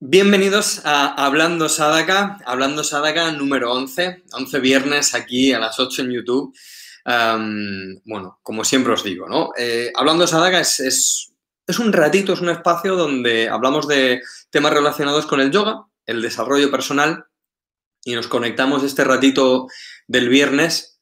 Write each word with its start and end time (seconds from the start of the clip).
Bienvenidos 0.00 0.82
a 0.84 1.08
Hablando 1.26 1.68
Sadaka, 1.68 2.38
Hablando 2.46 2.84
Sadaka 2.84 3.32
número 3.32 3.72
11, 3.72 4.22
11 4.30 4.60
viernes 4.60 5.12
aquí 5.12 5.52
a 5.52 5.58
las 5.58 5.80
8 5.80 6.02
en 6.02 6.10
YouTube. 6.12 6.56
bueno, 8.04 8.38
como 8.44 8.62
siempre 8.62 8.92
os 8.92 9.02
digo, 9.02 9.28
¿no? 9.28 9.50
Eh, 9.58 9.90
Hablando 9.96 10.28
Sadaka 10.28 10.60
es, 10.60 10.78
es, 10.78 11.78
un 11.80 11.92
ratito, 11.92 12.34
es 12.34 12.40
un 12.40 12.50
espacio 12.50 12.94
donde 12.94 13.48
hablamos 13.48 13.88
de 13.88 14.22
temas 14.50 14.72
relacionados 14.72 15.26
con 15.26 15.40
el 15.40 15.50
yoga, 15.50 15.86
el 16.06 16.22
desarrollo 16.22 16.70
personal 16.70 17.24
y 18.04 18.14
nos 18.14 18.28
conectamos 18.28 18.84
este 18.84 19.02
ratito 19.02 19.66
del 20.06 20.28
viernes 20.28 21.00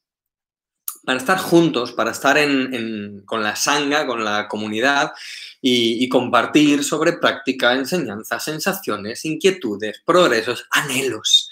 para 1.07 1.19
estar 1.19 1.37
juntos, 1.37 1.93
para 1.93 2.11
estar 2.11 2.37
en, 2.37 3.21
con 3.25 3.43
la 3.43 3.55
sanga, 3.55 4.07
con 4.07 4.25
la 4.25 4.47
comunidad 4.47 5.11
y, 5.69 6.09
compartir 6.09 6.83
sobre 6.83 7.13
práctica, 7.13 7.73
enseñanza, 7.73 8.39
sensaciones, 8.39 9.25
inquietudes, 9.25 10.01
progresos, 10.05 10.65
anhelos. 10.71 11.49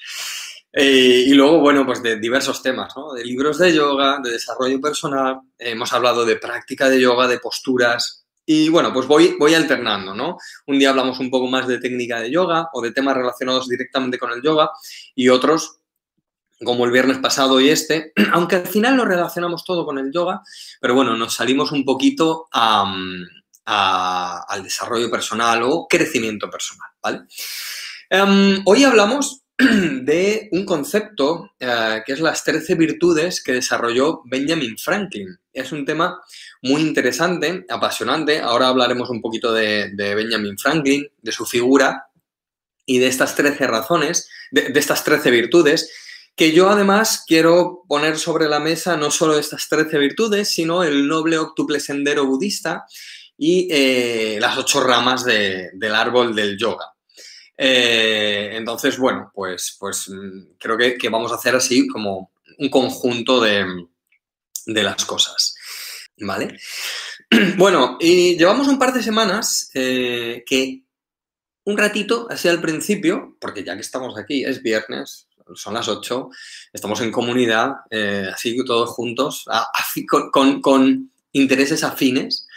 Eh, 0.72 1.26
y 1.28 1.34
luego, 1.34 1.60
bueno, 1.60 1.86
pues 1.86 2.02
de 2.02 2.18
diversos 2.18 2.62
temas, 2.62 2.94
¿no? 2.96 3.14
De 3.14 3.26
libros 3.26 3.58
de 3.58 3.74
yoga, 3.74 4.20
de 4.24 4.32
desarrollo 4.32 4.80
personal, 4.80 5.40
hemos 5.58 5.92
hablado 5.94 6.26
de 6.26 6.38
práctica 6.38 6.90
de 6.90 7.02
yoga, 7.02 7.28
de 7.28 7.40
posturas. 7.40 8.26
Y 8.46 8.70
bueno, 8.70 8.94
pues 8.94 9.08
voy, 9.08 9.36
voy 9.40 9.54
alternando, 9.54 10.14
¿no? 10.14 10.38
Un 10.68 10.80
día 10.80 10.92
hablamos 10.92 11.20
un 11.20 11.30
poco 11.30 11.48
más 11.48 11.68
de 11.68 11.80
técnica 11.80 12.20
de 12.22 12.32
yoga 12.32 12.70
o 12.74 12.82
de 12.82 12.92
temas 12.92 13.16
relacionados 13.18 13.68
directamente 13.68 14.18
con 14.18 14.32
el 14.32 14.42
yoga 14.42 14.70
y 15.16 15.30
otros, 15.30 15.80
como 16.64 16.86
el 16.86 16.92
viernes 16.92 17.18
pasado 17.18 17.60
y 17.60 17.70
este, 17.70 18.14
aunque 18.32 18.58
al 18.58 18.68
final 18.68 18.96
lo 18.96 19.06
relacionamos 19.06 19.66
todo 19.66 19.86
con 19.86 19.98
el 19.98 20.12
yoga, 20.12 20.42
pero 20.80 20.94
bueno, 20.94 21.18
nos 21.18 21.34
salimos 21.34 21.72
un 21.72 21.84
poquito 21.84 22.48
a 22.52 22.86
al 23.66 24.64
desarrollo 24.64 25.10
personal 25.10 25.64
o 25.64 25.88
crecimiento 25.88 26.50
personal. 26.50 27.28
Em, 28.10 28.62
hoy 28.66 28.84
hablamos 28.84 29.42
de 29.58 30.50
un 30.52 30.66
concepto 30.66 31.52
eh, 31.60 32.02
que 32.06 32.14
es 32.14 32.20
las 32.20 32.44
13 32.44 32.76
virtudes 32.76 33.42
que 33.42 33.54
desarrolló 33.54 34.22
Benjamin 34.26 34.78
Franklin. 34.78 35.40
Es 35.54 35.72
un 35.72 35.86
tema 35.86 36.20
muy 36.62 36.82
interesante, 36.82 37.66
apasionante. 37.70 38.40
Ahora 38.42 38.68
hablaremos 38.68 39.10
un 39.10 39.22
poquito 39.22 39.54
de, 39.54 39.94
Benjamin 39.96 40.58
Franklin, 40.58 41.08
de 41.22 41.32
su 41.32 41.46
figura 41.46 42.08
y 42.86 43.00
de 43.00 43.08
estas 43.08 43.36
13 43.36 43.66
razones, 43.66 44.30
de, 44.52 44.70
de, 44.70 44.80
estas 44.80 45.04
13 45.04 45.32
virtudes, 45.32 45.90
que 46.36 46.52
yo 46.52 46.70
además 46.70 47.24
quiero 47.26 47.84
poner 47.88 48.20
sobre 48.20 48.48
la 48.48 48.60
mesa 48.60 48.98
no 48.98 49.10
solo 49.10 49.40
estas 49.40 49.70
13 49.70 49.98
virtudes, 49.98 50.50
sino 50.50 50.84
el 50.84 51.08
noble 51.08 51.38
octuple 51.38 51.80
sendero 51.80 52.26
budista 52.26 52.86
y 53.38 53.68
eh, 53.72 54.38
las 54.40 54.58
ocho 54.58 54.82
ramas 54.82 55.26
del 55.26 55.96
árbol 55.96 56.36
del 56.36 56.58
yoga. 56.58 56.94
Eh, 57.58 58.52
entonces, 58.54 58.98
bueno, 58.98 59.32
pues, 59.34 59.76
pues 59.80 60.10
mm, 60.10 60.56
creo 60.58 60.78
que, 60.78 61.10
vamos 61.10 61.32
a 61.32 61.36
hacer 61.36 61.56
así 61.56 61.88
como 61.88 62.32
un 62.58 62.70
conjunto 62.70 63.42
de, 63.42 63.66
las 64.66 65.06
cosas. 65.06 65.56
¿Vale? 66.18 66.58
Bueno, 67.58 67.98
y 68.00 68.38
llevamos 68.38 68.68
un 68.68 68.78
par 68.78 68.94
de 68.94 69.02
semanas 69.02 69.72
eh, 69.74 70.44
que 70.46 70.84
un 71.66 71.78
ratito, 71.78 72.28
así 72.30 72.48
al 72.48 72.62
principio, 72.62 73.36
porque 73.42 73.64
ya 73.64 73.74
que 73.74 73.82
estamos 73.82 74.16
aquí, 74.18 74.46
es 74.46 74.62
viernes, 74.62 75.28
son 75.56 75.74
las 75.74 75.88
8, 75.88 76.30
estamos 76.72 77.02
en 77.02 77.12
comunidad, 77.12 77.72
así 78.32 78.56
todos 78.64 78.92
juntos, 78.92 79.46
con, 80.32 80.62
con, 80.62 81.12
intereses 81.32 81.84
afines, 81.84 82.48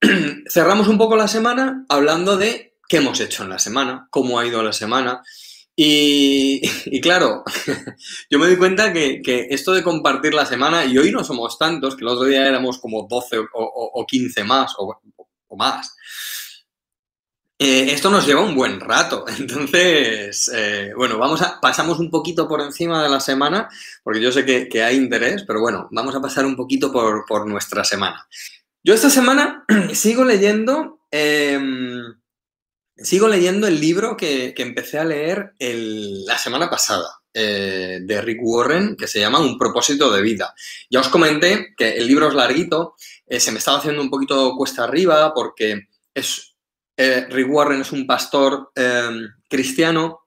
cerramos 0.48 0.88
un 0.88 0.98
poco 0.98 1.16
la 1.16 1.28
semana 1.28 1.84
hablando 1.88 2.36
de 2.36 2.76
qué 2.88 2.98
hemos 2.98 3.20
hecho 3.20 3.42
en 3.42 3.50
la 3.50 3.58
semana, 3.58 4.06
cómo 4.10 4.38
ha 4.38 4.46
ido 4.46 4.62
la 4.62 4.72
semana. 4.72 5.22
Y, 5.74 7.00
claro, 7.00 7.42
yo 8.30 8.38
me 8.38 8.46
doy 8.46 8.56
cuenta 8.56 8.92
que, 8.92 9.22
esto 9.50 9.72
de 9.72 9.82
compartir 9.82 10.34
la 10.34 10.44
semana, 10.44 10.84
y 10.84 10.98
hoy 10.98 11.10
no 11.10 11.24
somos 11.24 11.58
tantos, 11.58 11.96
que 11.96 12.04
el 12.04 12.08
otro 12.08 12.26
día 12.26 12.46
éramos 12.46 12.78
como 12.78 13.06
12 13.08 13.38
o, 13.54 14.06
15 14.06 14.44
más 14.44 14.74
o, 14.78 15.00
más, 15.56 15.96
eh, 17.58 17.92
esto 17.92 18.10
nos 18.10 18.26
lleva 18.26 18.42
un 18.42 18.54
buen 18.54 18.80
rato. 18.80 19.24
Entonces, 19.38 20.50
eh, 20.54 20.92
bueno, 20.94 21.16
vamos 21.16 21.40
a, 21.40 21.58
pasamos 21.60 21.98
un 21.98 22.10
poquito 22.10 22.46
por 22.46 22.60
encima 22.60 23.02
de 23.02 23.08
la 23.08 23.20
semana, 23.20 23.68
porque 24.04 24.20
yo 24.20 24.30
sé 24.30 24.44
que, 24.44 24.82
hay 24.82 24.96
interés, 24.96 25.44
pero 25.46 25.60
bueno, 25.60 25.88
vamos 25.90 26.14
a 26.14 26.20
pasar 26.20 26.44
un 26.44 26.56
poquito 26.56 26.92
por 26.92 27.48
nuestra 27.48 27.84
semana. 27.84 28.26
Yo 28.84 28.94
esta 28.94 29.10
semana 29.10 29.64
sigo 29.94 30.24
leyendo, 30.24 31.00
em, 31.10 32.02
sigo 32.96 33.28
leyendo 33.28 33.68
el 33.68 33.80
libro 33.80 34.16
que, 34.16 34.54
empecé 34.56 34.98
a 34.98 35.04
leer 35.04 35.52
la 35.58 36.36
semana 36.38 36.68
pasada. 36.68 37.08
Eh, 37.34 38.00
de 38.02 38.20
Rick 38.20 38.40
Warren 38.42 38.94
que 38.94 39.06
se 39.06 39.18
llama 39.18 39.40
Un 39.40 39.56
propósito 39.56 40.12
de 40.12 40.20
vida. 40.20 40.54
Ya 40.90 41.00
os 41.00 41.08
comenté 41.08 41.74
que 41.78 41.92
el 41.92 42.06
libro 42.06 42.28
es 42.28 42.34
larguito, 42.34 42.94
eh, 43.26 43.40
se 43.40 43.52
me 43.52 43.58
estaba 43.58 43.78
haciendo 43.78 44.02
un 44.02 44.10
poquito 44.10 44.54
cuesta 44.54 44.84
arriba 44.84 45.32
porque 45.32 45.88
es, 46.12 46.54
eh, 46.94 47.26
Rick 47.30 47.48
Warren 47.50 47.80
es 47.80 47.90
un 47.90 48.06
pastor 48.06 48.70
em, 48.74 49.28
cristiano 49.48 50.26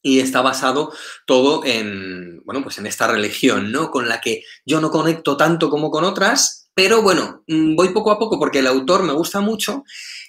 y 0.00 0.20
está 0.20 0.40
basado 0.40 0.92
todo 1.26 1.64
en, 1.64 2.40
bueno, 2.44 2.62
pues 2.62 2.78
en 2.78 2.86
esta 2.86 3.08
religión, 3.08 3.72
¿no? 3.72 3.90
Con 3.90 4.08
la 4.08 4.20
que 4.20 4.44
yo 4.64 4.80
no 4.80 4.92
conecto 4.92 5.36
tanto 5.36 5.68
como 5.68 5.90
con 5.90 6.04
otras, 6.04 6.57
pero 6.78 7.02
bueno, 7.02 7.42
mm, 7.48 7.74
voy 7.74 7.88
poco 7.88 8.12
a 8.12 8.20
poco 8.20 8.38
porque 8.38 8.60
el 8.60 8.68
autor 8.68 9.02
me 9.02 9.12
gusta 9.12 9.40
mucho 9.40 9.82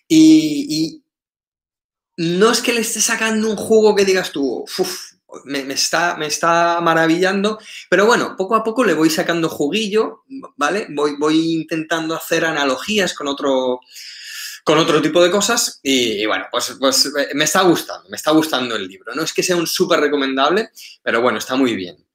y, 0.07 1.03
no 2.17 2.49
es 2.49 2.61
que 2.61 2.73
le 2.73 2.81
esté 2.81 3.01
sacando 3.01 3.47
un 3.47 3.55
juego 3.55 3.95
que 3.95 4.03
digas 4.03 4.31
tú, 4.31 4.65
me, 5.45 5.59
está, 5.71 6.17
me 6.17 6.25
está 6.25 6.81
maravillando, 6.81 7.59
pero 7.87 8.07
bueno, 8.07 8.35
poco 8.35 8.55
a 8.55 8.63
poco 8.63 8.83
le 8.83 8.95
voy 8.95 9.11
sacando 9.11 9.47
juguillo, 9.47 10.23
¿vale? 10.57 10.87
Voy, 10.89 11.17
voy 11.19 11.53
intentando 11.53 12.15
hacer 12.15 12.43
analogías 12.43 13.13
con 13.13 13.27
otro, 13.27 13.81
con 14.63 14.79
otro 14.79 15.03
tipo 15.03 15.21
de 15.21 15.29
cosas 15.29 15.79
y, 15.83 16.25
bueno, 16.25 16.45
pues, 16.51 16.75
pues 16.79 17.11
me 17.35 17.43
está 17.43 17.61
gustando, 17.61 18.09
me 18.09 18.17
está 18.17 18.31
gustando 18.31 18.75
el 18.75 18.87
libro. 18.87 19.13
No 19.13 19.21
es 19.21 19.33
que 19.33 19.43
sea 19.43 19.55
un 19.55 19.67
súper 19.67 19.99
recomendable, 19.99 20.71
pero 21.03 21.21
bueno, 21.21 21.37
está 21.37 21.55
muy 21.55 21.75
bien. 21.75 22.08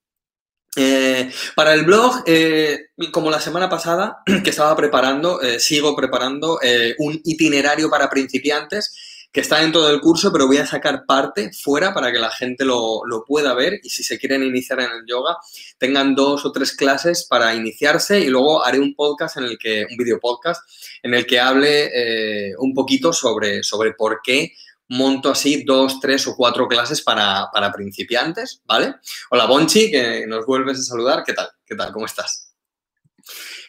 Eh, 0.77 1.31
para 1.55 1.73
el 1.73 1.85
blog, 1.85 2.25
eh, 2.27 2.87
como 3.12 3.31
la 3.31 3.41
semana 3.41 3.69
pasada, 3.69 4.23
que 4.43 4.51
estaba 4.51 4.75
preparando, 4.77 5.41
eh, 5.41 5.61
sigo 5.61 5.95
preparando 5.95 6.59
un 6.99 7.21
itinerario 7.25 7.89
para 7.89 8.11
principiantes 8.11 8.95
que 9.33 9.41
está 9.41 9.59
dentro 9.59 9.83
del 9.83 10.01
curso, 10.01 10.33
pero 10.33 10.47
voy 10.47 10.59
a 10.59 10.67
sacar 10.67 11.07
parte 11.07 11.51
fuera 11.53 11.93
para 11.93 12.13
que 12.13 12.21
la 12.21 12.31
gente 12.31 12.65
lo, 12.65 13.03
pueda 13.27 13.53
ver 13.53 13.81
y 13.83 13.91
si 13.91 14.05
se 14.05 14.17
quieren 14.17 14.45
iniciar 14.45 14.79
en 14.79 14.91
el 14.93 15.05
yoga, 15.09 15.37
tengan 15.77 16.15
dos 16.15 16.45
o 16.45 16.53
tres 16.53 16.73
clases 16.73 17.27
para 17.29 17.53
iniciarse 17.53 18.21
y 18.21 18.29
luego 18.29 18.65
haré 18.65 18.79
un 18.79 18.95
podcast 18.95 19.37
en 19.39 19.45
el 19.45 19.59
que, 19.59 19.87
un 19.91 19.97
video 19.97 20.21
podcast, 20.21 20.63
en 21.03 21.15
el 21.15 21.27
que 21.27 21.41
hable 21.41 22.55
un 22.59 22.75
poquito 22.75 23.13
sobre, 23.13 23.65
sobre 23.65 23.93
por 23.95 24.21
qué 24.23 24.53
monto 24.89 25.31
así 25.31 25.65
dos, 25.65 26.00
tres 26.00 26.27
o 26.27 26.37
cuatro 26.37 26.69
clases 26.69 27.03
para, 27.03 27.50
principiantes, 27.72 28.62
¿vale? 28.65 28.97
Hola 29.31 29.47
Bonchi, 29.47 29.91
que 29.91 30.27
nos 30.27 30.45
vuelves 30.47 30.78
a 30.78 30.83
saludar. 30.83 31.22
¿Qué 31.25 31.33
tal? 31.33 31.49
¿Qué 31.65 31.75
tal? 31.75 31.93
¿Cómo 31.93 32.06
estás? 32.06 32.55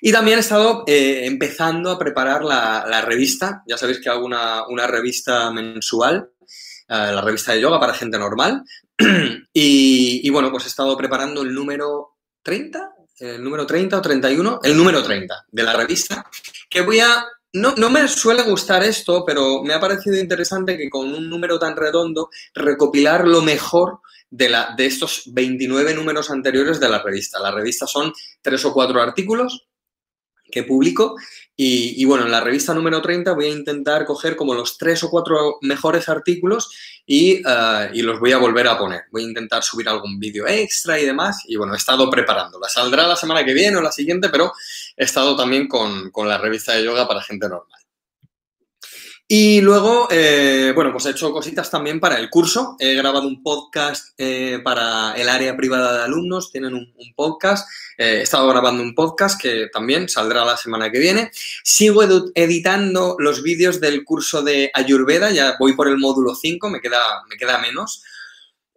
Y 0.01 0.11
también 0.11 0.37
he 0.37 0.41
estado 0.41 0.83
eh, 0.87 1.25
empezando 1.25 1.91
a 1.91 1.99
preparar 1.99 2.43
la, 2.43 3.01
revista. 3.01 3.63
Ya 3.67 3.77
sabéis 3.77 3.99
que 3.99 4.09
hago 4.09 4.25
una, 4.25 4.87
revista 4.87 5.51
mensual, 5.51 6.29
eh, 6.41 7.11
la 7.13 7.21
revista 7.21 7.53
de 7.53 7.61
yoga 7.61 7.79
para 7.79 7.93
gente 7.93 8.19
normal. 8.19 8.63
y, 9.53 10.21
y, 10.23 10.29
bueno, 10.29 10.51
pues 10.51 10.65
he 10.65 10.67
estado 10.67 10.95
preparando 10.97 11.41
el 11.41 11.53
número 11.53 12.17
30, 12.43 12.91
el 13.19 13.43
número 13.43 13.65
30 13.65 13.97
o 13.97 14.01
31, 14.01 14.59
el 14.63 14.77
número 14.77 15.01
30 15.01 15.45
de 15.49 15.63
la 15.63 15.73
revista, 15.73 16.25
que 16.69 16.81
voy 16.81 16.99
a 16.99 17.25
no, 17.55 17.73
no, 17.75 17.89
me 17.89 18.07
suele 18.07 18.43
gustar 18.43 18.83
esto, 18.83 19.23
pero 19.25 19.63
me 19.63 19.73
ha 19.73 19.79
parecido 19.79 20.17
interesante 20.17 20.77
que 20.77 20.89
con 20.89 21.13
un 21.13 21.29
número 21.29 21.57
tan 21.57 21.75
redondo 21.75 22.29
recopilar 22.53 23.27
lo 23.27 23.41
mejor 23.41 23.99
de, 24.29 24.49
la, 24.49 24.73
de 24.75 24.85
estos 24.85 25.23
29 25.27 25.93
números 25.93 26.29
anteriores 26.29 26.79
de 26.79 26.89
la 26.89 27.01
revista. 27.01 27.39
La 27.39 27.51
revista 27.51 27.87
son 27.87 28.13
tres 28.41 28.65
o 28.65 28.73
cuatro 28.73 29.01
artículos 29.01 29.67
que 30.51 30.63
publico 30.63 31.15
y, 31.57 32.03
bueno, 32.03 32.25
en 32.25 32.31
la 32.31 32.41
revista 32.41 32.73
número 32.73 33.01
30 33.01 33.31
voy 33.31 33.45
a 33.45 33.49
intentar 33.49 34.05
coger 34.05 34.35
como 34.35 34.53
los 34.53 34.77
tres 34.77 35.03
o 35.03 35.09
cuatro 35.09 35.57
mejores 35.61 36.09
artículos 36.09 36.69
y, 37.05 37.41
eh, 37.47 37.89
y, 37.93 38.01
los 38.01 38.19
voy 38.19 38.33
a 38.33 38.37
volver 38.37 38.67
a 38.67 38.77
poner. 38.77 39.03
Voy 39.09 39.23
a 39.23 39.27
intentar 39.27 39.63
subir 39.63 39.87
algún 39.87 40.19
vídeo 40.19 40.45
extra 40.47 40.99
y 40.99 41.05
demás 41.05 41.43
y 41.47 41.55
bueno, 41.55 41.73
he 41.73 41.77
estado 41.77 42.09
preparándola. 42.09 42.67
Saldrá 42.67 43.07
la 43.07 43.15
semana 43.15 43.45
que 43.45 43.53
viene 43.53 43.77
o 43.77 43.81
la 43.81 43.93
siguiente, 43.93 44.27
pero 44.27 44.51
he 44.97 45.05
estado 45.05 45.37
también 45.37 45.69
con, 45.69 46.11
con 46.11 46.27
la 46.27 46.37
revista 46.37 46.73
de 46.73 46.83
yoga 46.83 47.07
para 47.07 47.21
gente 47.21 47.47
normal. 47.47 47.84
Y 49.27 49.59
luego, 49.61 50.07
eh, 50.11 50.71
bueno, 50.75 50.91
pues 50.91 51.07
he 51.07 51.09
hecho 51.09 51.31
cositas 51.31 51.71
también 51.71 51.99
para 51.99 52.19
el 52.19 52.29
curso. 52.29 52.75
He 52.77 52.93
grabado 52.93 53.27
un 53.27 53.41
podcast 53.41 54.13
eh, 54.19 54.59
para 54.63 55.13
el 55.13 55.27
área 55.29 55.57
privada 55.57 55.97
de 55.97 56.03
alumnos. 56.03 56.51
Tienen 56.51 56.75
un, 56.75 56.93
podcast. 57.15 57.67
Eh, 57.97 58.17
he 58.17 58.21
estado 58.21 58.47
grabando 58.47 58.83
un 58.83 58.93
podcast 58.93 59.41
que 59.41 59.67
también 59.73 60.09
saldrá 60.09 60.45
la 60.45 60.57
semana 60.57 60.91
que 60.91 60.99
viene. 60.99 61.31
Sigo 61.63 62.03
editando 62.35 63.15
los 63.17 63.41
vídeos 63.41 63.81
del 63.81 64.03
curso 64.03 64.43
de 64.43 64.69
Ayurveda. 64.71 65.31
Ya 65.31 65.55
voy 65.59 65.73
por 65.73 65.87
el 65.87 65.97
módulo 65.97 66.35
5, 66.35 66.69
me 66.69 66.79
queda, 66.79 67.23
me 67.27 67.35
queda 67.35 67.57
menos. 67.57 68.03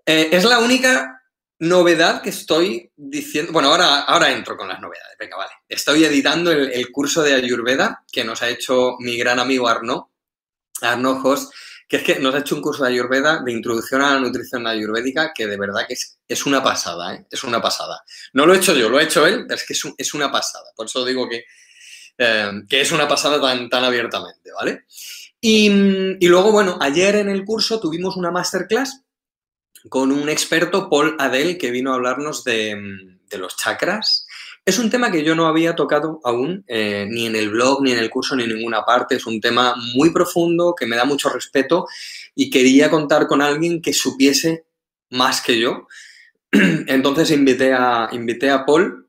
es 0.07 0.45
la 0.45 0.61
única 0.61 1.25
novedad 1.59 2.23
que 2.23 2.31
estoy 2.31 2.91
diciendo. 2.97 3.53
Bueno, 3.53 3.69
ahora, 3.69 4.01
ahora 4.01 4.33
entro 4.33 4.57
con 4.57 4.69
las 4.69 4.81
novedades. 4.81 5.15
Venga, 5.19 5.37
vale. 5.37 5.53
Estoy 5.69 6.07
editando 6.07 6.51
el, 6.51 6.73
el 6.73 6.91
curso 6.91 7.23
de 7.23 7.35
Ayurveda 7.35 8.03
que 8.11 8.25
nos 8.25 8.41
ha 8.41 8.49
hecho 8.49 8.97
mi 8.99 9.19
gran 9.19 9.41
amigo 9.41 9.69
Arnaud 9.69 10.05
Arnojos, 10.83 11.51
que 11.89 11.97
es 11.97 12.03
que 12.03 12.19
nos 12.19 12.35
ha 12.35 12.39
hecho 12.39 12.55
un 12.55 12.61
curso 12.61 12.85
de 12.85 12.91
Ayurveda, 12.91 13.43
de 13.43 13.53
introducción 13.53 14.03
a 14.03 14.15
la 14.15 14.21
nutrición 14.21 14.67
ayurvédica, 14.67 15.33
que 15.35 15.47
de 15.47 15.57
verdad 15.57 15.87
que 15.87 15.95
es, 15.95 16.19
es 16.29 16.45
una 16.45 16.63
pasada, 16.63 17.15
¿eh? 17.15 17.27
es 17.31 17.43
una 17.45 17.63
pasada. 17.63 18.05
No 18.35 18.45
lo 18.45 18.55
he 18.55 18.59
hecho 18.59 18.77
yo, 18.77 18.91
lo 18.91 18.99
ha 18.99 19.03
hecho 19.03 19.27
él, 19.27 19.47
pero 19.49 19.59
es 19.59 19.67
que 19.67 19.75
es, 19.97 20.15
una 20.15 20.31
pasada. 20.31 20.67
Por 20.77 20.87
eso 20.87 21.05
digo 21.05 21.27
que, 21.29 21.45
eh, 22.19 22.53
que 22.69 22.83
es 22.83 22.93
una 22.93 23.09
pasada 23.09 23.41
tan, 23.41 23.71
tan 23.71 23.85
abiertamente, 23.85 24.53
¿vale? 24.53 24.85
Y, 25.41 25.71
y, 26.21 26.29
luego, 26.29 26.53
bueno, 26.53 26.77
ayer 26.81 27.17
en 27.17 27.31
el 27.31 27.45
curso 27.45 27.81
tuvimos 27.81 28.17
una 28.17 28.31
masterclass 28.31 29.03
con 29.89 30.13
un 30.13 30.29
experto, 30.29 30.91
Paul 30.91 31.17
Adel, 31.19 31.57
que 31.57 31.71
vino 31.71 31.93
a 31.93 31.95
hablarnos 31.95 32.45
de, 32.45 32.77
de 33.31 33.39
los 33.39 33.57
chakras 33.57 34.27
es 34.69 34.79
un 34.79 34.91
tema 34.91 35.11
que 35.11 35.25
yo 35.25 35.35
no 35.35 35.47
había 35.47 35.75
tocado 35.75 36.21
aún, 36.25 36.63
eh, 36.69 37.07
ni 37.09 37.25
en 37.25 37.35
el 37.37 37.49
blog, 37.49 37.83
ni 37.83 37.93
en 37.93 37.99
el 37.99 38.11
curso, 38.11 38.37
ni 38.37 38.45
en 38.45 38.55
ninguna 38.55 38.85
parte. 38.85 39.17
Es 39.17 39.25
un 39.25 39.41
tema 39.41 39.75
muy 39.95 40.11
profundo, 40.11 40.75
que 40.79 40.85
me 40.85 40.95
da 40.95 41.07
mucho 41.07 41.31
respeto 41.31 41.87
y 42.35 42.51
quería 42.51 42.91
contar 42.91 43.27
con 43.27 43.41
alguien 43.41 43.81
que 43.81 43.95
supiese 43.95 44.67
más 45.09 45.41
que 45.41 45.59
yo. 45.59 45.87
Entonces 46.53 47.31
invité 47.31 47.73
a, 47.73 48.11
invité 48.13 48.51
a 48.51 48.67
Paul. 48.67 49.09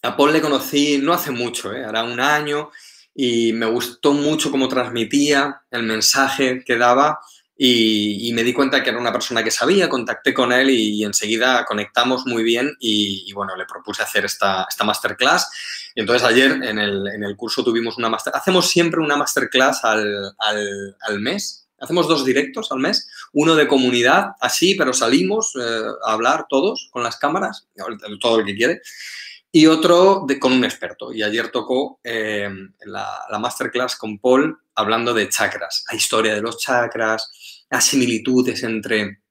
A 0.00 0.16
Paul 0.16 0.32
le 0.32 0.40
conocí 0.40 0.96
no 0.96 1.12
hace 1.12 1.32
mucho, 1.32 1.74
¿eh? 1.74 1.84
hará 1.84 2.04
un 2.04 2.18
año, 2.18 2.70
y 3.14 3.52
me 3.52 3.66
gustó 3.66 4.14
mucho 4.14 4.50
cómo 4.50 4.68
transmitía 4.68 5.60
el 5.70 5.82
mensaje 5.82 6.64
que 6.64 6.78
daba 6.78 7.20
y, 7.64 8.32
me 8.32 8.42
di 8.42 8.52
cuenta 8.52 8.82
que 8.82 8.90
era 8.90 8.98
una 8.98 9.12
persona 9.12 9.44
que 9.44 9.52
sabía, 9.52 9.88
contacté 9.88 10.34
con 10.34 10.52
él 10.52 10.68
y, 10.70 11.04
enseguida 11.04 11.64
conectamos 11.64 12.26
muy 12.26 12.42
bien 12.42 12.76
y, 12.80 13.32
bueno, 13.34 13.54
le 13.54 13.66
propuse 13.66 14.02
hacer 14.02 14.24
esta, 14.24 14.66
esta 14.68 14.82
masterclass. 14.82 15.48
Y 15.94 16.00
entonces 16.00 16.26
ayer 16.26 16.50
en 16.50 16.80
el, 16.80 17.06
en 17.06 17.22
el, 17.22 17.36
curso 17.36 17.62
tuvimos 17.62 17.98
una 17.98 18.08
master... 18.08 18.32
Hacemos 18.34 18.68
siempre 18.68 19.00
una 19.00 19.16
masterclass 19.16 19.84
al, 19.84 20.34
al, 20.38 20.96
al, 21.02 21.20
mes. 21.20 21.68
Hacemos 21.78 22.08
dos 22.08 22.24
directos 22.24 22.72
al 22.72 22.80
mes. 22.80 23.08
Uno 23.32 23.54
de 23.54 23.68
comunidad, 23.68 24.32
así, 24.40 24.74
pero 24.74 24.92
salimos 24.92 25.52
eh, 25.54 25.82
a 26.04 26.14
hablar 26.14 26.46
todos 26.48 26.88
con 26.90 27.04
las 27.04 27.16
cámaras, 27.16 27.68
todo 28.20 28.40
el 28.40 28.44
que 28.46 28.56
quiere. 28.56 28.82
Y 29.52 29.66
otro 29.66 30.24
de, 30.26 30.40
con 30.40 30.52
un 30.52 30.64
experto. 30.64 31.12
Y 31.12 31.22
ayer 31.22 31.52
tocó 31.52 32.00
eh, 32.02 32.48
la, 32.86 33.24
la 33.30 33.38
masterclass 33.38 33.94
con 33.94 34.18
Paul 34.18 34.58
hablando 34.74 35.12
de 35.14 35.28
chakras, 35.28 35.84
la 35.90 35.96
historia 35.96 36.34
de 36.34 36.40
los 36.40 36.58
chakras, 36.58 37.30
las 37.72 37.86
similitudes 37.86 38.62
entre, 38.64 39.22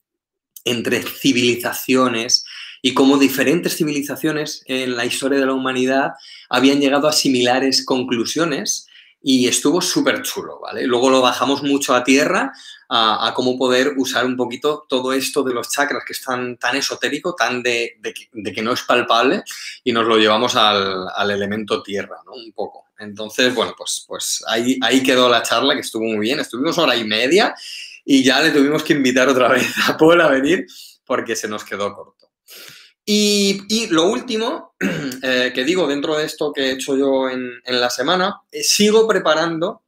entre 0.66 1.04
civilizaciones 1.04 2.44
y 2.82 2.96
cómo 2.96 3.20
diferentes 3.20 3.78
civilizaciones 3.78 4.64
en 4.66 4.98
la 4.98 5.06
historia 5.06 5.40
de 5.40 5.46
la 5.46 5.54
humanidad 5.54 6.14
habían 6.50 6.80
llegado 6.80 7.08
a 7.08 7.14
similares 7.14 7.86
conclusiones 7.86 8.88
y 9.22 9.48
estuvo 9.48 9.80
súper 9.80 10.24
chulo, 10.24 10.60
¿vale? 10.60 10.88
Luego 10.88 11.12
lo 11.12 11.22
bajamos 11.22 11.62
mucho 11.62 11.94
a 11.94 12.04
tierra 12.04 12.52
a, 12.90 13.32
cómo 13.36 13.56
poder 13.60 13.94
usar 13.98 14.26
un 14.26 14.36
poquito 14.36 14.88
todo 14.90 15.14
esto 15.14 15.44
de 15.44 15.54
los 15.54 15.70
chakras 15.70 16.04
que 16.04 16.14
es 16.14 16.24
tan, 16.24 16.58
esotérico, 16.76 17.36
tan 17.36 17.62
de, 17.62 18.00
de, 18.00 18.52
que 18.52 18.62
no 18.64 18.74
es 18.74 18.82
palpable 18.82 19.44
y 19.84 19.92
nos 19.94 20.08
lo 20.08 20.18
llevamos 20.18 20.56
al, 20.56 21.06
al, 21.16 21.30
elemento 21.30 21.84
tierra, 21.84 22.18
¿no? 22.26 22.32
Un 22.34 22.52
poco. 22.52 22.88
Entonces, 22.98 23.54
bueno, 23.54 23.76
pues, 23.78 24.04
pues 24.08 24.44
ahí, 24.48 24.80
ahí 24.82 25.04
quedó 25.04 25.30
la 25.30 25.44
charla 25.44 25.76
que 25.76 25.82
estuvo 25.82 26.04
muy 26.04 26.20
bien. 26.20 26.40
Estuvimos 26.40 26.80
hora 26.80 26.96
y 26.96 27.04
media 27.04 27.54
y 28.06 28.24
ya 28.24 28.42
le 28.42 28.51
tuvimos 28.51 28.83
que 28.83 28.94
invitar 28.94 29.30
otra 29.30 29.50
vez 29.50 29.68
a 29.88 29.98
Paul 29.98 30.21
a 30.21 30.30
venir 30.30 30.65
porque 31.06 31.36
se 31.36 31.48
nos 31.48 31.63
quedó 31.63 31.94
corto. 31.94 32.31
Y, 33.06 33.88
lo 33.89 34.06
último 34.06 34.75
eh, 35.24 35.51
que 35.53 35.63
digo 35.63 35.88
dentro 35.88 36.18
de 36.18 36.25
esto 36.25 36.53
que 36.53 36.62
he 36.62 36.71
hecho 36.71 36.98
yo 36.98 37.30
en, 37.30 37.62
la 37.65 37.89
semana, 37.89 38.42
eh, 38.51 38.63
sigo 38.63 39.07
preparando, 39.07 39.83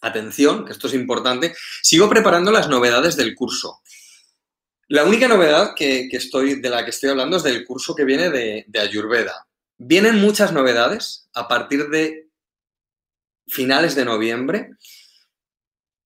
atención, 0.00 0.64
que 0.64 0.72
esto 0.72 0.86
es 0.86 0.94
importante, 0.94 1.54
sigo 1.82 2.08
preparando 2.08 2.52
las 2.52 2.68
novedades 2.68 3.16
del 3.16 3.34
curso. 3.34 3.80
La 4.88 5.04
única 5.04 5.26
novedad 5.26 5.72
que, 5.74 6.08
estoy, 6.12 6.60
de 6.60 6.68
la 6.68 6.84
que 6.84 6.90
estoy 6.90 7.10
hablando 7.10 7.38
es 7.38 7.42
del 7.42 7.64
curso 7.64 7.94
que 7.94 8.04
viene 8.04 8.28
de, 8.30 8.64
de 8.68 8.80
Ayurveda. 8.80 9.48
Vienen 9.78 10.20
muchas 10.20 10.52
novedades 10.52 11.28
a 11.32 11.48
partir 11.48 11.88
de 11.88 12.28
finales 13.48 13.94
de 13.94 14.04
noviembre 14.04 14.70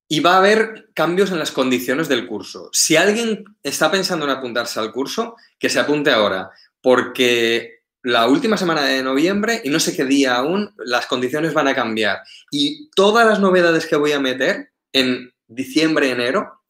y 0.08 0.20
va 0.20 0.34
a 0.34 0.38
haber 0.38 0.90
cambios 0.94 1.30
en 1.30 1.38
las 1.38 1.52
condiciones 1.52 2.08
del 2.08 2.26
curso. 2.26 2.70
Si 2.72 2.96
alguien 2.96 3.44
está 3.62 3.90
pensando 3.90 4.24
en 4.24 4.30
apuntarse 4.30 4.80
al 4.80 4.90
curso, 4.90 5.36
que 5.58 5.68
se 5.68 5.78
apunte 5.78 6.10
ahora, 6.10 6.50
porque 6.80 7.82
la 8.02 8.26
última 8.26 8.56
semana 8.56 8.84
de 8.84 9.02
noviembre, 9.02 9.60
y 9.62 9.68
no 9.68 9.78
sé 9.78 9.94
qué 9.94 10.06
día 10.06 10.36
aún, 10.36 10.74
las 10.78 11.06
condiciones 11.06 11.52
van 11.52 11.68
a 11.68 11.74
cambiar. 11.74 12.20
Y 12.50 12.88
todas 12.90 13.26
las 13.26 13.38
novedades 13.38 13.86
que 13.86 13.96
voy 13.96 14.12
a 14.12 14.20
meter 14.20 14.72
en 14.92 15.34
diciembre, 15.46 16.10
enero, 16.10 16.62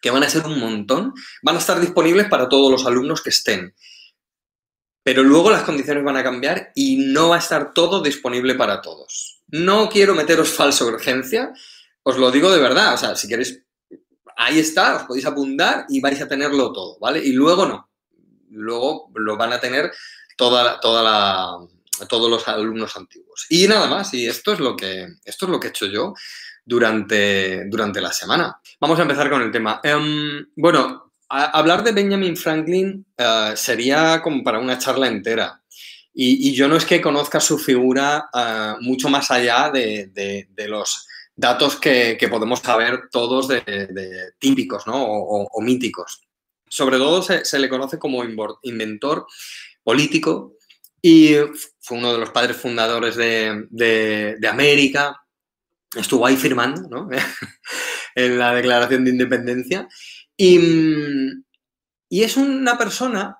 que 0.00 0.10
van 0.10 0.22
a 0.22 0.30
ser 0.30 0.46
un 0.46 0.58
montón, 0.58 1.12
van 1.42 1.56
a 1.56 1.58
estar 1.58 1.80
disponibles 1.80 2.28
para 2.28 2.48
todos 2.48 2.70
los 2.70 2.86
alumnos 2.86 3.20
que 3.22 3.30
estén. 3.30 3.74
Pero 5.02 5.22
luego 5.22 5.50
las 5.50 5.62
condiciones 5.62 6.04
van 6.04 6.16
a 6.16 6.22
cambiar 6.22 6.70
y 6.74 6.96
no 7.12 7.30
va 7.30 7.36
a 7.36 7.40
estar 7.40 7.74
todo 7.74 8.00
disponible 8.00 8.54
para 8.54 8.80
todos. 8.80 9.42
No 9.48 9.88
quiero 9.88 10.14
meteros 10.14 10.50
falsa 10.50 10.84
urgencia, 10.84 11.52
os 12.08 12.16
lo 12.16 12.30
digo 12.30 12.50
de 12.50 12.58
verdad, 12.58 12.94
o 12.94 12.96
sea, 12.96 13.14
si 13.14 13.28
queréis, 13.28 13.62
ahí 14.36 14.58
está, 14.58 14.96
os 14.96 15.02
podéis 15.02 15.26
apuntar 15.26 15.84
y 15.90 16.00
vais 16.00 16.20
a 16.22 16.26
tenerlo 16.26 16.72
todo, 16.72 16.98
¿vale? 16.98 17.18
Y 17.22 17.32
luego 17.32 17.66
no, 17.66 17.90
luego 18.50 19.10
lo 19.14 19.36
van 19.36 19.52
a 19.52 19.60
tener 19.60 19.92
toda, 20.34 20.80
toda 20.80 21.02
la, 21.02 22.06
todos 22.08 22.30
los 22.30 22.48
alumnos 22.48 22.96
antiguos. 22.96 23.44
Y 23.50 23.68
nada 23.68 23.86
más, 23.88 24.14
y 24.14 24.26
esto 24.26 24.54
es 24.54 24.60
lo 24.60 24.74
que, 24.74 25.06
esto 25.22 25.44
es 25.44 25.50
lo 25.50 25.60
que 25.60 25.66
he 25.66 25.70
hecho 25.70 25.84
yo 25.84 26.14
durante, 26.64 27.66
durante 27.66 28.00
la 28.00 28.12
semana. 28.12 28.58
Vamos 28.80 28.98
a 28.98 29.02
empezar 29.02 29.28
con 29.28 29.42
el 29.42 29.50
tema. 29.50 29.78
Em, 29.82 30.46
bueno, 30.56 31.12
hablar 31.28 31.84
de 31.84 31.92
Benjamin 31.92 32.38
Franklin 32.38 33.04
eh, 33.18 33.52
sería 33.54 34.22
como 34.22 34.42
para 34.42 34.60
una 34.60 34.78
charla 34.78 35.08
entera. 35.08 35.62
Y, 36.20 36.52
yo 36.54 36.66
no 36.66 36.76
es 36.76 36.86
que 36.86 37.02
conozca 37.02 37.38
su 37.38 37.58
figura 37.58 38.30
eh, 38.34 38.74
mucho 38.80 39.10
más 39.10 39.30
allá 39.30 39.70
de, 39.70 40.10
de 40.10 40.68
los 40.68 41.06
datos 41.38 41.76
que, 41.76 42.18
podemos 42.28 42.58
saber 42.58 43.08
todos 43.12 43.46
de, 43.46 44.32
típicos 44.38 44.86
¿no? 44.86 45.04
o, 45.04 45.62
míticos. 45.62 46.20
Sobre 46.68 46.98
todo 46.98 47.22
se, 47.22 47.58
le 47.58 47.68
conoce 47.68 47.98
como 47.98 48.24
inventor 48.62 49.26
político 49.82 50.56
y 51.00 51.36
fue 51.80 51.96
uno 51.96 52.12
de 52.12 52.18
los 52.18 52.30
padres 52.30 52.56
fundadores 52.56 53.14
de, 53.16 54.48
América. 54.50 55.22
Estuvo 55.94 56.26
ahí 56.26 56.36
firmando 56.36 56.88
¿no? 56.88 57.08
en 58.16 58.38
la 58.38 58.52
Declaración 58.52 59.04
de 59.04 59.12
Independencia. 59.12 59.88
Y, 60.36 60.58
y 62.08 62.22
es 62.24 62.36
una 62.36 62.76
persona 62.76 63.38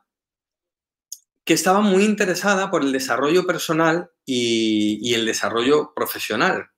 que 1.45 1.55
estaba 1.55 1.81
muy 1.81 2.05
interesada 2.05 2.71
por 2.71 2.83
el 2.83 2.93
desarrollo 2.93 3.45
personal 3.45 4.09
y, 4.25 5.00
y 5.02 5.14
el 5.14 5.26
desarrollo 5.26 5.93
profesional. 5.95 6.69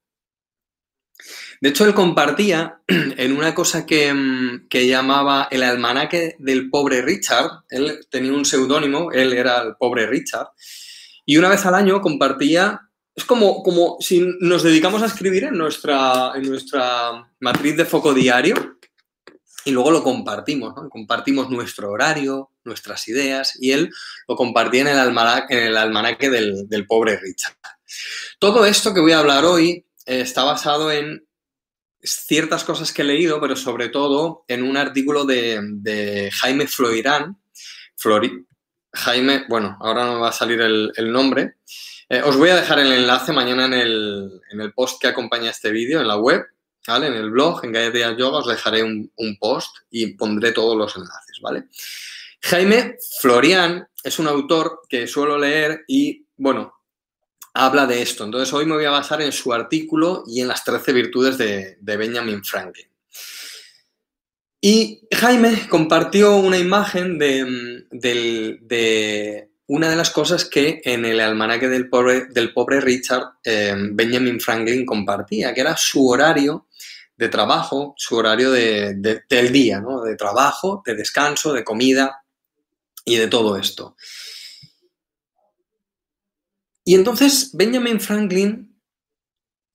De 1.61 1.69
hecho, 1.69 1.85
él 1.85 1.95
compartía 1.95 2.81
en 2.87 3.37
una 3.37 3.55
cosa 3.55 3.81
mm, 3.81 4.69
que, 4.69 4.87
llamaba 4.87 5.49
el 5.51 5.63
almanaque 5.63 6.37
del 6.39 6.71
pobre 6.71 7.03
Richard. 7.03 7.65
Él 7.69 8.07
tenía 8.11 8.33
un 8.33 8.45
seudónimo, 8.45 9.13
él 9.13 9.33
era 9.35 9.63
el 9.63 9.77
pobre 9.77 10.07
Richard. 10.07 10.49
Y 11.27 11.37
una 11.37 11.49
vez 11.49 11.65
al 11.67 11.75
año 11.75 12.01
compartía. 12.01 12.81
Es 13.15 13.25
como, 13.25 13.63
como 13.63 13.97
si 14.01 14.25
nos 14.41 14.63
dedicamos 14.63 15.03
a 15.03 15.07
escribir 15.07 15.45
en 15.45 15.59
nuestra, 15.59 16.33
en 16.37 16.49
nuestra 16.49 17.29
matriz 17.41 17.77
de 17.77 17.85
foco 17.85 18.15
diario 18.15 18.79
y 19.65 19.73
luego 19.73 19.91
lo 19.91 20.03
compartimos, 20.03 20.73
Compartimos 20.91 21.51
nuestro 21.51 21.91
horario, 21.91 22.51
nuestras 22.65 23.07
ideas, 23.09 23.59
y 23.61 23.73
él 23.73 23.91
lo 24.27 24.37
compartía 24.37 24.83
en 24.83 24.89
el 24.89 24.99
almanaque, 24.99 25.59
en 25.59 25.67
el 25.67 25.77
almanaque 25.77 26.31
del, 26.31 26.69
del, 26.69 26.87
pobre 26.87 27.19
Richard. 27.19 27.57
Todo 28.39 28.65
esto 28.65 28.95
que 28.95 29.01
voy 29.01 29.13
a 29.13 29.19
hablar 29.19 29.45
hoy 29.45 29.85
eh, 30.07 30.21
está 30.21 30.45
basado 30.45 30.91
en 30.91 31.27
ciertas 32.03 32.65
cosas 32.65 32.93
que 32.93 33.03
he 33.03 33.05
leído, 33.05 33.41
pero 33.41 33.57
sobre 33.57 33.89
todo 33.89 34.45
en 34.49 34.63
un 34.63 34.77
artículo 34.77 35.25
de, 35.25 36.31
Jaime 36.33 36.67
Floirán. 36.67 37.37
Jaime, 38.93 39.45
bueno, 39.49 39.77
ahora 39.81 40.05
no 40.05 40.21
va 40.21 40.29
a 40.29 40.33
salir 40.33 40.61
el, 40.61 41.13
nombre. 41.13 41.57
Eh, 42.09 42.23
os 42.25 42.37
voy 42.37 42.49
a 42.51 42.57
dejar 42.57 42.79
el 42.81 42.93
enlace 42.93 43.33
mañana 43.33 43.67
en 43.67 43.75
el, 43.75 44.73
post 44.75 45.01
que 45.01 45.09
acompaña 45.09 45.51
este 45.51 45.71
vídeo, 45.71 46.01
en 46.01 46.09
la 46.09 46.17
web, 46.17 46.45
¿vale? 46.87 47.07
En 47.07 47.15
el 47.15 47.31
blog, 47.31 47.65
en 47.65 47.73
Gaia 47.73 47.91
Díaz 47.91 48.17
Yoga, 48.17 48.39
os 48.39 48.49
dejaré 48.49 48.83
un, 48.83 49.13
un 49.17 49.39
post 49.39 49.77
y 49.91 50.15
pondré 50.15 50.53
todos 50.53 50.77
los 50.77 50.97
enlaces, 50.97 51.39
¿vale? 51.41 51.65
Jaime 52.43 52.97
Florian 53.21 53.87
es 54.03 54.19
un 54.19 54.27
autor 54.27 54.83
que 54.89 55.07
suelo 55.07 55.39
leer 55.39 55.85
y, 55.87 56.27
bueno, 56.37 56.80
habla 57.61 57.87
de 57.87 58.01
esto. 58.01 58.25
Entonces, 58.25 58.53
hoy 58.55 58.65
me 58.65 58.75
voy 58.75 58.87
a 58.87 58.91
basar 58.91 59.21
en 59.21 59.33
su 59.33 59.53
artículo 59.53 60.25
y 60.27 60.41
en 60.41 60.49
las 60.49 60.65
13 60.65 60.93
virtudes 60.93 61.37
de, 61.37 61.77
Benjamin 61.81 62.43
Franklin. 62.43 62.87
Y 64.63 65.07
Jaime 65.13 65.69
compartió 65.69 66.37
una 66.37 66.59
imagen 66.59 67.19
de, 67.19 67.87
una 69.67 69.91
de 69.91 69.97
las 69.97 70.11
cosas 70.11 70.47
que 70.47 70.81
en 70.85 71.05
el 71.05 71.21
almanaque 71.21 71.69
del 71.69 71.89
pobre, 71.89 72.27
del 72.27 72.53
pobre 72.53 72.81
Richard 72.81 73.25
eh, 73.45 73.75
Benjamin 73.93 74.41
Franklin 74.41 74.87
compartía, 74.87 75.53
que 75.53 75.61
era 75.61 75.77
su 75.77 76.09
horario 76.09 76.67
de 77.17 77.29
trabajo, 77.29 77.95
su 77.99 78.17
horario 78.17 78.51
del 78.51 79.53
día, 79.53 79.81
¿no? 79.81 80.03
de 80.03 80.17
trabajo, 80.17 80.83
de 80.85 80.95
descanso, 80.95 81.53
de 81.53 81.65
comida 81.65 82.23
y 83.05 83.17
de 83.17 83.29
todo 83.29 83.59
esto. 83.59 83.97
Y 86.91 86.97
entonces 86.97 87.51
Benjamin 87.53 88.01
Franklin, 88.01 88.77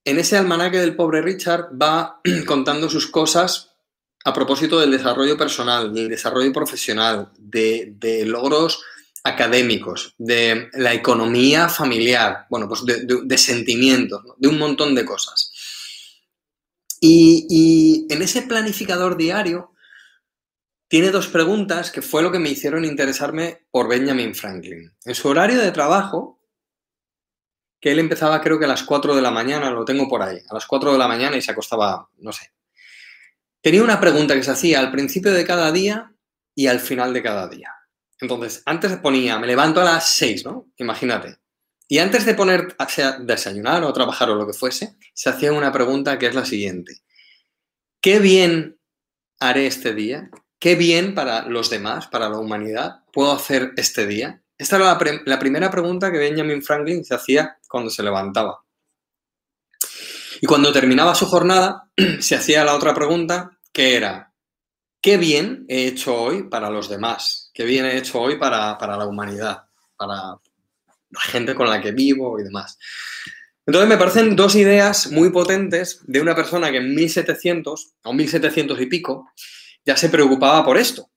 en 0.03 0.19
ese 0.19 0.36
almanaque 0.36 0.79
del 0.79 0.98
pobre 0.98 1.22
Richard, 1.22 1.69
va 1.81 2.19
contando 2.45 2.89
sus 2.89 3.07
cosas 3.07 3.72
a 4.25 4.34
propósito 4.34 4.81
del 4.81 4.91
desarrollo 4.91 5.38
personal, 5.38 5.93
del 5.93 6.10
desarrollo 6.10 6.51
profesional, 6.51 7.31
de, 7.38 8.24
logros 8.25 8.84
académicos, 9.24 10.13
de 10.17 10.67
la 10.74 10.93
economía 10.93 11.69
familiar, 11.69 12.48
bueno, 12.50 12.67
pues 12.67 12.81
de, 12.84 13.38
sentimientos, 13.38 14.22
de 14.36 14.50
un 14.50 14.57
montón 14.57 14.93
de 14.93 15.05
cosas. 15.05 15.53
y, 17.00 18.07
en 18.10 18.22
ese 18.22 18.41
planificador 18.41 19.15
diario 19.15 19.72
tiene 20.89 21.12
dos 21.12 21.27
preguntas 21.27 21.91
que 21.91 22.01
fue 22.01 22.22
lo 22.22 22.31
que 22.34 22.39
me 22.39 22.50
hicieron 22.50 22.84
interesarme 22.84 23.67
por 23.72 23.88
Benjamin 23.88 24.36
Franklin. 24.36 24.91
En 25.05 25.15
su 25.15 25.29
horario 25.29 25.62
de 25.62 25.72
trabajo, 25.72 26.35
que 27.86 27.92
él 27.92 28.00
empezaba 28.00 28.42
creo 28.42 28.58
que 28.58 28.65
a 28.65 28.68
las 28.68 28.82
4 28.82 29.15
de 29.15 29.22
la 29.22 29.30
mañana, 29.30 29.70
lo 29.70 29.86
tengo 29.86 30.10
por 30.10 30.24
ahí, 30.24 30.39
a 30.50 30.56
las 30.56 30.65
4 30.65 30.94
de 30.94 30.98
la 30.98 31.08
mañana 31.08 31.38
y 31.38 31.42
se 31.44 31.51
acostaba, 31.51 32.10
no 32.18 32.32
sé. 32.32 32.51
Tenía 33.62 33.84
una 33.84 34.00
pregunta 34.00 34.34
que 34.34 34.42
se 34.42 34.50
hacía 34.50 34.80
al 34.80 34.92
principio 34.92 35.32
de 35.32 35.46
cada 35.46 35.72
día 35.72 36.12
y 36.56 36.65
al 36.65 36.80
final 36.80 37.13
de 37.13 37.22
cada 37.22 37.48
día. 37.48 37.72
Entonces, 38.20 38.63
antes 38.65 38.98
ponía, 38.98 39.38
me 39.38 39.46
levanto 39.46 39.82
a 39.82 39.84
las 39.84 40.10
6, 40.15 40.46
¿no? 40.46 40.65
Imagínate. 40.77 41.38
Y 41.88 42.00
antes 42.00 42.25
de 42.25 42.34
poner, 42.34 42.75
sea 42.89 43.20
desayunar 43.20 43.84
o 43.84 43.94
trabajar 43.94 44.32
o 44.32 44.36
lo 44.36 44.48
que 44.48 44.54
fuese, 44.54 44.96
se 45.13 45.30
hacía 45.30 45.54
una 45.54 45.72
pregunta 45.72 46.18
que 46.18 46.25
es 46.25 46.34
la 46.34 46.46
siguiente. 46.46 47.04
¿Qué 48.01 48.18
bien 48.18 48.80
haré 49.39 49.68
este 49.68 49.94
día? 49.94 50.32
¿Qué 50.58 50.74
bien 50.74 51.13
para 51.13 51.48
los 51.48 51.70
demás, 51.70 52.08
para 52.08 52.30
la 52.30 52.39
humanidad, 52.39 53.04
puedo 53.13 53.32
hacer 53.32 53.74
este 53.77 54.08
día? 54.08 54.42
Esta 54.58 54.78
era 54.78 54.98
la, 55.26 55.40
primera 55.40 55.70
pregunta 55.70 56.12
que 56.12 56.18
Benjamin 56.18 56.64
Franklin 56.64 57.04
se 57.04 57.14
hacía 57.14 57.58
cuando 57.68 57.90
se 57.90 58.04
levantaba. 58.04 58.64
Y 60.42 60.48
cuando 60.48 60.72
terminaba 60.72 61.14
su 61.14 61.26
jornada, 61.26 61.90
se 62.20 62.36
hacía 62.36 62.64
la 62.64 62.76
otra 62.76 62.94
pregunta, 62.94 63.52
que 63.74 63.96
era, 63.96 64.34
¿qué 65.02 65.18
bien 65.18 65.66
he 65.68 65.88
hecho 65.88 66.16
hoy 66.16 66.44
para 66.44 66.70
los 66.70 66.90
demás? 66.90 67.52
¿Qué 67.54 67.66
bien 67.66 67.86
he 67.86 67.98
hecho 67.98 68.22
hoy 68.22 68.38
para, 68.38 68.78
la 68.80 69.06
humanidad? 69.06 69.66
Para 69.98 70.16
la 71.10 71.22
gente 71.22 71.54
con 71.54 71.70
la 71.70 71.82
que 71.82 71.92
vivo 71.92 72.40
y 72.40 72.44
demás. 72.44 72.78
Entonces 73.66 73.90
me 73.90 73.98
parecen 73.98 74.36
dos 74.36 74.56
ideas 74.56 75.12
muy 75.12 75.32
potentes 75.32 76.00
de 76.04 76.22
una 76.22 76.36
persona 76.36 76.72
que 76.72 76.78
en 76.78 76.94
1700 76.96 77.94
o 78.04 78.14
1700 78.14 78.80
y 78.80 78.86
pico 78.86 79.32
ya 79.84 79.98
se 79.98 80.10
preocupaba 80.10 80.64
por 80.64 80.78
esto. 80.78 81.10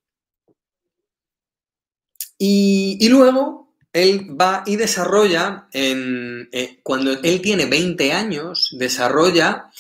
Y, 2.39 3.09
luego 3.09 3.75
él 3.93 4.29
va 4.41 4.63
y 4.65 4.77
desarrolla, 4.77 5.69
en, 5.73 6.49
eh, 6.53 6.81
cuando 6.83 7.13
él 7.23 7.41
tiene 7.43 7.67
20 7.67 8.13
años, 8.13 8.77
desarrolla 8.79 9.71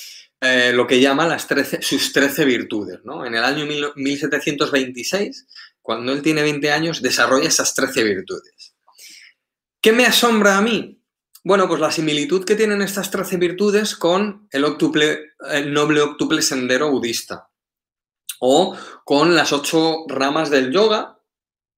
eh, 0.40 0.72
lo 0.72 0.86
que 0.86 1.00
llama 1.00 1.26
las 1.26 1.46
13, 1.46 1.82
sus 1.82 2.12
13 2.12 2.44
virtudes. 2.44 3.00
¿no? 3.04 3.24
En 3.24 3.34
el 3.34 3.44
año 3.44 3.64
1726, 3.94 5.46
cuando 5.80 6.12
él 6.12 6.22
tiene 6.22 6.42
20 6.42 6.70
años, 6.70 7.00
desarrolla 7.00 7.48
esas 7.48 7.74
13 7.74 8.02
virtudes. 8.02 8.74
¿Qué 9.80 9.92
me 9.92 10.06
asombra 10.06 10.58
a 10.58 10.62
mí? 10.62 11.00
Bueno, 11.44 11.68
pues 11.68 11.80
la 11.80 11.92
similitud 11.92 12.44
que 12.44 12.56
tienen 12.56 12.82
estas 12.82 13.10
13 13.10 13.36
virtudes 13.36 13.94
con 13.94 14.48
el, 14.50 14.64
el 15.50 15.72
noble 15.72 16.00
octuple 16.00 16.42
sendero 16.42 16.90
budista 16.90 17.48
o 18.40 18.76
con 19.04 19.34
las 19.34 19.52
ocho 19.52 20.04
ramas 20.08 20.50
del 20.50 20.70
yoga, 20.72 21.17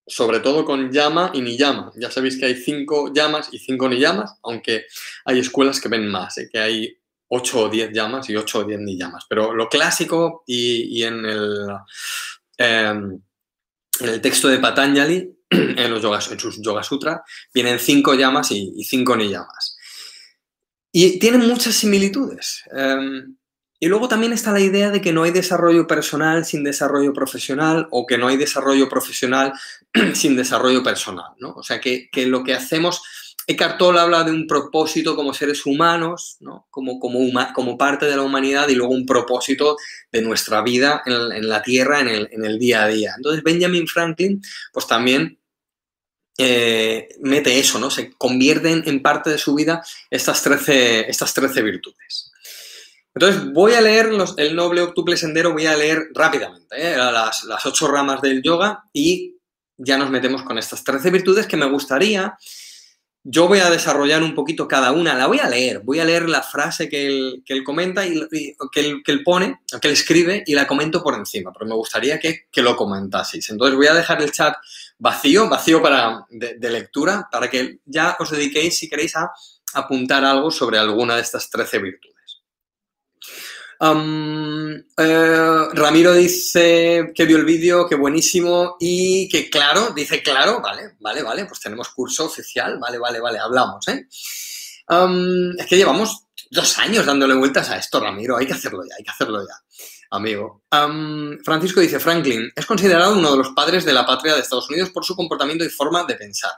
sobre 0.07 0.40
todo 0.40 0.64
con 0.64 0.90
llama 0.92 1.30
y 1.35 1.40
niyama. 1.40 1.92
Ya 1.97 2.11
sabéis 2.11 2.38
que 2.38 2.47
hay 2.47 2.57
cinco 2.57 3.12
llamas 3.12 3.49
y 3.52 3.59
cinco 3.59 3.88
niyamas, 3.88 4.35
aunque 4.42 4.87
hay 5.25 5.38
escuelas 5.38 5.80
que 5.80 5.88
ven 5.88 6.09
más, 6.09 6.38
¿eh? 6.38 6.49
que 6.50 6.59
hay 6.59 6.97
ocho 7.28 7.61
o 7.61 7.69
diez 7.69 7.90
llamas 7.92 8.28
y 8.28 8.37
ocho 8.37 8.61
o 8.61 8.64
diez 8.64 8.80
niyamas. 8.80 9.25
Pero 9.28 9.54
lo 9.54 9.69
clásico 9.69 10.42
y, 10.47 11.02
en, 11.02 11.25
el, 11.25 11.66
em, 12.59 13.21
en 14.00 14.09
el 14.09 14.21
texto 14.21 14.49
de 14.49 14.59
Patanjali, 14.59 15.30
en, 15.50 15.90
los 15.90 16.30
en 16.30 16.40
sus 16.40 16.61
Yoga 16.61 16.83
Sutra, 16.83 17.23
vienen 17.54 17.78
cinco 17.78 18.14
llamas 18.14 18.50
y, 18.50 18.73
y 18.76 18.85
cinco 18.85 19.16
niyamas. 19.16 19.76
Y 20.92 21.19
tienen 21.21 21.47
muchas 21.47 21.76
similitudes. 21.76 22.64
Em, 22.76 23.37
y 23.83 23.89
luego 23.89 24.09
también 24.09 24.35
está 24.35 24.53
la 24.53 24.61
idea 24.61 24.91
de 24.91 25.01
que 25.01 25.11
no 25.11 25.23
hay 25.23 25.31
desarrollo 25.31 25.87
personal 25.87 26.45
sin 26.45 26.63
desarrollo 26.63 27.15
profesional 27.15 27.89
o 27.91 28.07
que 28.07 28.19
no 28.19 28.29
hay 28.29 28.37
desarrollo 28.37 28.91
profesional 28.91 29.55
sin 30.15 30.37
desarrollo 30.37 30.83
personal, 30.83 31.33
¿no? 31.39 31.55
O 31.55 31.63
sea, 31.63 31.81
que, 31.81 32.11
lo 32.27 32.45
que 32.45 32.53
hacemos, 32.53 33.03
Eckhart 33.47 33.79
Tolle 33.79 34.01
habla 34.01 34.23
de 34.23 34.33
un 34.33 34.47
propósito 34.47 35.17
como 35.17 35.33
seres 35.33 35.65
humanos, 35.65 36.37
¿no? 36.41 36.67
Como, 36.69 37.01
como, 37.01 37.21
como 37.55 37.79
parte 37.79 38.05
de 38.05 38.17
la 38.17 38.23
humanidad 38.23 38.69
y 38.69 38.75
luego 38.75 38.93
un 38.93 39.07
propósito 39.07 39.79
de 40.13 40.21
nuesra 40.21 40.61
vida 40.61 41.03
en, 41.07 41.49
la 41.49 41.63
Tierra, 41.63 42.01
en 42.01 42.45
el, 42.45 42.59
día 42.59 42.83
a 42.83 42.89
día. 42.89 43.15
Entonces, 43.17 43.43
Benjamin 43.43 43.89
Franklin, 43.89 44.43
pues 44.75 44.87
también 44.87 45.39
eh, 46.37 47.09
mete 47.21 47.59
eso, 47.59 47.79
¿no? 47.79 47.91
Se 47.91 48.13
convierten 48.13 48.83
en 48.85 49.01
parte 49.01 49.31
de 49.31 49.39
su 49.39 49.55
vida 49.55 49.83
estas 50.11 50.43
13, 50.43 51.09
estas 51.09 51.33
13 51.33 51.63
virtudes. 51.63 52.31
Entonces, 53.14 53.52
voy 53.52 53.75
a 53.75 53.81
leer 53.81 54.11
el 54.37 54.55
noble 54.55 54.83
octuple 54.83 55.17
sendero, 55.17 55.52
voy 55.52 55.67
a 55.67 55.76
leer 55.76 56.09
rápidamente 56.14 56.76
¿eh? 56.76 56.97
las, 56.97 57.67
ocho 57.67 57.88
ramas 57.88 58.23
del 58.23 58.43
yoga 58.43 58.85
y 58.93 59.37
ya 59.76 59.99
nos 59.99 60.11
metemos 60.11 60.43
con 60.43 60.59
estas 60.59 60.85
13 60.85 61.11
virtudes 61.11 61.47
que 61.47 61.57
me 61.57 61.69
gustaría. 61.69 62.37
Yo 63.23 63.49
voy 63.49 63.59
a 63.59 63.69
desarrollar 63.69 64.23
un 64.23 64.35
poquito 64.35 64.67
cada 64.69 64.93
una, 64.93 65.14
la 65.14 65.26
voy 65.26 65.40
a 65.40 65.49
leer, 65.49 65.81
voy 65.81 65.99
a 65.99 66.05
leer 66.05 66.29
la 66.29 66.43
frase 66.43 66.88
que 66.88 67.07
él, 67.07 67.43
que 67.45 67.52
él 67.52 67.64
comenta 67.64 68.07
y, 68.07 68.14
que, 68.73 68.81
él, 68.81 69.02
que, 69.05 69.12
él, 69.12 69.23
pone, 69.23 69.61
que 69.81 69.88
él 69.88 69.93
escribe 69.93 70.43
y 70.47 70.55
la 70.55 70.67
comento 70.67 71.02
por 71.02 71.14
encima, 71.14 71.52
pero 71.52 71.67
me 71.67 71.75
gustaría 71.75 72.19
que, 72.19 72.47
que 72.50 72.62
lo 72.62 72.76
comentaseis. 72.76 73.50
Entonces 73.50 73.76
voy 73.76 73.88
a 73.88 73.95
dejar 73.95 74.23
el 74.23 74.33
chat 74.33 74.55
vacío, 74.99 75.49
vacío 75.50 75.83
para, 75.83 76.25
de, 76.31 76.55
de 76.59 76.71
lectura, 76.71 77.29
para 77.31 77.50
que 77.50 77.81
ya 77.85 78.17
os 78.19 78.31
dediquéis, 78.31 78.79
si 78.79 78.88
queréis, 78.88 79.17
a 79.17 79.31
apuntar 79.75 80.25
algo 80.25 80.50
sobre 80.50 80.79
alguna 80.79 81.17
de 81.17 81.23
estas 81.23 81.50
13 81.50 81.79
virtudes. 81.79 82.10
Eh, 83.83 85.69
Ramiro 85.73 86.13
dice 86.13 87.13
que 87.15 87.25
vio 87.25 87.39
el 87.39 87.47
vídeo, 87.47 87.89
que 87.89 87.95
buenísimo 87.95 88.77
y 88.79 89.27
que 89.29 89.49
claro, 89.49 89.93
dice 89.95 90.23
claro, 90.23 90.61
vale, 90.61 90.97
vale, 91.01 91.23
vale, 91.23 91.47
pues 91.47 91.61
tenemos 91.61 91.89
curso 91.89 92.27
oficial, 92.27 92.79
vale, 92.79 92.99
vale, 92.99 93.21
vale, 93.21 93.39
hablamos, 93.39 93.89
¿eh? 93.89 94.07
es 94.11 95.67
que 95.67 95.77
llevamos 95.77 96.27
dos 96.51 96.79
años 96.79 97.07
dándole 97.07 97.35
vueltas 97.35 97.71
a 97.71 97.79
esto, 97.79 98.01
Ramiro, 98.01 98.37
hay 98.37 98.47
que 98.47 98.53
hacerlo 98.53 98.83
ya, 98.87 98.97
hay 98.99 99.05
que 99.05 99.13
hacerlo 99.13 99.41
ya, 99.47 99.55
amigo. 100.11 100.65
Francisco 101.43 101.81
dice, 101.81 102.01
Franklin 102.01 102.53
es 102.55 102.67
considerado 102.67 103.17
uno 103.17 103.31
de 103.31 103.39
los 103.39 103.51
padres 103.51 103.87
de 103.87 103.95
la 103.95 104.05
patria 104.05 104.35
de 104.35 104.41
Estados 104.41 104.69
Unidos 104.69 104.91
por 104.91 105.07
su 105.07 105.17
comportamiento 105.17 105.65
y 105.65 105.71
forma 105.71 106.05
de 106.05 106.17
pensar. 106.17 106.53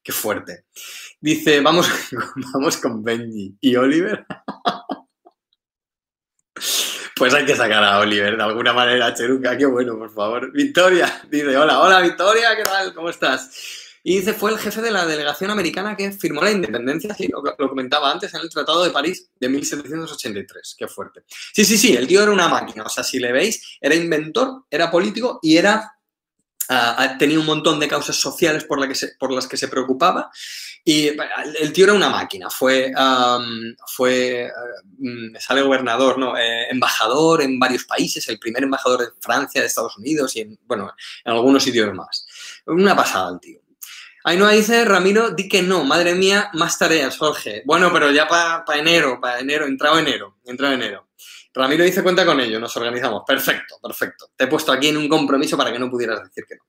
Qué 0.00 0.12
fuerte. 0.12 0.66
Dice, 1.20 1.60
vamos, 1.60 1.88
vamos 2.52 2.76
con 2.76 3.02
Benji 3.02 3.56
y 3.60 3.74
Oliver. 3.74 4.24
Pues 7.18 7.34
hay 7.34 7.44
que 7.44 7.56
sacar 7.56 7.82
a 7.82 7.98
Oliver 7.98 8.36
de 8.36 8.42
alguna 8.42 8.72
manera, 8.72 9.12
Cheruca, 9.12 9.58
qué 9.58 9.66
bueno, 9.66 9.98
por 9.98 10.12
favor. 10.12 10.52
Victoria, 10.52 11.20
dice, 11.28 11.56
hola, 11.56 11.80
hola 11.80 12.00
Victoria, 12.00 12.54
¿qué 12.56 12.62
tal? 12.62 12.94
¿Cómo 12.94 13.10
estás? 13.10 13.50
Y 14.04 14.18
dice, 14.18 14.34
fue 14.34 14.52
el 14.52 14.58
jefe 14.58 14.80
de 14.80 14.92
la 14.92 15.04
delegación 15.04 15.50
americana 15.50 15.96
que 15.96 16.12
firmó 16.12 16.42
la 16.42 16.52
independencia, 16.52 17.12
sí, 17.14 17.28
lo, 17.28 17.68
comentaba 17.68 18.12
antes, 18.12 18.32
en 18.34 18.40
el 18.40 18.48
Tratado 18.48 18.84
de 18.84 18.90
París 18.90 19.30
de 19.38 19.48
1783. 19.48 20.76
Qué 20.78 20.86
fuerte. 20.86 21.24
Sí, 21.52 21.64
sí, 21.64 21.76
sí, 21.76 21.96
el 21.96 22.06
tío 22.06 22.22
era 22.22 22.30
una 22.30 22.48
máquina. 22.48 22.84
O 22.84 22.88
sea, 22.88 23.02
si 23.02 23.18
le 23.18 23.32
veis, 23.32 23.78
era 23.80 23.96
inventor, 23.96 24.64
era 24.70 24.88
político 24.88 25.40
y 25.42 25.56
era 25.56 25.92
uh, 26.70 27.18
tenía 27.18 27.40
un 27.40 27.46
montón 27.46 27.80
de 27.80 27.88
causas 27.88 28.16
sociales 28.16 28.64
por, 28.64 28.78
la 28.78 28.88
que 28.88 28.94
por 29.18 29.32
las 29.32 29.48
que 29.48 29.56
se 29.56 29.68
preocupaba 29.68 30.30
y 30.88 31.08
el 31.60 31.70
tío 31.74 31.84
era 31.84 31.92
una 31.92 32.08
máquina, 32.08 32.48
fue, 32.48 32.90
um, 32.96 33.74
fue 33.88 34.50
uh, 34.50 35.38
sale 35.38 35.60
gobernador, 35.60 36.16
¿no? 36.16 36.34
Eh, 36.34 36.70
embajador 36.70 37.42
en 37.42 37.58
varios 37.58 37.84
países, 37.84 38.26
el 38.30 38.38
primer 38.38 38.62
embajador 38.62 39.00
de 39.00 39.08
Francia, 39.20 39.60
de 39.60 39.66
Estados 39.66 39.98
Unidos 39.98 40.34
y 40.36 40.40
en, 40.40 40.58
bueno, 40.64 40.90
en 41.26 41.32
algunos 41.32 41.62
sitios 41.62 41.92
más. 41.92 42.26
Una 42.64 42.96
pasada 42.96 43.32
el 43.34 43.38
tío. 43.38 43.60
Ainhoa 44.24 44.52
dice, 44.52 44.86
Ramiro, 44.86 45.32
di 45.32 45.46
que 45.46 45.60
no, 45.60 45.84
madre 45.84 46.14
mía, 46.14 46.48
más 46.54 46.78
tareas, 46.78 47.18
Jorge. 47.18 47.62
Bueno, 47.66 47.92
pero 47.92 48.10
ya 48.10 48.26
para 48.26 48.64
enero, 48.78 49.20
para 49.20 49.40
enero, 49.40 49.66
entrado 49.66 49.98
enero, 49.98 50.38
entrado 50.46 50.72
enero. 50.72 51.07
Ramiro 51.58 51.82
dice 51.82 52.04
cuenta 52.04 52.24
con 52.24 52.38
ello, 52.40 52.60
nos 52.60 52.76
organizamos. 52.76 53.24
Perfecto, 53.26 53.80
perfecto. 53.82 54.30
Te 54.36 54.44
he 54.44 54.46
puesto 54.46 54.70
aquí 54.70 54.88
en 54.88 54.96
un 54.96 55.08
compromiso 55.08 55.56
para 55.56 55.72
que 55.72 55.78
no 55.80 55.90
pudieras 55.90 56.22
decir 56.22 56.44
que 56.48 56.54
no. 56.54 56.62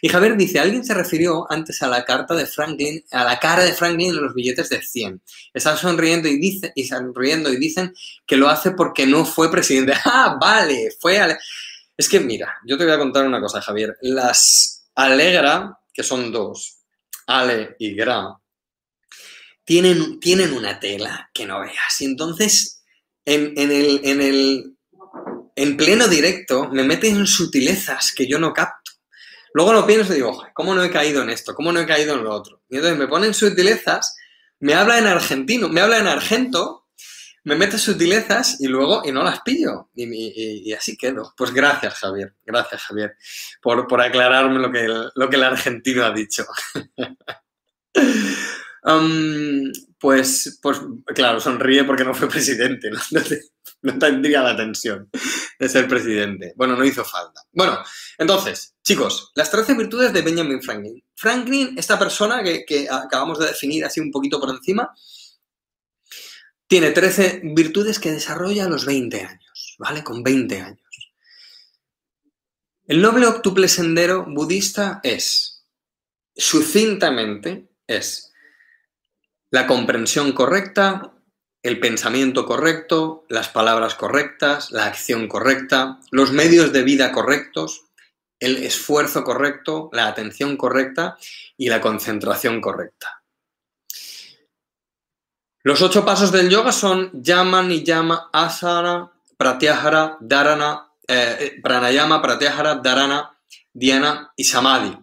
Y 0.00 0.08
Javier 0.08 0.36
dice, 0.36 0.60
alguien 0.60 0.84
se 0.84 0.94
refirió 0.94 1.50
antes 1.50 1.82
a 1.82 1.88
la 1.88 2.04
carta 2.04 2.32
de 2.34 2.46
Franklin, 2.46 3.04
a 3.10 3.24
la 3.24 3.40
cara 3.40 3.64
de 3.64 3.72
Franklin 3.72 4.10
en 4.10 4.22
los 4.22 4.34
billetes 4.34 4.68
de 4.68 4.80
100. 4.80 5.20
Está 5.52 5.76
sonriendo 5.76 6.28
y, 6.28 6.38
dice, 6.38 6.72
y 6.76 6.86
sonriendo 6.86 7.52
y 7.52 7.56
dicen 7.56 7.92
que 8.24 8.36
lo 8.36 8.48
hace 8.48 8.70
porque 8.70 9.04
no 9.04 9.24
fue 9.24 9.50
presidente. 9.50 9.94
Ah, 10.04 10.38
vale, 10.40 10.90
fue... 11.00 11.18
Es 11.96 12.08
que 12.08 12.20
mira, 12.20 12.54
yo 12.64 12.78
te 12.78 12.84
voy 12.84 12.92
a 12.92 12.98
contar 12.98 13.26
una 13.26 13.40
cosa, 13.40 13.60
Javier. 13.60 13.96
Las 14.00 14.86
Alegra, 14.94 15.78
que 15.92 16.04
son 16.04 16.30
dos, 16.30 16.78
Ale 17.26 17.74
y 17.80 17.96
Gra, 17.96 18.38
tienen, 19.64 20.20
tienen 20.20 20.52
una 20.52 20.78
tela 20.78 21.28
que 21.34 21.46
no 21.46 21.60
veas. 21.60 22.00
Y 22.00 22.04
entonces 22.04 22.75
en, 23.26 23.52
el, 23.58 24.00
en, 24.04 24.22
el, 24.22 24.76
en 25.56 25.76
pleno 25.76 26.08
directo 26.08 26.70
me 26.70 26.84
meten 26.84 27.26
sutilezas 27.26 28.12
que 28.16 28.26
yo 28.26 28.38
no 28.38 28.52
capto. 28.52 28.92
Luego 29.52 29.72
lo 29.72 29.86
pienso 29.86 30.12
y 30.12 30.16
digo, 30.16 30.46
¿cómo 30.54 30.74
no 30.74 30.84
he 30.84 30.90
caído 30.90 31.22
en 31.22 31.30
esto? 31.30 31.54
¿Cómo 31.54 31.72
no 31.72 31.80
he 31.80 31.86
caído 31.86 32.14
en 32.14 32.24
lo 32.24 32.32
otro? 32.32 32.62
Y 32.68 32.76
entonces 32.76 32.98
me 32.98 33.08
ponen 33.08 33.34
sutilezas, 33.34 34.16
me 34.60 34.74
habla 34.74 34.98
en 34.98 35.06
argentino, 35.06 35.68
me 35.68 35.80
habla 35.80 35.98
en 35.98 36.06
argento, 36.06 36.86
me 37.44 37.56
mete 37.56 37.78
sutilezas 37.78 38.60
y 38.60 38.66
luego 38.66 39.02
y 39.04 39.12
no 39.12 39.24
las 39.24 39.40
pillo. 39.40 39.90
Y, 39.94 40.72
así 40.72 40.96
quedo. 40.96 41.32
Pues 41.36 41.52
gracias, 41.52 41.94
Javier. 41.94 42.34
Gracias, 42.44 42.82
Javier, 42.82 43.16
por, 43.62 43.86
por 43.86 44.00
aclararme 44.00 44.58
lo 44.58 44.70
que, 44.70 44.84
el, 44.84 45.10
lo 45.14 45.30
que 45.30 45.36
el 45.36 45.44
argentino 45.44 46.04
ha 46.04 46.12
dicho. 46.12 46.46
Um, 48.86 49.72
pues, 50.06 50.60
pues, 50.62 50.80
claro, 51.16 51.40
sonríe 51.40 51.82
porque 51.82 52.04
no 52.04 52.14
fue 52.14 52.28
presidente, 52.28 52.90
¿no? 53.82 53.98
tendría 53.98 54.40
la 54.40 54.56
tensión 54.56 55.10
de 55.58 55.68
ser 55.68 55.88
presidente. 55.88 56.52
Bueno, 56.54 56.76
no 56.76 56.84
hizo 56.84 57.04
falta. 57.04 57.40
Bueno, 57.50 57.76
entonces, 58.16 58.76
chicos, 58.84 59.32
las 59.34 59.50
13 59.50 59.74
virtudes 59.74 60.12
de 60.12 60.22
Benjamin 60.22 60.62
Franklin. 60.62 61.02
Franklin, 61.16 61.74
esta 61.76 61.98
persona 61.98 62.40
que, 62.44 62.64
que 62.64 62.86
acabamos 62.88 63.40
de 63.40 63.46
definir 63.46 63.84
así 63.84 63.98
un 63.98 64.12
poquito 64.12 64.38
por 64.38 64.50
encima, 64.50 64.94
tiene 66.68 66.92
13 66.92 67.40
virtudes 67.56 67.98
que 67.98 68.12
desarrolla 68.12 68.66
a 68.66 68.68
los 68.68 68.86
20 68.86 69.20
años, 69.22 69.74
¿vale? 69.80 70.04
Con 70.04 70.22
20 70.22 70.60
años. 70.60 71.10
El 72.86 73.02
noble 73.02 73.26
octuple 73.26 73.66
sendero 73.66 74.24
budista 74.24 75.00
es, 75.02 75.66
sucintamente, 76.36 77.72
es 77.88 78.32
la 79.56 79.66
comprensión 79.66 80.32
correcta, 80.32 81.14
el 81.62 81.80
pensamiento 81.80 82.44
correcto, 82.44 83.24
las 83.30 83.48
palabras 83.48 83.94
correctas, 83.94 84.70
la 84.70 84.84
acción 84.84 85.28
correcta, 85.28 85.98
los 86.10 86.30
medios 86.30 86.74
de 86.74 86.82
vida 86.82 87.10
correctos, 87.10 87.86
el 88.38 88.58
esfuerzo 88.58 89.24
correcto, 89.24 89.88
la 89.94 90.08
atención 90.08 90.58
correcta 90.58 91.16
y 91.56 91.70
la 91.70 91.80
concentración 91.80 92.60
correcta. 92.60 93.22
Los 95.62 95.80
ocho 95.80 96.04
pasos 96.04 96.30
del 96.32 96.50
yoga 96.50 96.70
son 96.70 97.10
yama, 97.14 97.62
niyama, 97.62 98.28
asana, 98.34 99.10
pratyahara, 99.38 100.18
dharana, 100.20 100.92
eh, 101.08 101.58
pranayama, 101.62 102.20
pratyahara, 102.20 102.74
dharana, 102.74 103.38
dhyana 103.72 104.34
y 104.36 104.44
samadhi. 104.44 104.98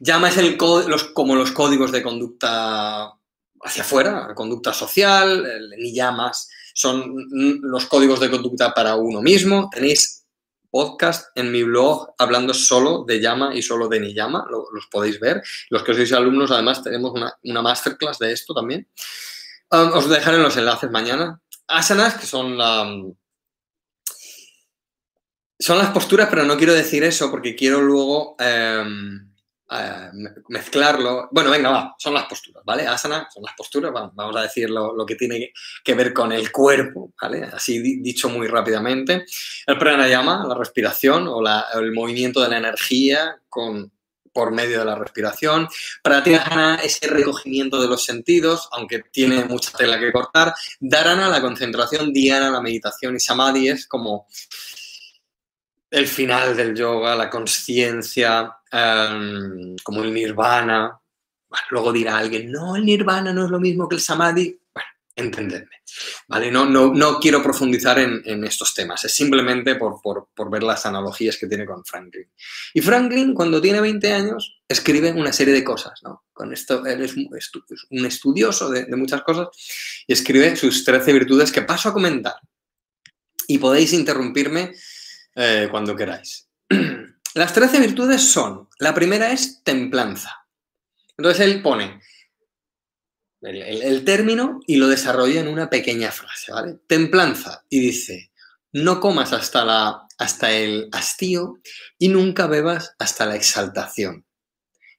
Llama 0.00 0.28
es 0.28 0.36
el 0.36 0.58
como 0.58 1.34
los 1.34 1.52
códigos 1.52 1.92
de 1.92 2.02
conducta 2.02 3.14
hacia 3.62 3.82
afuera, 3.82 4.34
conducta 4.34 4.72
social, 4.72 5.46
ni 5.78 5.94
llamas, 5.94 6.48
son 6.74 7.28
los 7.62 7.86
códigos 7.86 8.20
de 8.20 8.30
conducta 8.30 8.72
para 8.74 8.96
uno 8.96 9.20
mismo. 9.20 9.68
Tenéis 9.72 10.22
podcast 10.70 11.26
en 11.36 11.52
mi 11.52 11.62
blog 11.62 12.14
hablando 12.18 12.54
solo 12.54 13.04
de 13.06 13.20
llama 13.20 13.54
y 13.54 13.62
solo 13.62 13.88
de 13.88 14.00
ni 14.00 14.14
llama, 14.14 14.46
los 14.50 14.86
podéis 14.86 15.20
ver. 15.20 15.42
Los 15.68 15.82
que 15.82 15.94
sois 15.94 16.12
alumnos, 16.12 16.50
además, 16.50 16.82
tenemos 16.82 17.12
una, 17.12 17.62
masterclass 17.62 18.18
de 18.18 18.32
esto 18.32 18.54
también. 18.54 18.88
Um, 19.70 19.92
os 19.92 20.08
dejaré 20.08 20.38
los 20.38 20.56
enlaces 20.56 20.90
mañana. 20.90 21.40
Asanas, 21.68 22.14
que 22.14 22.26
son 22.26 22.56
la, 22.58 22.84
son 25.58 25.78
las 25.78 25.90
posturas, 25.90 26.28
pero 26.28 26.44
no 26.44 26.56
quiero 26.56 26.72
decir 26.72 27.04
eso 27.04 27.30
porque 27.30 27.54
quiero 27.54 27.80
luego 27.80 28.36
em, 28.38 29.31
mezclarlo. 30.48 31.28
Bueno, 31.30 31.50
venga, 31.50 31.70
va, 31.70 31.94
son 31.98 32.14
las 32.14 32.26
posturas, 32.26 32.62
¿vale? 32.64 32.86
Asana 32.86 33.28
son 33.32 33.42
las 33.42 33.54
posturas, 33.54 33.92
vamos 33.92 34.36
a 34.36 34.42
decir 34.42 34.70
lo, 34.70 35.06
que 35.06 35.16
tiene 35.16 35.52
que 35.82 35.94
ver 35.94 36.12
con 36.12 36.32
el 36.32 36.50
cuerpo, 36.52 37.12
¿vale? 37.20 37.44
Así 37.44 37.80
dicho 38.00 38.28
muy 38.28 38.46
rápidamente. 38.46 39.24
El 39.66 39.78
pranayama, 39.78 40.44
la 40.46 40.54
respiración 40.54 41.28
o 41.28 41.42
el 41.78 41.92
movimiento 41.92 42.40
de 42.40 42.48
la 42.48 42.58
energía 42.58 43.36
con, 43.48 43.90
por 44.32 44.50
medio 44.52 44.80
de 44.80 44.84
la 44.84 44.94
respiración. 44.94 45.68
Pratyahara, 46.02 46.76
ese 46.76 47.06
recogimiento 47.06 47.80
de 47.80 47.88
los 47.88 48.04
sentidos, 48.04 48.68
aunque 48.72 49.02
tiene 49.10 49.44
mucha 49.44 49.76
tela 49.76 49.98
que 49.98 50.12
cortar. 50.12 50.54
Dharana, 50.80 51.28
la 51.28 51.40
concentración. 51.40 52.12
Dhyana, 52.12 52.50
la 52.50 52.60
meditación. 52.60 53.16
Y 53.16 53.20
Samadhi 53.20 53.68
es 53.68 53.86
como 53.86 54.26
el 55.92 56.08
final 56.08 56.56
del 56.56 56.74
yoga, 56.74 57.14
la 57.14 57.28
conciencia, 57.28 58.50
em, 58.70 59.76
como 59.82 60.02
el 60.02 60.12
nirvana. 60.12 60.98
luego 61.70 61.92
dirá 61.92 62.16
alguien, 62.16 62.50
no, 62.50 62.76
el 62.76 62.84
nirvana 62.86 63.30
no 63.30 63.44
es 63.44 63.50
lo 63.50 63.60
mismo 63.60 63.86
que 63.86 63.96
el 63.96 64.00
samadhi. 64.00 64.58
Bueno, 64.72 64.88
entendedme. 65.14 65.82
¿vale? 66.28 66.50
No, 66.50 66.64
no, 66.64 66.94
no 66.94 67.20
quiero 67.20 67.42
profundizar 67.42 67.98
en, 67.98 68.44
estos 68.44 68.72
temas, 68.72 69.04
es 69.04 69.14
simplemente 69.14 69.74
por, 69.74 70.00
ver 70.50 70.62
las 70.62 70.86
analogías 70.86 71.36
que 71.36 71.46
tiene 71.46 71.66
con 71.66 71.84
Franklin. 71.84 72.26
Y 72.72 72.80
Franklin, 72.80 73.34
cuando 73.34 73.60
tiene 73.60 73.82
20 73.82 74.12
años, 74.14 74.62
escribe 74.66 75.12
una 75.12 75.30
serie 75.30 75.52
de 75.52 75.62
cosas. 75.62 76.00
¿no? 76.02 76.24
Con 76.32 76.54
esto, 76.54 76.86
él 76.86 77.02
es 77.02 77.14
un 77.90 78.06
estudioso 78.06 78.70
de, 78.70 78.86
de 78.86 78.96
muchas 78.96 79.20
cosas 79.22 79.48
y 80.06 80.14
escribe 80.14 80.56
sus 80.56 80.86
13 80.86 81.12
virtudes 81.12 81.52
que 81.52 81.60
paso 81.60 81.90
a 81.90 81.92
comentar. 81.92 82.36
Y 83.46 83.58
podéis 83.58 83.92
interrumpirme 83.92 84.72
eh, 85.34 85.68
cuando 85.70 85.96
queráis. 85.96 86.48
Las 87.34 87.54
13 87.54 87.80
virtudes 87.80 88.22
son, 88.22 88.68
la 88.78 88.94
primera 88.94 89.32
es 89.32 89.62
templanza. 89.64 90.46
Entonces 91.16 91.46
él 91.46 91.62
pone 91.62 92.00
el, 93.40 94.04
término 94.04 94.60
y 94.66 94.76
lo 94.76 94.88
desarrolla 94.88 95.40
en 95.40 95.48
una 95.48 95.70
pequeña 95.70 96.10
frase, 96.10 96.52
¿vale? 96.52 96.78
Templanza 96.86 97.64
y 97.68 97.80
dice, 97.80 98.32
no 98.72 99.00
comas 99.00 99.32
hasta, 99.32 99.64
la, 99.64 100.06
hasta 100.18 100.52
el 100.52 100.88
hastío 100.92 101.58
y 101.98 102.08
nunca 102.08 102.46
bebas 102.46 102.94
hasta 102.98 103.26
la 103.26 103.36
exaltación. 103.36 104.26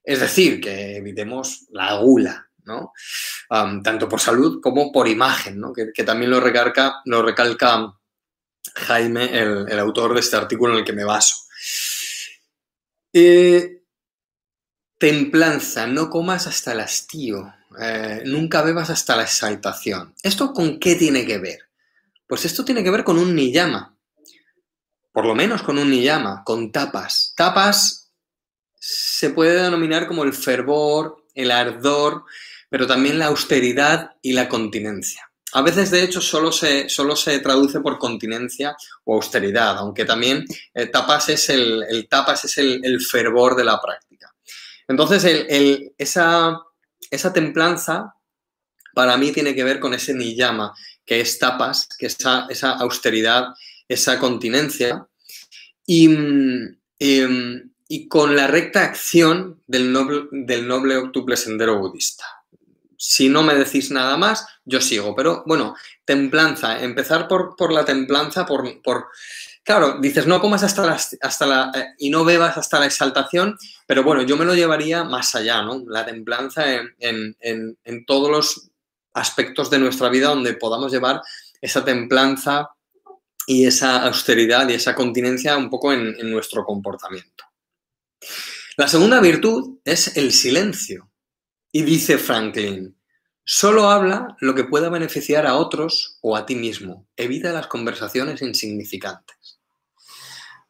Es 0.03 0.19
decir, 0.19 0.59
que 0.59 0.97
evitemos 0.97 1.67
la 1.69 1.95
gula, 1.97 2.49
¿no? 2.65 2.93
tanto 3.83 4.09
por 4.09 4.19
salud 4.19 4.59
como 4.61 4.91
por 4.91 5.07
imagen, 5.07 5.59
¿no? 5.59 5.71
que, 5.71 6.03
también 6.03 6.31
lo 6.31 6.39
lo 6.39 7.21
recalca 7.21 7.93
Jaime, 8.76 9.38
el, 9.38 9.80
autor 9.80 10.13
de 10.13 10.19
este 10.19 10.36
artículo 10.36 10.73
en 10.73 10.80
el 10.80 10.86
que 10.86 10.93
me 10.93 11.04
baso. 11.04 11.36
Eh, 13.12 13.84
templanza, 14.97 15.86
no 15.86 16.10
comas 16.10 16.47
hasta 16.47 16.71
el 16.71 16.80
hastío, 16.80 17.54
eh, 17.80 18.23
nunca 18.26 18.62
bebas 18.62 18.89
hasta 18.89 19.15
la 19.15 19.23
exaltación. 19.23 20.15
¿Esto 20.23 20.54
con 20.54 20.80
qué 20.80 20.95
tiene 20.95 21.26
que 21.26 21.38
ver? 21.38 21.60
Pues 22.28 22.45
esto 22.45 22.63
tiene 22.63 22.84
que 22.84 22.89
ver 22.89 23.04
con 23.04 23.17
un 23.19 23.36
niyama, 23.36 23.97
por 25.12 25.26
lo 25.26 25.36
menos 25.36 25.62
con 25.62 25.78
un 25.78 25.89
niyama, 25.89 26.43
con 26.43 26.71
tapas. 26.71 27.34
Tapas 27.36 28.12
se 28.80 29.30
puede 29.30 29.62
denominar 29.62 30.08
como 30.08 30.23
el 30.23 30.34
fervor, 30.34 31.26
el 31.36 31.52
ardor, 31.52 32.26
pero 32.69 32.88
también 32.88 33.19
la 33.19 33.28
austeridad 33.28 34.15
y 34.21 34.34
la 34.34 34.49
continencia. 34.49 35.30
A 35.53 35.61
veces, 35.61 35.91
de 35.91 36.03
hecho, 36.03 36.19
solo 36.19 36.51
se, 36.51 36.89
solo 36.89 37.15
se 37.15 37.39
traduce 37.39 37.79
por 37.79 37.99
continencia 37.99 38.75
o 39.03 39.15
austeridad, 39.15 39.77
aunque 39.77 40.03
también 40.03 40.45
eh, 40.73 40.87
tapas 40.87 41.29
es, 41.29 41.49
el, 41.49 42.07
tapas 42.09 42.45
es 42.45 42.57
el, 42.57 42.99
fervor 43.01 43.55
de 43.55 43.63
la 43.63 43.79
práctica. 43.79 44.33
Entonces, 44.87 45.23
esa, 45.97 46.59
esa 47.09 47.33
templanza 47.33 48.15
para 48.95 49.15
mí 49.17 49.31
tiene 49.31 49.53
que 49.53 49.63
ver 49.63 49.79
con 49.79 49.93
ese 49.93 50.13
niyama, 50.13 50.73
que 51.05 51.21
es 51.21 51.37
tapas, 51.37 51.87
que 51.97 52.07
es 52.07 52.17
esa, 52.19 52.47
esa 52.49 52.71
austeridad, 52.71 53.53
esa 53.87 54.17
continencia. 54.17 55.07
Y, 55.85 56.09
y 56.97 58.07
con 58.07 58.35
la 58.35 58.47
recta 58.47 58.83
acción 58.83 59.61
del 59.67 59.91
noble, 59.91 60.27
del 60.31 60.67
noble 60.67 60.97
octuple 60.97 61.37
sendero 61.37 61.77
budista. 61.77 62.25
Si 63.05 63.29
no 63.29 63.43
me 63.43 63.55
decís 63.55 63.91
nada 63.91 64.17
más, 64.17 64.45
yo 64.65 64.81
sigo. 64.81 65.15
Pero 65.15 65.43
bueno, 65.45 65.75
templanza, 66.05 66.81
empezar 66.81 67.27
por, 67.27 67.55
por 67.55 67.71
la 67.71 67.85
templanza, 67.85 68.45
por, 68.45 68.81
por, 68.81 69.07
Claro, 69.63 69.97
dices, 70.01 70.27
no 70.27 70.41
comas 70.41 70.63
hasta 70.63 70.85
la, 70.85 70.99
hasta 71.21 71.45
la 71.45 71.71
eh, 71.73 71.85
y 71.97 72.09
no 72.09 72.25
bebas 72.25 72.57
hasta 72.57 72.79
la 72.79 72.85
exaltación, 72.85 73.57
pero 73.87 74.03
bueno, 74.03 74.23
yo 74.23 74.35
me 74.35 74.43
lo 74.43 74.55
llevaría 74.55 75.05
más 75.05 75.35
allá, 75.35 75.61
¿no? 75.61 75.83
La 75.87 76.05
templanza 76.05 76.65
en, 76.99 77.37
en 77.39 78.05
todos 78.05 78.29
los 78.29 78.69
aspectos 79.13 79.69
de 79.69 79.79
nuestra 79.79 80.09
vida 80.09 80.29
donde 80.29 80.53
podamos 80.55 80.91
llevar 80.91 81.21
esa 81.61 81.85
templanza 81.85 82.69
y 83.45 83.65
esa 83.65 84.05
austeridad 84.05 84.67
y 84.69 84.73
esa 84.73 84.95
continencia 84.95 85.57
un 85.57 85.69
poco 85.69 85.93
en, 85.93 86.29
nuestro 86.29 86.63
comportamiento. 86.63 87.45
La 88.77 88.87
segunda 88.87 89.19
virtud 89.19 89.79
es 89.83 90.17
el 90.17 90.31
silencio. 90.31 91.09
Y 91.73 91.81
dice 91.81 92.17
Franklin, 92.17 92.95
solo 93.43 93.89
habla 93.89 94.38
lo 94.39 94.55
que 94.55 94.63
pueda 94.63 94.89
beneficiar 94.89 95.45
a 95.45 95.55
otros 95.55 96.19
o 96.21 96.38
a 96.38 96.45
ti 96.45 96.55
mismo. 96.55 97.07
Evita 97.17 97.51
las 97.51 97.67
conversaciones 97.67 98.41
insignificantes. 98.41 99.59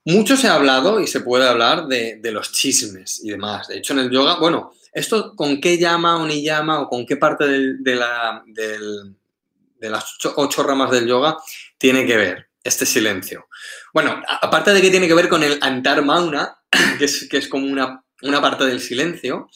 Mucho 0.05 0.35
se 0.37 0.47
ha 0.47 0.55
hablado 0.55 0.99
y 0.99 1.07
se 1.07 1.19
puede 1.19 1.47
hablar 1.47 1.87
de, 1.87 2.19
los 2.31 2.53
chismes 2.53 3.21
y 3.23 3.29
demás. 3.29 3.67
De 3.67 3.77
hecho, 3.77 3.93
en 3.93 3.99
el 3.99 4.09
yoga, 4.11 4.37
bueno, 4.39 4.73
esto 4.93 5.35
con 5.35 5.61
qué 5.61 5.77
llama 5.77 6.17
o 6.17 6.25
ni 6.25 6.41
llama 6.41 6.79
o 6.79 6.89
con 6.89 7.05
qué 7.05 7.17
parte 7.17 7.45
de, 7.45 7.95
la, 7.95 8.41
de 8.47 9.89
las 9.89 10.17
ocho 10.37 10.63
ramas 10.63 10.89
del 10.89 11.05
yoga 11.05 11.37
tiene 11.77 12.05
que 12.05 12.17
ver 12.17 12.47
este 12.63 12.85
silencio. 12.85 13.47
Bueno, 13.93 14.21
aparte 14.41 14.73
de 14.73 14.81
que 14.81 14.89
tiene 14.89 15.07
que 15.07 15.13
ver 15.13 15.27
con 15.27 15.43
el 15.43 15.59
antar 15.61 16.03
mauna, 16.03 16.57
que 16.97 17.05
es, 17.05 17.27
que 17.29 17.37
es 17.37 17.47
como 17.47 17.67
una, 17.67 18.03
una, 18.21 18.41
parte 18.41 18.65
del 18.65 18.79
silencio, 18.79 19.49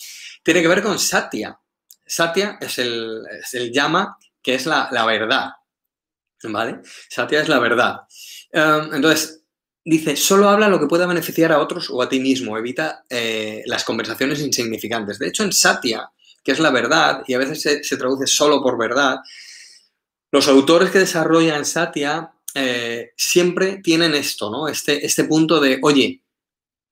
tiene 0.47 0.61
que 0.61 0.69
ver 0.69 0.81
con 0.81 0.97
satya. 0.97 1.59
Satya 2.05 2.57
es 2.61 2.77
el, 2.79 3.69
llama, 3.73 4.17
que 4.41 4.55
es 4.55 4.65
la, 4.65 5.05
verdad. 5.05 5.49
¿Vale? 6.41 6.79
Satya 7.09 7.41
es 7.41 7.49
la 7.49 7.59
verdad. 7.59 7.97
Em, 8.49 8.93
entonces, 8.93 9.43
dice, 9.83 10.15
solo 10.15 10.47
habla 10.47 10.69
lo 10.69 10.79
que 10.79 10.87
pueda 10.87 11.05
beneficiar 11.05 11.51
a 11.51 11.59
otros 11.59 11.89
o 11.89 12.01
a 12.01 12.07
ti 12.07 12.21
mismo, 12.21 12.57
evita 12.57 13.03
eh, 13.09 13.61
las 13.65 13.83
conversaciones 13.83 14.39
insignificantes. 14.39 15.19
De 15.19 15.27
hecho, 15.27 15.43
en 15.43 15.51
Satya, 15.51 16.09
que 16.41 16.53
es 16.53 16.59
la 16.59 16.71
verdad, 16.71 17.23
y 17.27 17.33
a 17.33 17.39
veces 17.39 17.61
se, 17.61 17.83
se 17.83 17.97
traduce 17.97 18.25
solo 18.25 18.63
por 18.63 18.77
verdad, 18.77 19.17
los 20.31 20.47
autores 20.47 20.91
que 20.91 20.99
desarrollan 20.99 21.65
Satya 21.65 22.31
eh, 22.55 23.11
siempre 23.17 23.81
tienen 23.83 24.15
esto, 24.15 24.49
¿no? 24.49 24.69
Este, 24.69 25.05
este 25.05 25.25
punto 25.25 25.59
de, 25.59 25.79
oye, 25.81 26.23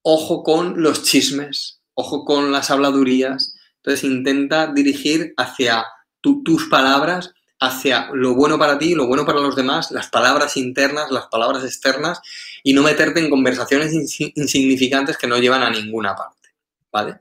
ojo 0.02 0.44
con 0.44 0.82
los 0.84 1.04
chismes, 1.04 1.80
ojo 1.96 2.24
con 2.26 2.52
las 2.52 2.70
habladurías. 2.70 3.56
Entonces 3.78 4.04
intenta 4.04 4.68
dirigir 4.68 5.34
hacia 5.38 5.86
tus 6.22 6.68
palabras, 6.70 7.34
hacia 7.60 8.10
lo 8.14 8.34
bueno 8.36 8.58
para 8.58 8.78
ti, 8.78 8.96
lo 8.96 9.08
bueno 9.08 9.26
para 9.26 9.40
los 9.40 9.56
demás, 9.56 9.92
las 9.92 10.10
palabras 10.10 10.58
internas, 10.58 11.12
las 11.12 11.28
palabras 11.28 11.64
externas, 11.64 12.20
y 12.64 12.74
no 12.74 12.84
meterte 12.84 13.20
en 13.20 13.30
conversaciones 13.30 13.94
insignificantes 13.94 15.18
que 15.18 15.28
no 15.28 15.38
llevan 15.38 15.64
a 15.64 15.70
ninguna 15.70 16.16
parte, 16.16 16.50
¿vale? 16.92 17.20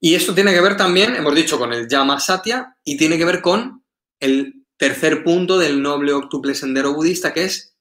Y 0.00 0.14
esto 0.14 0.34
tiene 0.34 0.52
que 0.52 0.60
ver 0.60 0.76
también, 0.76 1.14
hemos 1.14 1.34
dicho, 1.34 1.58
con 1.58 1.72
el 1.72 1.88
Yama 1.88 2.20
Satya 2.20 2.76
y 2.84 2.96
tiene 2.96 3.18
que 3.18 3.24
ver 3.24 3.42
con 3.42 3.84
el 4.18 4.64
tercer 4.76 5.22
punto 5.22 5.58
del 5.58 5.82
noble 5.82 6.12
octuple 6.12 6.54
sendero 6.54 6.94
budista, 6.94 7.34
que 7.34 7.44
es 7.44 7.76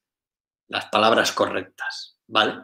las 0.67 0.85
palabras 0.87 1.31
correctas, 1.31 2.17
¿vale? 2.27 2.55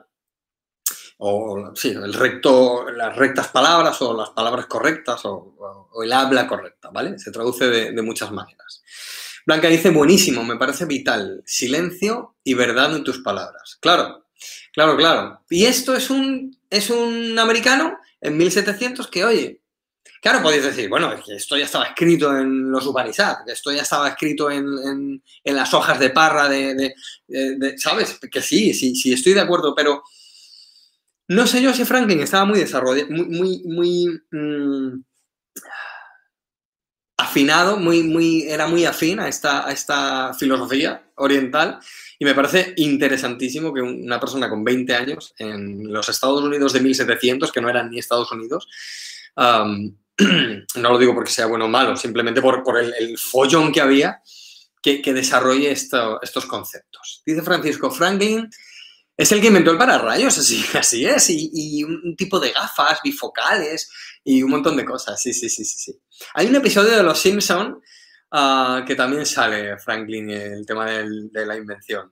O 1.17 1.71
sí, 1.75 1.89
el 1.89 2.13
recto, 2.13 2.89
las 2.89 3.15
rectas 3.15 3.47
palabras 3.47 4.01
o 4.01 4.15
las 4.15 4.32
palabras 4.32 4.65
correctas 4.65 5.21
o, 5.23 5.89
el 6.04 6.12
habla 6.12 6.47
correcta, 6.47 6.89
¿vale? 6.91 7.17
Se 7.17 7.32
traduce 7.32 7.67
de, 7.67 8.01
muchas 8.01 8.32
maneras. 8.32 8.84
Blanca 9.45 9.69
dice, 9.69 9.91
buenísimo, 9.91 10.43
me 10.43 10.58
parece 10.58 10.86
vital, 10.86 11.41
silencio 11.45 12.36
y 12.43 12.54
verdad 12.54 12.95
en 12.95 13.04
tus 13.04 13.19
palabras. 13.19 13.78
Claro, 13.80 14.25
claro, 14.73 14.97
claro. 14.97 15.41
Y 15.49 15.65
esto 15.65 15.95
es 15.95 16.10
un, 16.10 16.58
es 16.69 16.89
un 16.89 17.39
americano 17.39 17.97
en 18.19 18.38
1700 18.38 19.08
que, 19.08 19.23
oye, 19.23 19.62
Claro, 20.25 20.41
podéis 20.41 20.63
decir, 20.63 20.89
bueno, 20.89 21.13
esto 21.28 21.56
ya 21.56 21.65
estaba 21.65 21.86
escrito 21.86 22.36
en 22.36 22.71
los 22.71 22.84
Upanishads, 22.88 23.43
esto 23.45 23.71
ya 23.71 23.84
estaba 23.84 24.10
escrito 24.10 24.49
en, 24.49 25.21
las 25.43 25.71
hojas 25.75 25.99
de 25.99 26.10
parra 26.10 26.49
de, 26.49 26.95
¿Sabes? 27.78 28.19
Que 28.32 28.41
sí, 28.41 28.73
sí, 28.73 28.95
sí, 28.95 29.13
estoy 29.13 29.34
de 29.34 29.41
acuerdo, 29.41 29.75
pero 29.75 30.01
no 31.27 31.47
sé 31.47 31.61
yo 31.61 31.73
si 31.73 31.85
Franklin 31.85 32.19
estaba 32.19 32.45
muy 32.45 32.59
desarrollado, 32.59 33.09
muy, 33.09 33.63
muy, 33.65 34.21
mm, 34.31 35.03
afinado, 37.17 37.77
muy, 37.77 38.03
muy, 38.03 38.43
era 38.43 38.67
muy 38.67 38.85
afín 38.85 39.19
a 39.19 39.27
esta, 39.27 39.67
a 39.67 39.71
esta 39.71 40.33
filosofía 40.33 41.03
oriental 41.15 41.79
y 42.19 42.25
me 42.25 42.33
parece 42.33 42.73
interesantísimo 42.77 43.73
que 43.73 43.81
una 43.81 44.19
persona 44.19 44.49
con 44.49 44.63
20 44.63 44.95
años 44.95 45.33
en 45.38 45.91
los 45.91 46.07
Estados 46.09 46.41
Unidos 46.41 46.73
de 46.73 46.81
1700, 46.81 47.51
que 47.51 47.61
no 47.61 47.69
eran 47.69 47.89
ni 47.89 47.99
Estados 47.99 48.31
Unidos, 48.31 48.67
no 49.35 50.89
lo 50.91 50.97
digo 50.97 51.13
porque 51.13 51.31
sea 51.31 51.47
bueno 51.47 51.65
o 51.65 51.69
malo, 51.69 51.95
simplemente 51.97 52.41
por, 52.41 52.63
el, 52.77 53.17
follón 53.17 53.71
que 53.71 53.81
había 53.81 54.21
que, 54.81 55.01
desarrolle 55.13 55.71
estos 55.71 56.45
conceptos. 56.47 57.21
Dice 57.25 57.41
Francisco 57.41 57.91
Franklin, 57.91 58.49
es 59.17 59.32
el 59.32 59.41
que 59.41 59.47
inventó 59.47 59.71
el 59.71 59.78
pararrayos, 59.78 60.38
así, 60.38 60.65
así 60.78 61.06
es, 61.06 61.30
y, 61.30 61.84
un 61.84 62.15
tipo 62.15 62.39
de 62.39 62.51
gafas 62.51 62.99
bifocales 63.04 63.89
y 64.23 64.43
un 64.43 64.51
montón 64.51 64.75
de 64.75 64.86
cosas, 64.86 65.21
sí, 65.21 65.34
sí, 65.34 65.49
sí, 65.49 65.63
sí. 65.63 65.78
sí. 65.78 65.99
Hay 66.34 66.47
un 66.47 66.56
episodio 66.56 66.95
de 66.95 67.04
Los 67.04 67.19
Simpson 67.19 67.82
ah, 68.32 68.84
que 68.86 68.95
también 68.95 69.25
sale 69.25 69.78
Franklin, 69.78 70.30
el 70.30 70.65
tema 70.65 70.86
de 70.89 71.45
la 71.45 71.56
invención. 71.56 72.12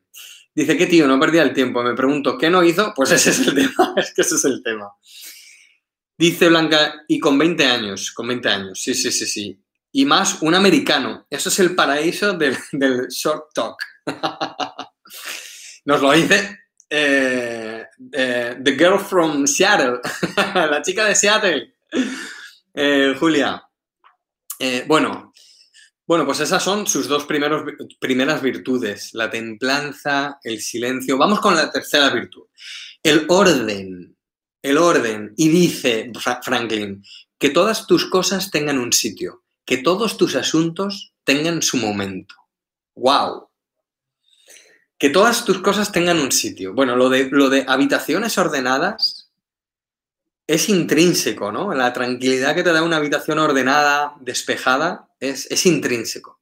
Dice, 0.56 0.78
¿qué 0.78 0.86
tío? 0.86 1.08
No 1.08 1.20
perdía 1.20 1.42
el 1.42 1.54
tiempo. 1.54 1.82
Me 1.82 1.96
pregunto, 1.96 2.38
¿qué 2.38 2.50
no 2.50 2.64
hizo? 2.64 2.94
Pues 2.96 3.12
ese 3.12 3.32
es 3.32 3.40
el 3.48 3.56
tema, 3.56 3.94
es 3.98 4.14
que 4.14 4.22
ese 4.22 4.36
es 4.36 4.46
el 4.46 4.62
tema. 4.62 4.92
Dice 6.18 6.48
Blanca, 6.48 7.04
y 7.08 7.20
con 7.20 7.38
20 7.38 7.66
años, 7.66 8.12
con 8.12 8.28
20 8.28 8.50
años, 8.50 8.82
sí, 8.82 8.94
sí, 8.94 9.12
sí, 9.12 9.26
sí. 9.26 9.60
Y 9.92 10.06
más 10.06 10.42
un 10.42 10.54
americano. 10.54 11.26
Eso 11.30 11.50
es 11.50 11.60
el 11.60 11.76
paraíso 11.76 12.34
del, 12.34 12.56
short 13.10 13.52
talk. 13.54 13.78
Nos 15.86 16.02
lo 16.02 16.12
dice 16.12 16.60
eh, 16.94 17.86
eh, 18.12 18.58
The 18.64 18.72
Girl 18.78 19.00
from 19.00 19.48
Seattle, 19.48 20.00
la 20.54 20.82
chica 20.82 21.06
de 21.06 21.16
Seattle, 21.16 21.74
eh, 22.74 23.16
Julia. 23.20 23.64
bueno, 24.88 25.34
bueno, 26.06 26.26
pues 26.26 26.40
esas 26.42 26.62
son 26.62 26.86
sus 26.86 27.08
dos 27.08 27.26
primeros, 27.26 27.64
primeras 28.00 28.42
virtudes, 28.42 29.14
la 29.14 29.30
templanza, 29.30 30.40
el 30.44 30.62
silencio. 30.62 31.18
Vamos 31.18 31.40
con 31.40 31.56
la 31.56 31.72
tercera 31.72 32.10
virtud, 32.10 32.44
el 33.02 33.26
orden 33.28 34.16
el 34.64 34.78
orden 34.78 35.34
y 35.36 35.50
dice 35.50 36.12
Franklin 36.42 37.04
que 37.38 37.50
todas 37.50 37.86
tus 37.86 38.10
cosas 38.10 38.50
tengan 38.50 38.80
un 38.80 38.94
sitio, 38.94 39.44
que 39.66 39.78
todos 39.78 40.18
tus 40.18 40.36
asuntos 40.36 41.14
tengan 41.26 41.62
su 41.62 41.78
momento. 41.78 42.36
¡Wow! 42.96 43.50
Que 45.04 45.10
todas 45.10 45.44
tus 45.44 45.58
cosas 45.58 45.92
tengan 45.92 46.18
un 46.22 46.32
sitio. 46.32 46.74
Bueno, 46.74 46.96
lo 46.96 47.10
de, 47.10 47.28
lo 47.30 47.50
de 47.50 47.66
habitaciones 47.68 48.38
ordenadas 48.38 49.34
es 50.48 50.70
intrínseco, 50.70 51.52
¿no? 51.52 51.74
La 51.74 51.92
tranquilidad 51.92 52.56
que 52.56 52.64
te 52.64 52.72
da 52.72 52.82
una 52.82 52.96
habitación 52.96 53.38
ordenada, 53.38 54.16
despejada, 54.22 55.10
es, 55.20 55.46
es 55.52 55.66
intrínseco. 55.66 56.40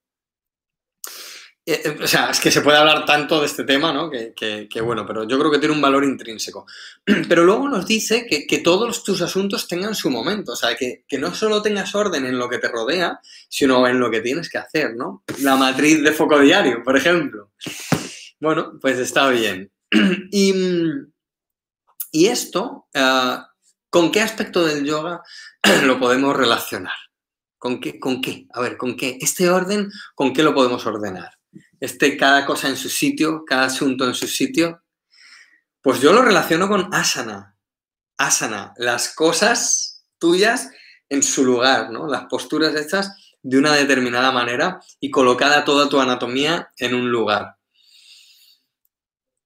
Eh, 1.66 1.82
eh, 1.86 1.98
o 2.04 2.08
sea, 2.08 2.30
es 2.30 2.40
que 2.40 2.52
se 2.52 2.62
puede 2.62 2.78
hablar 2.78 3.04
tanto 3.04 3.40
de 3.40 3.48
este 3.48 3.64
tema, 3.64 3.92
¿no? 3.92 4.12
Que, 4.12 4.68
bueno, 4.84 5.08
pero 5.08 5.28
yo 5.28 5.40
creo 5.40 5.50
que 5.50 5.58
tiene 5.58 5.74
un 5.74 5.82
valor 5.82 6.04
intrínseco. 6.04 6.68
Pero 7.28 7.44
luego 7.44 7.68
nos 7.68 7.88
dice 7.88 8.28
que, 8.28 8.58
todos 8.60 9.04
tus 9.04 9.24
asuntos 9.24 9.68
tengan 9.68 9.96
su 9.96 10.12
momento, 10.12 10.52
o 10.52 10.56
sea, 10.56 10.76
que, 10.76 11.04
no 11.18 11.34
solo 11.34 11.64
tengas 11.64 11.96
orden 11.96 12.28
en 12.28 12.38
lo 12.38 12.48
que 12.48 12.60
te 12.60 12.68
rodea, 12.68 13.20
sino 13.50 13.88
en 13.88 14.00
lo 14.00 14.12
que 14.12 14.22
tienes 14.22 14.50
que 14.50 14.60
hacer, 14.60 14.96
¿no? 14.96 15.24
La 15.40 15.56
matriz 15.56 16.04
de 16.04 16.12
foco 16.12 16.40
diario, 16.40 16.84
por 16.84 16.96
ejemplo. 16.96 17.50
Bueno, 18.42 18.80
pues 18.82 18.98
está 19.00 19.30
bien. 19.30 19.72
Y, 22.14 22.28
esto, 22.28 22.88
ah, 22.94 23.48
¿con 23.90 24.12
qué 24.12 24.20
aspecto 24.20 24.66
del 24.66 24.84
yoga 24.84 25.22
lo 25.86 25.98
podemos 25.98 26.36
relacionar? 26.36 26.94
¿Con 27.58 27.80
qué? 27.80 28.02
¿Con 28.02 28.22
qué? 28.22 28.48
A 28.54 28.60
ver, 28.60 28.76
¿con 28.76 28.98
qué? 28.98 29.18
Este 29.22 29.50
orden, 29.50 29.90
¿con 30.14 30.34
qué 30.34 30.44
lo 30.44 30.54
podemos 30.54 30.86
ordenar? 30.86 31.32
esté 31.80 32.16
cada 32.16 32.46
cosa 32.46 32.70
en 32.70 32.78
su 32.78 32.90
sitio, 32.90 33.44
cada 33.46 33.66
asunto 33.66 34.06
en 34.06 34.14
su 34.14 34.28
sitio, 34.28 34.84
pues 35.82 36.00
yo 36.00 36.14
lo 36.14 36.22
relaciono 36.22 36.68
con 36.68 36.94
asana. 36.94 37.58
Asana, 38.18 38.74
las 38.78 39.16
cosas 39.16 40.06
tuyas 40.20 40.70
en 41.10 41.24
su 41.24 41.44
lugar, 41.44 41.90
¿no? 41.90 42.08
Las 42.08 42.26
posturas 42.26 42.76
hechas 42.76 43.36
de 43.42 43.58
una 43.58 43.74
determinada 43.74 44.32
manera 44.32 44.80
y 45.00 45.10
colocada 45.10 45.66
toda 45.66 45.90
tu 45.90 46.00
anatomía 46.00 46.72
en 46.78 46.94
un 46.94 47.10
lugar. 47.12 47.56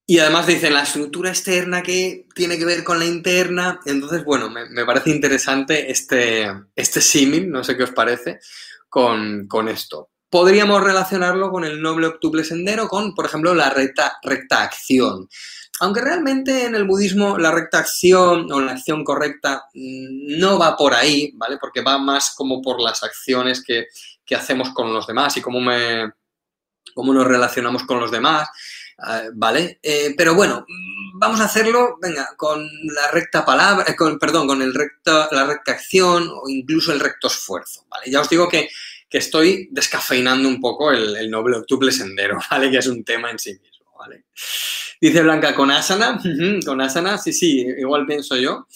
Y 0.08 0.20
además 0.20 0.46
dicen 0.46 0.74
la 0.74 0.84
estructura 0.84 1.30
externa 1.30 1.82
que 1.82 2.28
tiene 2.36 2.60
que 2.60 2.66
ver 2.66 2.84
con 2.84 3.00
la 3.00 3.06
interna. 3.06 3.80
Entonces, 3.86 4.24
bueno, 4.24 4.50
me, 4.52 4.86
parece 4.86 5.10
interesante 5.10 5.92
este, 5.92 6.48
este 6.76 7.02
símil, 7.02 7.50
no 7.50 7.64
sé 7.64 7.76
qué 7.76 7.84
os 7.84 7.92
parece, 7.92 8.40
con, 8.88 9.48
esto. 9.68 10.10
Podríamos 10.30 10.84
relacionarlo 10.84 11.50
con 11.50 11.66
el 11.66 11.82
noble 11.82 12.08
octuple 12.08 12.44
sendero, 12.44 12.88
con, 12.88 13.16
por 13.16 13.26
ejemplo, 13.26 13.56
la 13.56 13.72
recta, 13.72 14.18
recta 14.22 14.62
acción. 14.62 15.28
Aunque 15.80 16.02
realmente 16.02 16.66
en 16.66 16.76
el 16.76 16.86
budismo 16.86 17.38
la 17.38 17.52
recta 17.52 17.80
acción 17.80 18.50
o 18.52 18.62
la 18.62 18.74
acción 18.74 19.04
correcta 19.04 19.66
mm, 19.74 20.38
no 20.40 20.60
va 20.60 20.78
por 20.78 20.94
ahí, 20.94 21.32
¿vale? 21.36 21.58
Porque 21.60 21.82
va 21.82 21.98
más 21.98 22.34
como 22.36 22.62
por 22.62 22.80
las 22.80 23.04
acciones 23.04 23.64
que, 23.64 23.88
que 24.24 24.36
hacemos 24.36 24.70
con 24.70 24.94
los 24.94 25.08
demás 25.08 25.36
y 25.36 25.42
cómo, 25.42 25.60
me, 25.60 26.12
cómo 26.94 27.12
nos 27.14 27.26
relacionamos 27.26 27.84
con 27.84 28.00
los 28.00 28.12
demás. 28.12 28.48
Ah, 28.98 29.24
¿vale? 29.34 29.80
Eh, 29.84 30.14
pero 30.18 30.36
bueno, 30.36 30.66
vamos 31.16 31.42
a 31.42 31.46
hacerlo, 31.46 31.98
venga, 32.02 32.30
con 32.38 32.66
la 32.94 33.12
recta 33.12 33.44
palabra, 33.46 33.86
eh, 33.88 33.96
con, 33.96 34.18
perdón, 34.18 34.48
con 34.48 34.62
el 34.62 34.74
recto, 34.74 35.28
la 35.32 35.46
recta 35.46 35.74
acción 35.74 36.30
o 36.30 36.48
incluso 36.48 36.94
el 36.94 37.02
recto 37.02 37.28
esfuerzo, 37.28 37.86
¿vale? 37.90 38.10
Ya 38.10 38.22
os 38.22 38.30
digo 38.30 38.48
que, 38.48 38.70
estoy 39.16 39.70
descafeinando 39.72 40.46
un 40.50 40.60
poco 40.60 40.92
el, 40.92 41.32
noble 41.32 41.56
octuple 41.56 41.90
sendero, 41.90 42.38
¿vale? 42.52 42.70
Que 42.70 42.80
es 42.80 42.88
un 42.88 43.06
tema 43.06 43.32
en 43.32 43.40
sí 43.40 43.54
mismo, 43.54 43.86
¿vale? 43.98 44.26
Dice 45.00 45.22
Blanca, 45.22 45.56
con 45.56 45.72
asana, 45.72 46.22
con 46.66 46.82
asana, 46.82 47.18
sí, 47.18 47.32
sí, 47.32 47.66
igual 47.78 48.06
pienso 48.06 48.36
yo. 48.36 48.68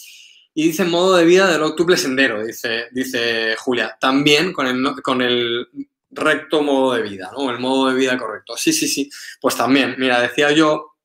Y 0.54 0.68
dice 0.68 0.84
modo 0.84 1.14
de 1.16 1.26
vida 1.26 1.46
del 1.46 1.62
octuple 1.62 1.98
sendero, 1.98 2.42
dice, 2.42 2.86
dice 2.90 3.54
Julia. 3.58 3.98
También 4.00 4.54
con 4.54 4.66
el, 4.66 5.02
con 5.02 5.20
el 5.20 5.68
recto 6.10 6.62
modo 6.62 6.94
de 6.94 7.02
vida, 7.02 7.30
¿no? 7.36 7.50
El 7.50 7.58
modo 7.58 7.88
de 7.88 7.94
vida 7.94 8.18
correcto. 8.18 8.56
Sí, 8.56 8.72
sí, 8.72 8.88
sí. 8.88 9.10
Pues 9.40 9.56
también, 9.56 9.94
mira, 9.98 10.20
decía 10.20 10.50
yo 10.52 10.96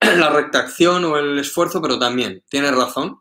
la 0.00 0.30
recta 0.30 0.60
acción 0.60 1.04
o 1.04 1.16
el 1.16 1.38
esfuerzo, 1.38 1.80
pero 1.80 1.98
también, 1.98 2.42
tienes 2.48 2.74
razón, 2.74 3.20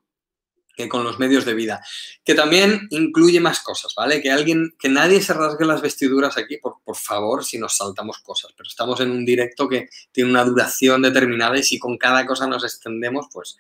que 0.76 0.90
con 0.90 1.04
los 1.04 1.20
medios 1.20 1.46
de 1.46 1.54
vida. 1.54 1.82
Que 2.24 2.34
también 2.34 2.88
incluye 2.90 3.40
más 3.40 3.62
cosas, 3.62 3.94
¿vale? 3.96 4.22
Que 4.22 4.32
alguien, 4.32 4.74
que 4.80 4.90
nadie 4.90 5.22
se 5.22 5.34
rasgue 5.34 5.66
las 5.66 5.82
vestiduras 5.82 6.38
aquí, 6.38 6.58
por, 6.58 6.78
por 6.84 6.96
favor, 6.96 7.46
si 7.46 7.58
nos 7.58 7.78
saltamos 7.78 8.20
cosas. 8.20 8.52
Pero 8.58 8.68
estamos 8.68 9.00
en 9.00 9.12
un 9.12 9.26
directo 9.26 9.70
que 9.70 9.90
tiene 10.12 10.32
una 10.32 10.44
duración 10.44 11.02
determinada 11.02 11.58
y 11.58 11.64
si 11.64 11.78
con 11.78 11.98
cada 11.98 12.26
cosa 12.26 12.48
nos 12.48 12.64
extendemos, 12.64 13.28
pues 13.32 13.58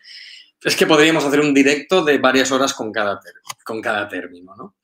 es 0.63 0.75
que 0.75 0.87
podríamos 0.87 1.23
hacer 1.25 1.41
un 1.41 1.53
directo 1.53 2.03
de 2.03 2.17
varias 2.17 2.51
horas 2.51 2.73
con 2.73 2.91
cada, 2.91 3.19
con 3.65 3.81
cada 3.81 4.07
término, 4.07 4.55
¿no? 4.55 4.75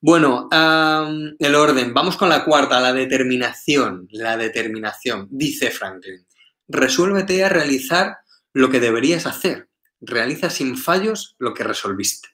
Bueno, 0.00 0.48
el 0.52 1.54
orden. 1.54 1.92
Vamos 1.92 2.16
con 2.16 2.28
la 2.28 2.44
cuarta, 2.44 2.80
la 2.80 2.92
determinación. 2.92 4.08
La 4.12 4.36
determinación. 4.36 5.26
Dice 5.30 5.70
Franklin, 5.70 6.24
resuélvete 6.68 7.44
a 7.44 7.48
realizar 7.48 8.18
lo 8.52 8.70
que 8.70 8.80
deberías 8.80 9.26
hacer. 9.26 9.68
Realiza 10.00 10.50
sin 10.50 10.76
fallos 10.76 11.34
lo 11.38 11.52
que 11.52 11.64
resolviste. 11.64 12.28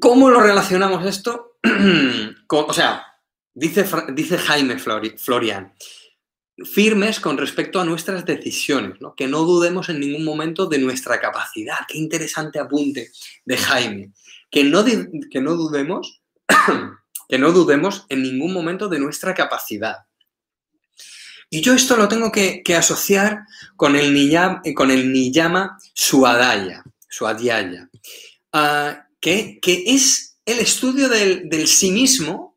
¿Cómo 0.00 0.28
lo 0.28 0.40
relacionamos 0.40 1.06
esto? 1.06 1.58
o 2.48 2.72
sea, 2.72 3.06
dice, 3.54 3.86
dice 4.12 4.38
Jaime 4.38 4.76
Florian, 4.78 5.72
firmes 6.64 7.20
con 7.20 7.38
respecto 7.38 7.80
a 7.80 7.84
nuestras 7.84 8.24
decisiones, 8.24 9.00
¿no? 9.00 9.14
que 9.14 9.28
no 9.28 9.42
dudemos 9.42 9.88
en 9.88 10.00
ningún 10.00 10.24
momento 10.24 10.66
de 10.66 10.78
nuestra 10.78 11.20
capacidad. 11.20 11.78
Qué 11.86 11.96
interesante 11.96 12.58
apunte 12.58 13.12
de 13.44 13.56
Jaime 13.56 14.12
que 14.54 14.62
no, 14.62 14.84
que 14.84 15.40
no 15.40 15.56
dudemos, 15.56 16.22
que 17.28 17.38
no 17.38 17.50
dudemos 17.50 18.06
en 18.08 18.22
ningún 18.22 18.52
momento 18.52 18.88
de 18.88 19.00
nuestra 19.00 19.34
capacidad. 19.34 19.96
Y 21.50 21.60
yo 21.60 21.74
esto 21.74 21.96
lo 21.96 22.06
tengo 22.06 22.30
que, 22.30 22.62
asociar 22.76 23.40
con 23.74 23.96
el, 23.96 24.14
niyama, 24.14 24.62
con 24.76 24.92
el 24.92 25.12
niyama 25.12 25.76
suadaya, 25.92 26.84
ah, 28.52 29.08
que, 29.20 29.58
es 29.64 30.38
el 30.44 30.60
estudio 30.60 31.08
del, 31.08 31.66
sí 31.66 31.90
mismo, 31.90 32.54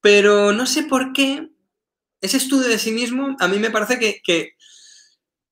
pero 0.00 0.50
no 0.50 0.66
sé 0.66 0.82
por 0.82 1.12
qué 1.12 1.48
ese 2.20 2.38
estudio 2.38 2.66
de 2.68 2.78
sí 2.80 2.90
mismo 2.90 3.36
a 3.38 3.46
mí 3.46 3.60
me 3.60 3.70
parece 3.70 4.00
que 4.00 4.20
que 4.24 4.54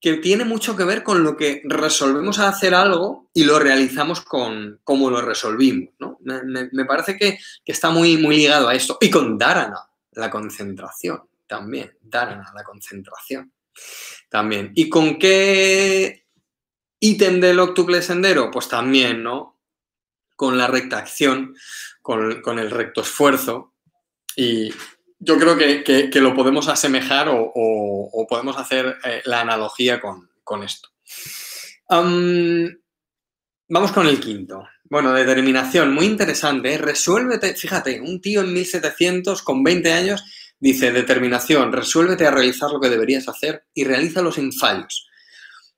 tiene 0.01 0.45
mucho 0.45 0.77
que 0.77 0.85
ver 0.85 1.03
con 1.03 1.25
lo 1.25 1.37
que 1.37 1.63
resolvemos 1.65 2.39
a 2.39 2.49
hacer 2.49 2.75
algo 2.75 3.31
y 3.35 3.45
lo 3.45 3.59
realizamos 3.59 4.21
con 4.21 4.81
cómo 4.85 5.11
lo 5.11 5.21
resolvimos. 5.21 5.95
¿no? 5.99 6.19
Me, 6.23 6.85
parece 6.85 7.17
que, 7.17 7.39
está 7.65 7.91
muy, 7.91 8.17
muy 8.17 8.37
ligado 8.37 8.69
a 8.69 8.75
esto. 8.75 8.99
Y 9.01 9.11
con 9.11 9.37
Dharana, 9.37 9.91
la 10.13 10.31
concentración 10.31 11.23
también. 11.47 11.97
Dharana, 12.01 12.53
la 12.55 12.63
concentración 12.63 13.53
también. 14.29 14.73
¿Y 14.75 14.89
con 14.89 15.19
qué 15.19 16.27
ítem 17.01 17.41
del 17.41 17.59
octuple 17.59 18.01
sendero? 18.01 18.51
Pues 18.51 18.69
también, 18.69 19.23
¿no? 19.23 19.61
Con 20.37 20.57
la 20.57 20.69
recta 20.69 20.99
acción, 20.99 21.57
con 22.01 22.59
el 22.59 22.71
recto 22.71 23.01
esfuerzo 23.01 23.75
y, 24.37 24.73
yo 25.19 25.39
creo 25.39 25.57
que, 25.57 26.21
lo 26.21 26.35
podemos 26.35 26.69
asemejar 26.69 27.29
o, 27.31 28.27
podemos 28.29 28.57
hacer 28.57 28.99
eh, 29.05 29.23
la 29.25 29.41
analogía 29.41 30.01
con, 30.01 30.63
esto. 30.63 30.89
vamos 31.89 33.93
con 33.93 34.07
el 34.07 34.21
quinto. 34.21 34.67
Bueno, 34.85 35.13
determinación, 35.13 35.93
muy 35.93 36.07
interesante. 36.07 36.73
¿eh? 36.73 36.79
Resuélvete, 36.79 37.55
fíjate, 37.55 38.01
un 38.01 38.21
tío 38.21 38.41
en 38.41 38.53
1700 38.53 39.43
con 39.43 39.63
20 39.63 39.93
años 39.93 40.25
dice, 40.61 40.93
determinación, 40.93 41.73
resuélvete 41.73 42.27
a 42.27 42.31
realizar 42.31 42.71
lo 42.71 42.81
que 42.81 42.89
deberías 42.89 43.29
hacer 43.29 43.65
y 43.75 43.85
realízalo 43.85 44.33
sin 44.33 44.53
fallos. 44.53 45.09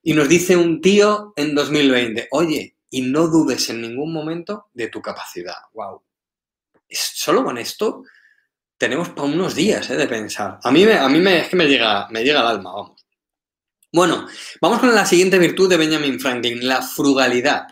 Y 0.03 0.15
nos 0.15 0.29
dice 0.29 0.57
un 0.57 0.81
tío 0.81 1.33
en 1.37 1.55
2020, 1.55 2.29
oye, 2.31 2.77
y 2.89 3.03
no 3.03 3.29
dudes 3.29 3.69
en 3.71 3.83
ningún 3.83 4.13
momento 4.13 4.69
de 4.73 4.89
tu 4.89 5.03
capacidad. 5.03 5.57
¡Wow! 5.75 6.03
Solo 6.89 7.45
con 7.45 7.59
esto 7.59 8.05
tenemos 8.81 9.11
para 9.11 9.29
unos 9.29 9.55
días 9.55 9.91
¿eh? 9.91 9.97
de 9.97 10.07
pensar. 10.09 10.59
A 10.63 10.71
mí, 10.71 10.87
me, 10.87 10.95
a 10.95 11.07
mí 11.07 11.23
es 11.31 11.49
que 11.51 11.57
me 11.57 11.67
llega, 11.67 12.09
me 12.09 12.25
llega 12.25 12.41
al 12.41 12.57
alma, 12.57 12.73
vamos. 12.73 13.05
Bueno, 13.93 14.27
vamos 14.59 14.79
con 14.81 14.95
la 14.95 15.05
siguiente 15.05 15.39
virtud 15.39 15.69
de 15.69 15.77
Benjamin 15.77 16.19
Franklin, 16.19 16.67
la 16.67 16.81
frugalidad. 16.81 17.67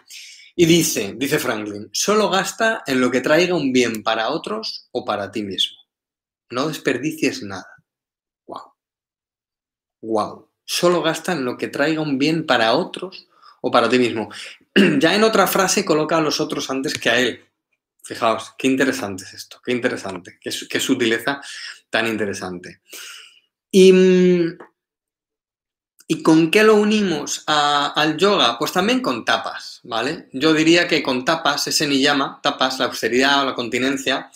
Y 0.55 0.67
dice, 0.67 1.15
dice 1.17 1.39
Franklin, 1.39 1.89
solo 1.93 2.29
gasta 2.29 2.83
en 2.87 3.01
lo 3.01 3.11
que 3.11 3.23
traiga 3.23 3.55
un 3.55 3.73
bien 3.73 4.03
para 4.03 4.29
otros 4.29 4.89
o 4.93 5.07
para 5.07 5.31
ti 5.31 5.43
mismo. 5.43 5.79
No 6.51 6.69
desperdicies 6.69 7.43
nada. 7.43 7.73
Wow. 8.47 8.75
Wow. 10.03 10.51
Solo 10.63 11.01
gasta 11.01 11.33
en 11.33 11.47
lo 11.47 11.57
que 11.57 11.69
traiga 11.69 12.03
un 12.03 12.19
bien 12.19 12.45
para 12.45 12.75
otros 12.75 13.29
o 13.63 13.71
para 13.71 13.89
ti 13.89 13.99
mismo. 13.99 14.29
Ya 15.01 15.15
en 15.15 15.25
otra 15.25 15.47
frase 15.47 15.87
coloca 15.87 16.19
a 16.19 16.21
los 16.21 16.39
otros 16.39 16.69
antes 16.69 16.99
que 16.99 17.09
a 17.09 17.19
él. 17.19 17.48
Fijaos, 18.09 18.55
qué 18.57 18.69
interesante 18.69 19.25
es 19.25 19.35
esto, 19.35 19.61
qué 19.63 19.71
interesante, 19.71 20.39
qué, 20.41 20.81
sutileza 20.81 21.43
tan 21.91 22.07
interesante. 22.07 22.81
Y, 23.71 23.93
¿Y, 26.07 26.23
con 26.23 26.51
qué 26.51 26.63
lo 26.63 26.77
unimos 26.77 27.45
al 27.47 28.17
yoga? 28.17 28.59
Pues 28.59 28.73
también 28.73 29.03
con 29.03 29.27
tapas, 29.27 29.81
¿vale? 29.83 30.31
Yo 30.33 30.55
diría 30.55 30.89
que 30.89 31.03
con 31.03 31.27
tapas, 31.27 31.67
ese 31.67 31.87
niyama, 31.87 32.41
tapas, 32.43 32.79
la 32.79 32.87
austeridad 32.87 33.43
o 33.43 33.45
la 33.45 33.55
continencia, 33.55 34.31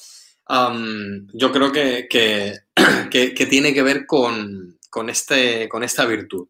yo 1.32 1.50
creo 1.50 1.72
que, 1.72 2.08
que, 2.10 3.46
tiene 3.46 3.72
que 3.72 3.82
ver 3.82 4.04
con, 4.04 4.76
este, 5.08 5.66
con 5.70 5.82
esta 5.82 6.04
virtud. 6.04 6.46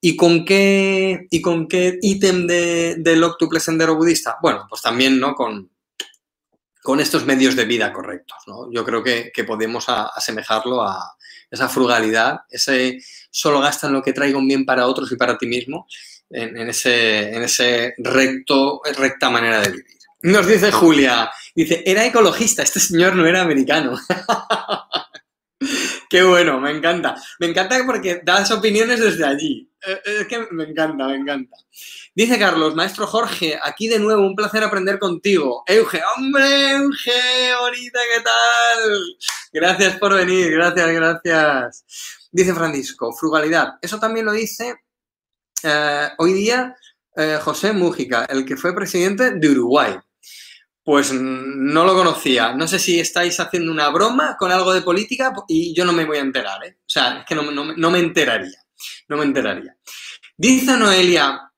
¿Y 0.00 0.14
con 0.14 0.44
qué, 0.44 1.26
y 1.30 1.42
con 1.42 1.66
qué 1.66 1.98
ítem 2.00 2.46
de, 2.46 2.94
del 2.98 3.24
octuple 3.24 3.58
sendero 3.58 3.96
budista? 3.96 4.36
Bueno, 4.40 4.66
pues 4.68 4.82
también, 4.82 5.18
¿no? 5.18 5.34
Con, 5.34 5.73
con 6.84 7.00
estos 7.00 7.24
medios 7.24 7.56
de 7.56 7.64
vida 7.64 7.94
correctos. 7.94 8.36
¿no? 8.46 8.70
Yo 8.70 8.84
creo 8.84 9.02
que, 9.02 9.32
podemos 9.46 9.86
asemejarlo 9.88 10.82
a 10.82 11.16
esa 11.50 11.66
frugalidad, 11.66 12.40
ese 12.50 12.98
solo 13.30 13.60
gasta 13.60 13.86
en 13.86 13.94
lo 13.94 14.02
que 14.02 14.12
traiga 14.12 14.36
un 14.36 14.46
bien 14.46 14.66
para 14.66 14.86
otros 14.86 15.10
y 15.10 15.16
para 15.16 15.38
ti 15.38 15.46
mismo, 15.46 15.86
en, 16.28 16.68
ese, 16.68 17.34
en 17.34 17.42
ese 17.42 17.94
recto, 17.96 18.82
recta 18.98 19.30
manera 19.30 19.60
de 19.60 19.70
vivir. 19.70 19.96
Nos 20.24 20.46
dice 20.46 20.70
Julia, 20.70 21.30
dice, 21.54 21.82
era 21.86 22.04
ecologista, 22.04 22.62
este 22.62 22.80
señor 22.80 23.16
no 23.16 23.26
era 23.26 23.40
americano. 23.40 23.98
Qué 26.08 26.22
bueno, 26.22 26.60
me 26.60 26.70
encanta. 26.70 27.16
Me 27.38 27.46
encanta 27.46 27.80
porque 27.86 28.20
das 28.24 28.50
opiniones 28.50 29.00
desde 29.00 29.24
allí. 29.24 29.70
Eh, 29.86 30.00
es 30.20 30.26
que 30.26 30.46
me 30.50 30.64
encanta, 30.64 31.06
me 31.08 31.16
encanta. 31.16 31.56
Dice 32.14 32.38
Carlos, 32.38 32.74
maestro 32.74 33.06
Jorge, 33.06 33.58
aquí 33.62 33.88
de 33.88 33.98
nuevo, 33.98 34.22
un 34.22 34.36
placer 34.36 34.62
aprender 34.62 34.98
contigo. 34.98 35.64
Euge, 35.66 36.00
hombre, 36.16 36.70
Euge, 36.72 37.54
bonita, 37.60 37.98
¿qué 38.14 38.22
tal? 38.22 39.16
Gracias 39.52 39.98
por 39.98 40.14
venir, 40.14 40.52
gracias, 40.52 40.92
gracias. 40.92 41.84
Dice 42.30 42.54
Francisco, 42.54 43.12
frugalidad. 43.12 43.74
Eso 43.82 43.98
también 43.98 44.26
lo 44.26 44.32
dice 44.32 44.74
eh, 45.62 46.08
hoy 46.18 46.32
día 46.32 46.76
eh, 47.16 47.38
José 47.42 47.72
Mújica, 47.72 48.24
el 48.26 48.44
que 48.44 48.56
fue 48.56 48.74
presidente 48.74 49.32
de 49.32 49.48
Uruguay. 49.50 49.96
Pues 50.84 51.12
no 51.12 51.84
lo 51.84 51.94
conocía. 51.94 52.54
No 52.54 52.68
sé 52.68 52.78
si 52.78 53.00
estáis 53.00 53.40
haciendo 53.40 53.72
una 53.72 53.88
broma 53.88 54.36
con 54.38 54.52
algo 54.52 54.72
de 54.72 54.82
política 54.82 55.32
y 55.48 55.74
yo 55.74 55.84
no 55.84 55.92
me 55.92 56.04
voy 56.04 56.18
a 56.18 56.20
enterar, 56.20 56.62
¿eh? 56.64 56.76
O 56.80 56.88
sea, 56.88 57.20
es 57.20 57.24
que 57.26 57.34
no, 57.34 57.50
no 57.50 57.90
me 57.90 57.98
enteraría. 57.98 58.58
No 59.08 59.16
me 59.16 59.24
enteraría. 59.24 59.76
Dice 60.36 60.76
Noelia, 60.76 61.52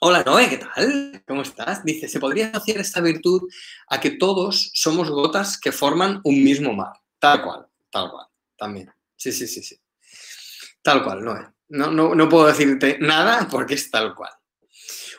hola 0.00 0.22
Noé, 0.24 0.48
¿qué 0.48 0.58
tal? 0.58 1.22
¿Cómo 1.26 1.42
estás? 1.42 1.84
Dice, 1.84 2.08
se 2.08 2.18
podría 2.18 2.48
asociar 2.48 2.78
esta 2.78 3.00
virtud 3.00 3.42
a 3.88 4.00
que 4.00 4.10
todos 4.10 4.70
somos 4.74 5.10
gotas 5.10 5.58
que 5.58 5.72
forman 5.72 6.20
un 6.24 6.42
mismo 6.42 6.72
mar. 6.72 6.92
Tal 7.18 7.42
cual, 7.42 7.66
tal 7.90 8.10
cual, 8.10 8.26
también. 8.56 8.92
Sí, 9.16 9.32
sí, 9.32 9.46
sí, 9.46 9.62
sí. 9.62 9.80
Tal 10.82 11.02
cual, 11.02 11.24
Noé. 11.24 11.46
No, 11.68 11.90
no, 11.90 12.14
no 12.14 12.28
puedo 12.28 12.46
decirte 12.46 12.98
nada 13.00 13.48
porque 13.50 13.74
es 13.74 13.90
tal 13.90 14.14
cual. 14.14 14.32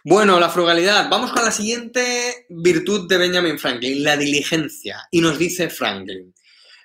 Bueno, 0.08 0.40
la 0.40 0.50
frugalidad. 0.50 1.10
Vamos 1.10 1.32
con 1.32 1.44
la 1.44 1.50
siguiente 1.50 2.46
virtud 2.50 3.08
de 3.10 3.18
Benjamin 3.18 3.58
Franklin, 3.58 4.04
la 4.04 4.16
diligencia. 4.16 5.00
Y 5.10 5.20
nos 5.20 5.40
dice 5.40 5.68
Franklin, 5.68 6.32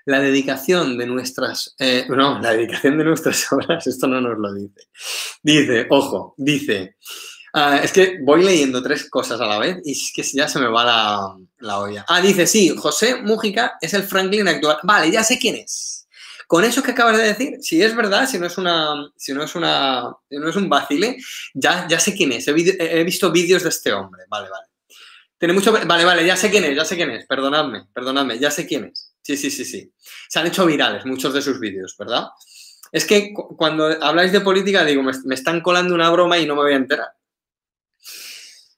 la 0.06 0.20
dedicación 0.20 0.96
de 0.96 1.06
nuestras... 1.06 1.74
Eh, 1.78 2.06
no, 2.08 2.40
la 2.40 2.52
dedicación 2.52 2.96
de 2.96 3.04
nuestras 3.04 3.46
obras, 3.52 3.86
esto 3.86 4.06
no 4.06 4.22
nos 4.22 4.38
lo 4.38 4.54
dice. 4.54 4.88
Dice, 5.42 5.86
ojo, 5.90 6.34
dice... 6.38 6.96
Ah, 7.52 7.80
es 7.84 7.92
que 7.92 8.20
voy 8.22 8.42
leyendo 8.42 8.82
tres 8.82 9.10
cosas 9.10 9.38
a 9.38 9.46
la 9.46 9.58
vez 9.58 9.82
y 9.84 9.92
es 9.92 10.12
que 10.14 10.22
ya 10.22 10.48
se 10.48 10.58
me 10.58 10.68
va 10.68 10.84
la, 10.84 11.36
la 11.58 11.78
olla. 11.78 12.06
Ah, 12.08 12.22
dice, 12.22 12.46
sí, 12.46 12.70
José 12.74 13.16
Mújica 13.16 13.74
es 13.82 13.92
el 13.92 14.04
Franklin 14.04 14.48
actual. 14.48 14.78
Vale, 14.82 15.10
ya 15.10 15.22
sé 15.22 15.38
quién 15.38 15.56
es. 15.56 15.99
Con 16.50 16.64
eso 16.64 16.82
que 16.82 16.90
acabas 16.90 17.16
de 17.16 17.22
decir, 17.22 17.58
si 17.60 17.80
es 17.80 17.94
verdad, 17.94 18.28
si 18.28 18.36
no 18.36 18.46
es 18.46 18.58
una, 18.58 19.08
si 19.16 19.32
no 19.32 19.44
es 19.44 19.54
una, 19.54 20.02
no 20.30 20.48
es 20.48 20.56
un 20.56 20.68
vacile, 20.68 21.16
ya, 21.54 21.86
ya 21.86 22.00
sé 22.00 22.12
quién 22.12 22.32
es. 22.32 22.48
He, 22.48 23.04
visto 23.04 23.30
vídeos 23.30 23.62
de 23.62 23.68
este 23.68 23.92
hombre. 23.92 24.24
Vale, 24.28 24.48
vale. 24.50 24.66
Tiene 25.38 25.54
mucho. 25.54 25.70
Vale, 25.70 26.04
vale, 26.04 26.26
ya 26.26 26.34
sé 26.34 26.50
quién 26.50 26.64
es, 26.64 26.74
ya 26.74 26.84
sé 26.84 26.96
quién 26.96 27.12
es. 27.12 27.24
Perdonadme, 27.24 27.86
perdonadme, 27.94 28.36
ya 28.36 28.50
sé 28.50 28.66
quién 28.66 28.86
es. 28.86 29.14
Sí, 29.22 29.36
sí, 29.36 29.48
sí, 29.48 29.64
sí. 29.64 29.92
Se 30.28 30.40
han 30.40 30.48
hecho 30.48 30.66
virales 30.66 31.06
muchos 31.06 31.32
de 31.32 31.40
sus 31.40 31.60
vídeos, 31.60 31.94
¿verdad? 31.96 32.24
Es 32.90 33.04
que 33.04 33.32
cuando 33.32 33.86
habláis 34.02 34.32
de 34.32 34.40
política, 34.40 34.84
digo, 34.84 35.04
me 35.04 35.34
están 35.36 35.60
colando 35.60 35.94
una 35.94 36.10
broma 36.10 36.36
y 36.36 36.46
no 36.46 36.56
me 36.56 36.62
voy 36.62 36.72
a 36.72 36.78
enterar. 36.78 37.10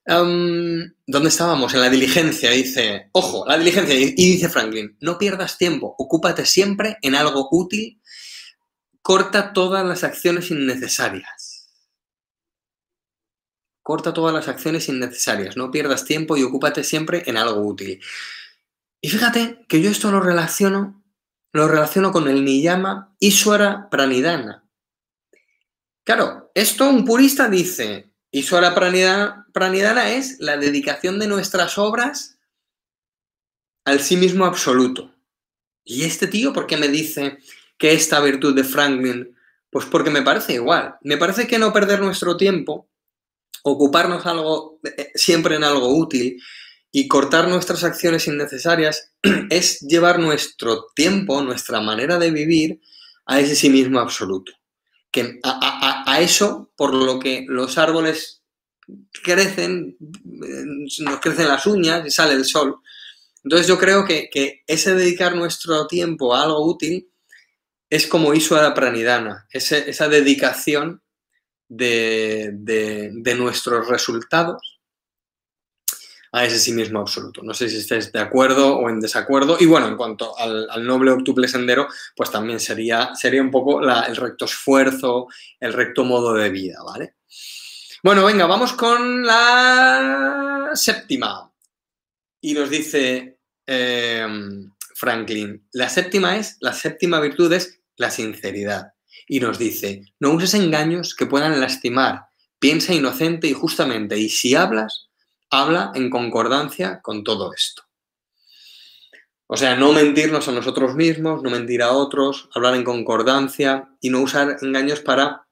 ¿Dónde 0.04 1.28
estábamos? 1.28 1.74
En 1.74 1.80
la 1.80 1.88
diligencia, 1.88 2.50
dice, 2.50 3.08
ojo, 3.12 3.44
la 3.46 3.56
diligencia, 3.56 3.94
y 3.94 4.14
dice 4.14 4.48
Franklin, 4.48 4.96
no 5.00 5.16
pierdas 5.16 5.58
tiempo, 5.58 5.94
ocúpate 5.98 6.44
siempre 6.44 6.98
en 7.02 7.14
algo 7.14 7.48
útil, 7.52 8.00
corta 9.00 9.52
todas 9.52 9.86
las 9.86 10.02
acciones 10.04 10.50
innecesarias. 10.50 11.70
Corta 13.80 14.12
todas 14.12 14.34
las 14.34 14.48
acciones 14.48 14.88
innecesarias, 14.88 15.56
no 15.56 15.70
pierdas 15.70 16.04
tiempo 16.04 16.36
y 16.36 16.42
ocúpate 16.42 16.84
siempre 16.84 17.22
en 17.26 17.36
algo 17.36 17.60
útil. 17.62 18.00
Y 19.00 19.08
fíjate 19.08 19.64
que 19.68 19.82
yo 19.82 19.90
esto 19.90 20.10
lo 20.12 20.20
relaciono, 20.20 21.04
lo 21.52 21.66
relaciono 21.66 22.12
con 22.12 22.28
el 22.28 22.44
Niyama 22.44 23.16
Iswara 23.18 23.88
Pranidhana. 23.90 24.68
Claro, 26.04 26.50
esto 26.54 26.88
un 26.88 27.04
purista 27.04 27.48
dice, 27.48 28.11
y 28.34 28.42
Suara 28.44 28.74
Pranidhana 28.74 30.12
es 30.14 30.40
la 30.40 30.56
dedicación 30.56 31.18
de 31.18 31.26
nuestras 31.26 31.76
obras 31.76 32.38
al 33.84 34.00
sí 34.00 34.16
mismo 34.16 34.46
absoluto. 34.46 35.14
Y 35.84 36.04
este 36.04 36.26
tío, 36.26 36.54
¿por 36.54 36.66
qué 36.66 36.78
me 36.78 36.88
dice 36.88 37.38
que 37.76 37.92
esta 37.92 38.20
virtud 38.20 38.56
de 38.56 38.64
Franklin? 38.64 39.36
Pues 39.68 39.84
porque 39.84 40.08
me 40.08 40.22
parece 40.22 40.54
igual. 40.54 40.96
Me 41.02 41.18
parece 41.18 41.46
que 41.46 41.58
no 41.58 41.74
perder 41.74 42.00
nuestro 42.00 42.38
tiempo, 42.38 42.88
ocuparnos 43.64 44.24
algo, 44.24 44.80
eh, 44.82 45.12
siempre 45.14 45.56
en 45.56 45.64
algo 45.64 45.94
útil 45.94 46.40
y 46.90 47.08
cortar 47.08 47.48
nuestras 47.48 47.84
acciones 47.84 48.26
innecesarias 48.28 49.12
es 49.50 49.80
llevar 49.80 50.18
nuestro 50.18 50.86
tiempo, 50.94 51.42
nuestra 51.42 51.82
manera 51.82 52.18
de 52.18 52.30
vivir 52.30 52.80
a 53.26 53.40
ese 53.40 53.56
sí 53.56 53.68
mismo 53.68 54.00
absoluto 54.00 54.52
que 55.12 55.38
a, 55.44 56.18
eso, 56.20 56.72
por 56.74 56.94
lo 56.94 57.20
que 57.20 57.44
los 57.46 57.78
árboles 57.78 58.42
crecen, 59.22 59.96
nos 60.00 61.20
crecen 61.20 61.48
las 61.48 61.66
uñas 61.66 62.06
y 62.06 62.10
sale 62.10 62.32
el 62.32 62.44
sol. 62.44 62.80
Entonces 63.44 63.68
yo 63.68 63.78
creo 63.78 64.04
que, 64.04 64.30
ese 64.66 64.94
dedicar 64.94 65.36
nuestro 65.36 65.86
tiempo 65.86 66.34
a 66.34 66.42
algo 66.42 66.64
útil 66.66 67.08
es 67.90 68.06
como 68.06 68.32
la 68.32 68.74
Pranidana, 68.74 69.46
esa 69.50 70.08
dedicación 70.08 71.02
de, 71.68 72.50
de 72.54 73.34
nuestros 73.34 73.86
resultados 73.88 74.71
a 76.32 76.46
ese 76.46 76.58
sí 76.58 76.72
mismo 76.72 76.98
absoluto. 76.98 77.42
No 77.42 77.52
sé 77.52 77.68
si 77.68 77.76
estáis 77.76 78.10
de 78.10 78.18
acuerdo 78.18 78.78
o 78.78 78.88
en 78.88 79.00
desacuerdo. 79.00 79.58
Y 79.60 79.66
bueno, 79.66 79.86
en 79.86 79.96
cuanto 79.96 80.36
al, 80.38 80.66
noble 80.84 81.10
octuple 81.10 81.46
sendero, 81.46 81.88
pues 82.16 82.30
también 82.30 82.58
sería, 82.58 83.14
sería 83.14 83.42
un 83.42 83.50
poco 83.50 83.82
el 83.82 84.16
recto 84.16 84.46
esfuerzo, 84.46 85.28
el 85.60 85.74
recto 85.74 86.04
modo 86.04 86.32
de 86.32 86.48
vida, 86.48 86.78
¿vale? 86.82 87.16
Bueno, 88.02 88.24
venga, 88.24 88.46
vamos 88.46 88.72
con 88.72 89.26
la 89.26 90.70
séptima. 90.72 91.52
Y 92.40 92.54
nos 92.54 92.70
dice 92.70 93.38
em, 93.66 94.72
Franklin, 94.94 95.68
la 95.72 95.90
séptima 95.90 96.38
es, 96.38 96.56
la 96.60 96.72
séptima 96.72 97.20
virtud 97.20 97.52
es 97.52 97.80
la 97.96 98.10
sinceridad. 98.10 98.94
Y 99.28 99.38
nos 99.38 99.58
dice, 99.58 100.02
no 100.18 100.32
uses 100.32 100.54
engaños 100.54 101.14
que 101.14 101.26
puedan 101.26 101.60
lastimar, 101.60 102.24
piensa 102.58 102.94
inocente 102.94 103.46
y 103.48 103.52
justamente, 103.52 104.18
y 104.18 104.30
si 104.30 104.54
hablas, 104.54 105.10
habla 105.52 105.92
en 105.94 106.10
concordancia 106.10 107.00
con 107.02 107.22
todo 107.22 107.52
esto. 107.54 107.82
O 109.46 109.56
sea, 109.56 109.76
no 109.76 109.92
mentirnos 109.92 110.48
a 110.48 110.52
nosotros 110.52 110.94
mismos, 110.94 111.42
no 111.42 111.50
mentir 111.50 111.82
a 111.82 111.92
otros, 111.92 112.48
hablar 112.54 112.74
en 112.74 112.84
concordancia 112.84 113.90
y 114.00 114.08
no 114.08 114.22
usar 114.22 114.56
engaños 114.62 115.00
para, 115.00 115.46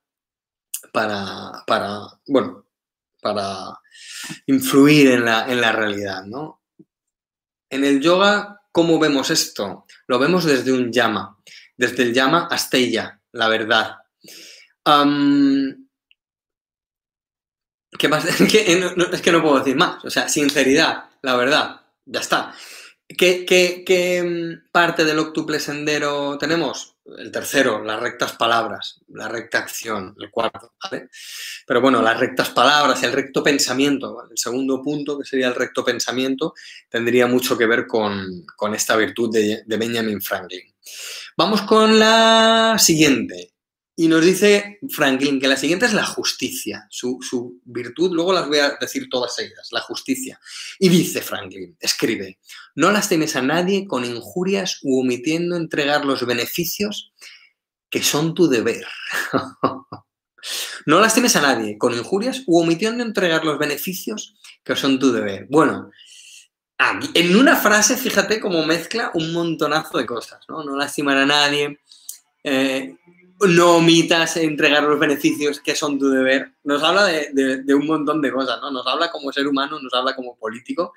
para, 0.90 1.62
para 1.66 1.98
bueno, 2.26 2.64
para 3.20 3.78
influir 4.46 5.10
en 5.10 5.26
la, 5.26 5.52
en 5.52 5.60
la 5.60 5.72
realidad, 5.72 6.24
¿no? 6.24 6.62
En 7.68 7.84
el 7.84 8.00
yoga, 8.00 8.62
¿cómo 8.72 8.98
vemos 8.98 9.30
esto? 9.30 9.84
Lo 10.06 10.18
vemos 10.18 10.44
desde 10.44 10.72
un 10.72 10.90
llama, 10.90 11.36
desde 11.76 12.04
el 12.04 12.14
llama 12.14 12.48
Asteya, 12.50 13.20
la 13.32 13.48
verdad. 13.48 13.96
¿Qué? 17.98 18.06
Es 18.28 18.50
que, 18.50 18.72
eh, 18.72 18.92
no, 18.96 19.04
es 19.04 19.20
que 19.20 19.32
no 19.32 19.42
puedo 19.42 19.58
decir 19.58 19.76
más. 19.76 20.04
O 20.04 20.10
sea, 20.10 20.28
sinceridad, 20.28 21.04
la 21.22 21.36
verdad, 21.36 21.80
ya 22.06 22.20
está. 22.20 22.54
¿Qué, 23.08 23.44
qué, 23.44 24.22
mm, 24.22 24.70
parte 24.70 25.04
del 25.04 25.18
octuple 25.18 25.58
sendero 25.58 26.38
tenemos? 26.38 26.94
El 27.18 27.32
tercero, 27.32 27.82
las 27.82 27.98
rectas 27.98 28.32
palabras, 28.34 29.00
la 29.08 29.26
recta 29.26 29.58
acción, 29.58 30.14
el 30.20 30.30
cuarto, 30.30 30.74
¿vale? 30.84 31.08
Pero 31.66 31.80
bueno, 31.80 32.00
las 32.00 32.20
rectas 32.20 32.50
palabras, 32.50 33.02
el 33.02 33.12
recto 33.12 33.42
pensamiento, 33.42 34.16
el 34.30 34.38
segundo 34.38 34.80
punto, 34.80 35.18
que 35.18 35.24
sería 35.24 35.48
el 35.48 35.56
recto 35.56 35.84
pensamiento, 35.84 36.54
tendría 36.88 37.26
mucho 37.26 37.58
que 37.58 37.66
ver 37.66 37.88
con, 37.88 38.46
esta 38.72 38.94
virtud 38.96 39.28
de 39.32 39.76
Benjamin 39.76 40.22
Franklin. 40.22 40.72
Vamos 41.36 41.62
con 41.62 41.98
la 41.98 42.76
siguiente, 42.78 43.49
y 44.00 44.08
nos 44.08 44.24
dice 44.24 44.78
Franklin 44.88 45.38
que 45.38 45.46
la 45.46 45.58
siguiente 45.58 45.84
es 45.84 45.92
la 45.92 46.06
justicia, 46.06 46.86
su, 46.88 47.60
virtud, 47.66 48.12
luego 48.14 48.32
las 48.32 48.48
voy 48.48 48.56
a 48.56 48.78
decir 48.80 49.10
todas 49.10 49.38
ellas, 49.38 49.68
la 49.72 49.82
justicia. 49.82 50.40
Y 50.78 50.88
dice 50.88 51.20
Franklin, 51.20 51.76
escribe, 51.78 52.38
no 52.76 52.90
lastimes 52.92 53.36
a 53.36 53.42
nadie 53.42 53.86
con 53.86 54.06
injurias 54.06 54.78
u 54.80 55.00
omitiendo 55.00 55.54
entregar 55.54 56.06
los 56.06 56.24
beneficios 56.24 57.12
que 57.90 58.02
son 58.02 58.32
tu 58.32 58.48
deber. 58.48 58.86
no 60.86 60.98
lastimes 60.98 61.36
a 61.36 61.42
nadie 61.42 61.76
con 61.76 61.92
injurias 61.92 62.44
u 62.46 62.58
omitiendo 62.58 63.04
entregar 63.04 63.44
los 63.44 63.58
beneficios 63.58 64.34
que 64.64 64.76
son 64.76 64.98
tu 64.98 65.12
deber. 65.12 65.46
Bueno, 65.50 65.90
en 67.12 67.36
una 67.36 67.54
frase, 67.54 67.98
fíjate 67.98 68.40
cómo 68.40 68.64
mezcla 68.64 69.10
un 69.12 69.34
montonazo 69.34 69.98
de 69.98 70.06
cosas, 70.06 70.40
¿no? 70.48 70.64
No 70.64 70.74
lastimar 70.74 71.18
a 71.18 71.26
nadie, 71.26 71.80
eh, 72.42 72.96
no 73.48 73.76
omitas 73.76 74.36
entregar 74.36 74.82
los 74.82 74.98
beneficios 74.98 75.60
que 75.60 75.74
son 75.74 75.98
tu 75.98 76.10
deber. 76.10 76.52
Nos 76.64 76.82
habla 76.82 77.06
de, 77.06 77.74
un 77.74 77.86
montón 77.86 78.20
de 78.20 78.32
cosas, 78.32 78.60
¿no? 78.60 78.70
Nos 78.70 78.86
habla 78.86 79.10
como 79.10 79.32
ser 79.32 79.46
humano, 79.46 79.80
nos 79.80 79.92
habla 79.94 80.14
como 80.14 80.36
político, 80.36 80.92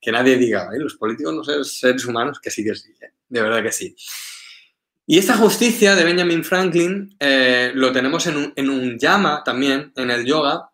que 0.00 0.10
nadie 0.10 0.36
diga, 0.36 0.68
los 0.76 0.94
políticos 0.94 1.34
no 1.34 1.44
son 1.44 1.64
seres 1.64 2.04
humanos, 2.04 2.40
que 2.40 2.50
sí 2.50 2.64
que 2.64 2.74
sí, 2.74 2.90
¿eh? 3.00 3.12
de 3.28 3.42
verdad 3.42 3.62
que 3.62 3.72
sí. 3.72 3.94
Y 5.06 5.18
esta 5.18 5.36
justicia 5.36 5.94
de 5.94 6.04
Benjamin 6.04 6.44
Franklin 6.44 7.14
eh, 7.20 7.72
lo 7.74 7.92
tenemos 7.92 8.26
en 8.26 8.36
un, 8.36 8.52
en 8.56 8.70
un 8.70 8.98
llama 8.98 9.42
también, 9.44 9.92
en 9.96 10.10
el 10.10 10.24
yoga, 10.24 10.70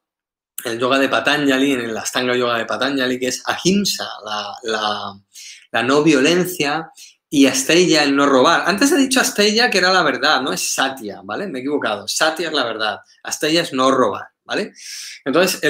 el 0.64 0.78
yoga 0.78 0.98
de 0.98 1.08
Patanjali, 1.08 1.72
en 1.72 1.80
el 1.80 1.96
Astanga 1.96 2.36
Yoga 2.36 2.58
de 2.58 2.66
Patanjali, 2.66 3.18
que 3.18 3.28
es 3.28 3.42
ahimsa, 3.46 4.06
la, 4.24 5.20
la 5.72 5.82
no 5.82 6.02
violencia 6.02 6.90
y 7.32 7.46
Astella, 7.46 8.02
el 8.02 8.16
no 8.16 8.26
robar. 8.26 8.64
Antes 8.66 8.90
he 8.90 8.96
dicho 8.96 9.20
Astella 9.20 9.70
que 9.70 9.78
era 9.78 9.92
la 9.92 10.02
verdad, 10.02 10.42
no 10.42 10.52
es 10.52 10.74
Satya, 10.74 11.20
¿vale? 11.24 11.46
Me 11.46 11.60
he 11.60 11.62
equivocado. 11.62 12.08
Satya 12.08 12.48
es 12.48 12.52
la 12.52 12.64
verdad. 12.64 12.98
Astella 13.22 13.62
es 13.62 13.72
no 13.72 13.92
robar, 13.92 14.26
¿vale? 14.44 14.72
Entonces, 15.24 15.60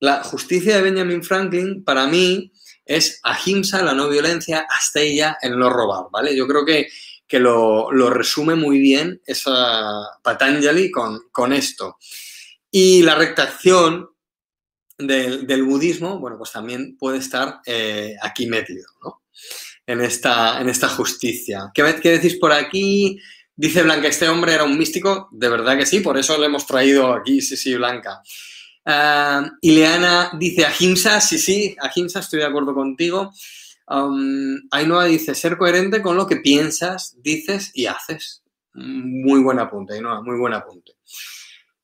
la 0.00 0.24
justicia 0.24 0.76
de 0.76 0.82
Benjamin 0.82 1.22
Franklin, 1.22 1.84
para 1.84 2.06
mí, 2.06 2.50
es 2.86 3.20
ahimsa, 3.22 3.82
la 3.82 3.92
no 3.92 4.08
violencia, 4.08 4.66
hasta 4.68 5.00
ella, 5.00 5.36
el 5.42 5.58
no 5.58 5.68
robar, 5.68 6.06
¿vale? 6.10 6.34
Yo 6.34 6.48
creo 6.48 6.64
que, 6.64 6.88
que 7.28 7.38
lo, 7.38 7.90
resume 7.90 8.54
muy 8.54 8.78
bien 8.78 9.20
esa 9.26 10.08
Patanjali 10.22 10.90
con, 10.90 11.20
con 11.30 11.52
esto. 11.52 11.98
Y 12.70 13.02
la 13.02 13.14
rectación 13.14 14.08
del, 14.96 15.64
budismo, 15.64 16.18
bueno, 16.18 16.38
pues 16.38 16.50
también 16.50 16.96
puede 16.96 17.18
estar 17.18 17.60
eh, 17.66 18.16
aquí 18.22 18.46
metido, 18.46 18.86
¿no? 19.04 19.22
En 19.90 20.00
esta, 20.00 20.60
en 20.60 20.68
esta 20.68 20.88
justicia. 20.88 21.70
¿Qué, 21.74 21.82
¿Qué 22.00 22.10
decís 22.12 22.36
por 22.36 22.52
aquí? 22.52 23.18
Dice 23.56 23.82
Blanca, 23.82 24.06
este 24.06 24.28
hombre 24.28 24.54
era 24.54 24.64
un 24.64 24.78
místico, 24.78 25.28
de 25.32 25.48
verdad 25.48 25.76
que 25.76 25.84
sí, 25.84 26.00
por 26.00 26.16
eso 26.16 26.38
le 26.38 26.46
hemos 26.46 26.64
traído 26.66 27.12
aquí, 27.12 27.40
sí, 27.42 27.56
sí, 27.56 27.74
Blanca. 27.74 28.22
Uh, 28.86 29.50
Ileana 29.60 30.30
dice 30.38 30.64
Ahimsa, 30.64 31.20
sí, 31.20 31.38
sí, 31.38 31.76
Ahimsa, 31.78 32.20
estoy 32.20 32.38
de 32.38 32.46
acuerdo 32.46 32.72
contigo. 32.72 33.32
Um, 33.88 34.56
Ainhoa 34.70 35.04
dice, 35.06 35.34
ser 35.34 35.58
coherente 35.58 36.00
con 36.00 36.16
lo 36.16 36.26
que 36.26 36.36
piensas, 36.36 37.16
dices 37.18 37.70
y 37.74 37.86
haces. 37.86 38.42
Muy 38.72 39.40
buen 39.40 39.58
apunte, 39.58 39.94
Ainhoa, 39.94 40.22
muy 40.22 40.38
buen 40.38 40.54
apunte. 40.54 40.92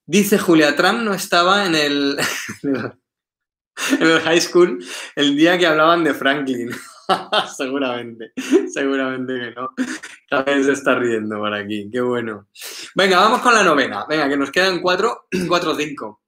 Dice 0.07 0.39
Julia, 0.39 0.77
Trump 0.77 1.01
no 1.01 1.13
estaba 1.13 1.67
en 1.67 1.75
el, 1.75 2.19
en 2.63 4.07
el 4.07 4.21
high 4.21 4.41
school 4.41 4.83
el 5.17 5.37
día 5.37 5.59
que 5.59 5.67
hablaban 5.67 6.05
de 6.05 6.15
Franklin. 6.15 6.71
seguramente, 7.57 8.33
seguramente 8.73 9.33
que 9.35 9.51
no. 9.53 9.71
También 10.29 10.65
se 10.65 10.73
está 10.73 10.95
riendo 10.95 11.39
por 11.39 11.53
aquí, 11.55 11.89
qué 11.91 12.01
bueno. 12.01 12.49
Venga, 12.95 13.21
vamos 13.21 13.41
con 13.41 13.55
la 13.55 13.63
novena. 13.63 14.07
Venga, 14.09 14.29
que 14.29 14.37
nos 14.37 14.51
quedan 14.51 14.81
cuatro, 14.81 15.27
cuatro 15.49 15.75
cinco. 15.75 16.23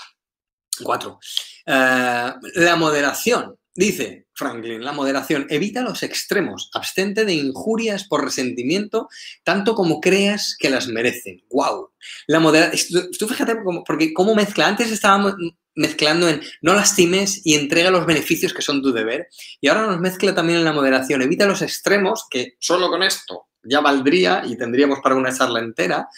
Cuatro. 0.83 1.19
Eh, 1.67 2.33
la 2.55 2.77
moderación. 2.77 3.57
Dice 3.75 4.27
Franklin, 4.35 4.85
la 4.85 4.91
moderación 4.91 5.47
evita 5.51 5.83
los 5.83 6.03
extremos, 6.03 6.69
abstente 6.75 7.25
de 7.25 7.35
injurias 7.35 8.09
por 8.09 8.25
resentimiento, 8.25 9.09
tanto 9.45 9.77
como 9.77 10.01
creas 10.01 10.57
que 10.59 10.69
las 10.69 10.89
merecen. 10.89 11.45
¡Wow! 11.51 11.93
La 12.27 12.41
moderación, 12.41 13.09
tú 13.17 13.29
fíjate, 13.29 13.57
porque 13.87 14.13
cómo 14.13 14.35
mezcla, 14.35 14.67
antes 14.67 14.91
estábamos 14.91 15.35
mezclando 15.79 16.29
en 16.29 16.43
no 16.61 16.75
lastimes 16.75 17.41
y 17.45 17.55
entrega 17.55 17.91
los 17.91 18.05
beneficios 18.05 18.53
que 18.53 18.63
son 18.63 18.83
tu 18.83 18.93
deber, 18.93 19.29
y 19.61 19.69
ahora 19.69 19.87
nos 19.87 20.01
mezcla 20.01 20.35
también 20.35 20.59
en 20.59 20.65
la 20.65 20.73
moderación, 20.73 21.23
evita 21.23 21.47
los 21.47 21.63
extremos, 21.63 22.27
que 22.29 22.57
solo 22.59 22.91
con 22.91 23.03
esto 23.03 23.47
ya 23.63 23.81
valdría 23.81 24.43
y 24.47 24.57
tendríamos 24.57 25.01
para 25.01 25.15
una 25.15 25.35
charla 25.35 25.61
entera, 25.61 26.09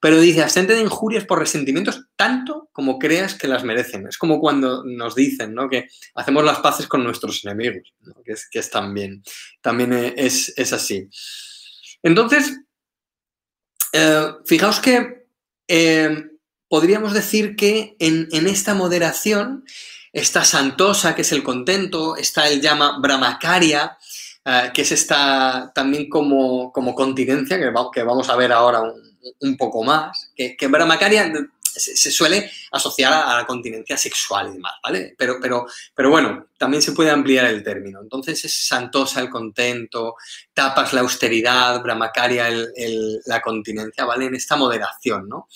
pero 0.00 0.18
dice, 0.18 0.42
abstente 0.42 0.74
de 0.74 0.80
injurias 0.80 1.26
por 1.26 1.38
resentimientos 1.38 2.06
tanto 2.16 2.70
como 2.72 2.98
creas 2.98 3.34
que 3.34 3.48
las 3.48 3.64
merecen. 3.64 4.06
Es 4.08 4.16
como 4.16 4.40
cuando 4.40 4.82
nos 4.84 5.14
dicen 5.14 5.54
¿no? 5.54 5.68
que 5.68 5.88
hacemos 6.14 6.42
las 6.42 6.60
paces 6.60 6.86
con 6.86 7.04
nuestros 7.04 7.44
enemigos, 7.44 7.92
que, 8.24 8.32
es, 8.32 8.48
que 8.50 8.60
es 8.60 8.70
también, 8.70 9.22
también 9.60 9.92
es, 9.92 10.72
así. 10.72 11.06
Entonces, 12.02 12.60
eh, 13.92 14.32
fijaos 14.46 14.80
que 14.80 15.26
eh, 15.68 16.30
podríamos 16.70 17.12
decir 17.12 17.56
que 17.56 17.96
en, 17.98 18.28
esta 18.46 18.74
moderación 18.74 19.64
está 20.12 20.44
Santosa, 20.44 21.16
que 21.16 21.22
es 21.22 21.32
el 21.32 21.42
contento, 21.42 22.16
está 22.16 22.48
el 22.48 22.60
llama 22.60 23.00
Brahmacharya, 23.00 23.98
eh, 24.44 24.70
que 24.72 24.82
es 24.82 24.92
esta 24.92 25.72
también 25.74 26.08
como, 26.08 26.70
como 26.72 26.94
continencia, 26.94 27.58
que, 27.58 27.72
que 27.92 28.02
vamos 28.04 28.28
a 28.28 28.36
ver 28.36 28.52
ahora 28.52 28.82
un, 29.40 29.56
poco 29.56 29.82
más, 29.82 30.30
que, 30.36 30.56
que 30.56 30.68
se, 31.74 32.10
suele 32.12 32.50
asociar 32.70 33.12
a, 33.12 33.38
la 33.38 33.46
continencia 33.46 33.96
sexual 33.96 34.50
y 34.50 34.52
demás, 34.52 34.74
¿vale? 34.80 35.14
Pero, 35.18 35.38
pero, 35.42 35.66
pero 35.92 36.10
bueno, 36.10 36.46
también 36.56 36.82
se 36.82 36.92
puede 36.92 37.10
ampliar 37.10 37.46
el 37.46 37.64
término. 37.64 38.00
Entonces 38.00 38.44
es 38.44 38.66
santosa 38.68 39.20
el 39.20 39.28
contento, 39.28 40.14
tapas 40.54 40.92
la 40.92 41.00
austeridad, 41.00 41.82
Brahmacharya 41.82 42.48
el, 42.48 43.20
la 43.26 43.42
continencia, 43.42 44.04
¿vale? 44.04 44.26
En 44.26 44.36
esta 44.36 44.54
moderación, 44.54 45.28
¿no? 45.28 45.48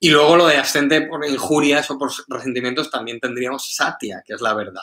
Y 0.00 0.10
luego 0.10 0.36
lo 0.36 0.46
de 0.46 0.56
ascende 0.56 1.02
por 1.02 1.24
injurias 1.24 1.90
o 1.90 1.98
por 1.98 2.10
resentimientos 2.28 2.90
también 2.90 3.20
tendríamos 3.20 3.74
satya, 3.74 4.22
que 4.26 4.34
es 4.34 4.40
la 4.40 4.54
verdad, 4.54 4.82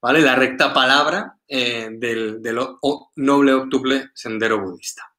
¿vale? 0.00 0.20
La 0.20 0.34
recta 0.34 0.72
palabra 0.72 1.36
eh, 1.48 1.88
del, 1.92 2.40
noble 3.16 3.54
octuple 3.54 4.10
sendero 4.14 4.60
budista. 4.60 5.12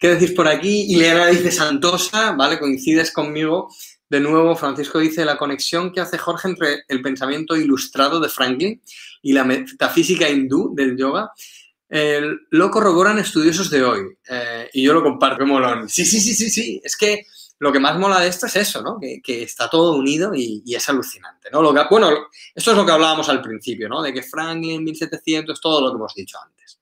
¿Qué 0.00 0.08
decís 0.08 0.32
por 0.32 0.48
aquí? 0.48 0.92
Ileana 0.92 1.26
dice 1.26 1.50
Santosa, 1.50 2.32
¿vale? 2.32 2.58
Coincides 2.58 3.12
conmigo. 3.12 3.68
De 4.08 4.20
nuevo, 4.20 4.54
Francisco 4.54 4.98
dice 4.98 5.24
la 5.24 5.38
conexión 5.38 5.92
que 5.92 6.00
hace 6.00 6.18
Jorge 6.18 6.48
entre 6.48 6.84
el 6.88 7.00
pensamiento 7.00 7.56
ilustrado 7.56 8.20
de 8.20 8.28
Franklin 8.28 8.82
y 9.22 9.32
la 9.32 9.44
metafísica 9.44 10.28
hindú 10.28 10.74
del 10.74 10.96
yoga 10.96 11.32
lo 12.50 12.70
corroboran 12.70 13.18
estudiosos 13.18 13.70
de 13.70 13.84
hoy. 13.84 14.00
Eh, 14.28 14.68
y 14.72 14.82
yo 14.82 14.92
lo 14.92 15.02
comparto, 15.02 15.46
molón. 15.46 15.88
Sí, 15.88 16.04
sí, 16.04 16.20
sí, 16.20 16.34
sí, 16.34 16.50
sí. 16.50 16.80
Es 16.82 16.96
que 16.96 17.26
lo 17.58 17.72
que 17.72 17.80
más 17.80 17.98
mola 17.98 18.20
de 18.20 18.28
esto 18.28 18.46
es 18.46 18.56
eso, 18.56 18.82
¿no? 18.82 18.98
Que, 18.98 19.42
está 19.42 19.68
todo 19.70 19.96
unido 19.96 20.32
y, 20.34 20.62
es 20.74 20.88
alucinante, 20.88 21.48
¿no? 21.50 21.62
Lo 21.62 21.72
que, 21.72 21.82
bueno, 21.88 22.10
esto 22.54 22.70
es 22.72 22.76
lo 22.76 22.84
que 22.84 22.92
hablábamos 22.92 23.28
al 23.28 23.40
principio, 23.40 23.88
¿no? 23.88 24.02
De 24.02 24.12
que 24.12 24.22
Franklin, 24.22 24.82
1700, 24.82 25.60
todo 25.60 25.80
lo 25.80 25.90
que 25.90 25.96
hemos 25.96 26.14
dicho 26.14 26.38
antes. 26.42 26.80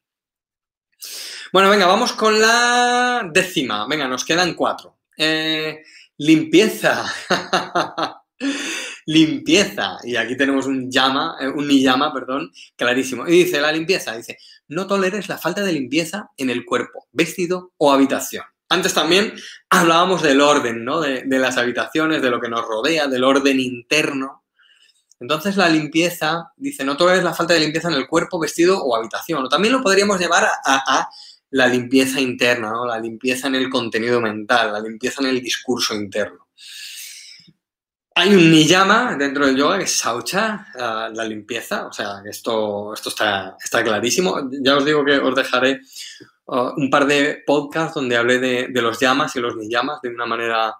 Bueno, 1.53 1.69
venga, 1.69 1.87
vamos 1.87 2.13
con 2.13 2.41
la 2.41 3.29
décima. 3.31 3.87
Venga, 3.87 4.09
nos 4.09 4.25
quedan 4.25 4.55
cuatro. 4.55 4.97
Eh, 5.17 5.83
limpieza. 6.17 7.05
limpieza. 9.07 9.99
Y 10.05 10.17
aquí 10.17 10.37
tenemos 10.37 10.67
un 10.67 10.91
llama, 10.91 11.37
eh, 11.41 11.49
un 11.49 11.69
llama, 11.69 12.13
perdón, 12.13 12.51
clarísimo. 12.77 13.27
Y 13.29 13.45
dice, 13.45 13.61
la 13.61 13.73
limpieza, 13.73 14.17
dice, 14.17 14.39
no 14.69 14.87
toleres 14.87 15.29
la 15.29 15.39
falta 15.39 15.63
de 15.63 15.73
limpieza 15.73 16.31
en 16.37 16.51
el 16.51 16.65
cuerpo, 16.65 17.07
vestido 17.13 17.73
o 17.77 17.93
habitación. 17.93 18.45
Antes 18.73 18.95
también 18.95 19.35
hablábamos 19.69 20.23
del 20.23 20.41
orden, 20.41 20.83
¿no? 20.83 21.01
De, 21.01 21.25
las 21.27 21.59
habitaciones, 21.59 22.23
de 22.23 22.31
lo 22.31 22.41
que 22.41 22.49
nos 22.49 22.63
rodea, 22.63 23.07
del 23.07 23.23
orden 23.23 23.61
interno. 23.61 24.45
Entonces 25.21 25.57
la 25.57 25.69
limpieza, 25.69 26.53
dice, 26.57 26.83
no 26.83 26.97
toleres 26.97 27.23
la 27.23 27.35
falta 27.35 27.53
de 27.53 27.61
limpieza 27.61 27.89
en 27.89 27.95
el 27.95 28.07
cuerpo, 28.07 28.41
vestido 28.41 28.83
o 28.83 28.97
habitación. 28.97 29.47
También 29.51 29.75
lo 29.75 29.83
podríamos 29.83 30.19
llevar 30.19 30.49
a 30.65 31.09
la 31.51 31.67
limpieza 31.67 32.19
interna, 32.19 32.71
¿no? 32.71 32.87
la 32.87 32.99
limpieza 32.99 33.47
en 33.47 33.57
el 33.57 33.69
contenido 33.69 34.23
mental, 34.23 34.73
la 34.73 34.81
limpieza 34.81 35.21
en 35.21 35.29
el 35.29 35.43
discurso 35.43 35.95
interno. 35.95 36.49
Hay 38.15 38.35
un 38.35 38.51
niyama 38.51 39.17
dentro 39.17 39.47
del 39.47 39.57
yoga 39.57 39.79
que 39.79 39.85
es 39.85 39.97
saucha, 39.97 40.67
la, 40.75 41.25
limpieza, 41.25 41.87
o 41.87 41.93
sea, 41.93 42.23
esto, 42.25 42.95
esto 42.95 43.09
está, 43.11 43.57
está, 43.63 43.83
clarísimo. 43.83 44.51
Ya 44.63 44.77
os 44.77 44.85
digo 44.85 45.05
que 45.05 45.19
os 45.19 45.35
dejaré 45.35 45.81
uh, 46.53 46.73
un 46.77 46.91
par 46.91 47.07
de 47.07 47.43
podcasts 47.47 47.95
donde 47.95 48.17
hablé 48.17 48.39
de, 48.39 48.83
los 48.83 49.01
llamas 49.01 49.35
y 49.37 49.41
los 49.41 49.57
niyamas 49.57 50.01
de 50.03 50.11
una 50.11 50.27
manera 50.27 50.77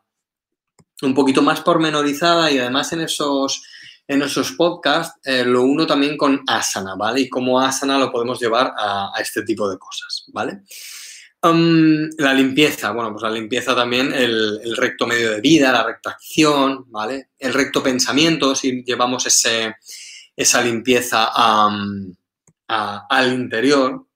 un 1.03 1.15
poquito 1.15 1.43
más 1.43 1.61
pormenorizada 1.61 2.51
y 2.51 2.59
además 2.59 2.93
en 2.93 3.01
esos 3.01 3.63
en 4.07 4.23
esos 4.23 4.53
podcasts 4.53 5.19
eh, 5.25 5.45
lo 5.45 5.63
uno 5.63 5.87
también 5.87 6.17
con 6.17 6.43
asana, 6.47 6.97
¿vale? 6.97 7.21
Y 7.21 7.29
cómo 7.29 7.61
asana 7.61 7.99
lo 7.99 8.13
podemos 8.13 8.41
llevar 8.41 8.73
a, 8.77 9.13
este 9.21 9.43
tipo 9.43 9.71
de 9.71 9.79
cosas, 9.79 10.25
¿vale? 10.29 10.63
La 11.43 12.35
limpieza, 12.35 12.93
bueno, 12.93 13.11
pues 13.13 13.23
la 13.23 13.31
limpieza 13.31 13.75
también, 13.75 14.13
el, 14.13 14.77
recto 14.77 15.07
medio 15.07 15.31
de 15.33 15.41
vida, 15.41 15.73
la 15.73 15.85
recta 15.85 16.11
acción, 16.11 16.85
¿vale? 16.89 17.31
El 17.39 17.55
recto 17.55 17.83
pensamiento, 17.83 18.55
si 18.55 18.85
llevamos 18.85 19.27
ese, 19.27 19.77
esa 20.37 20.63
limpieza 20.63 21.31
al 22.67 23.33
interior. 23.33 24.07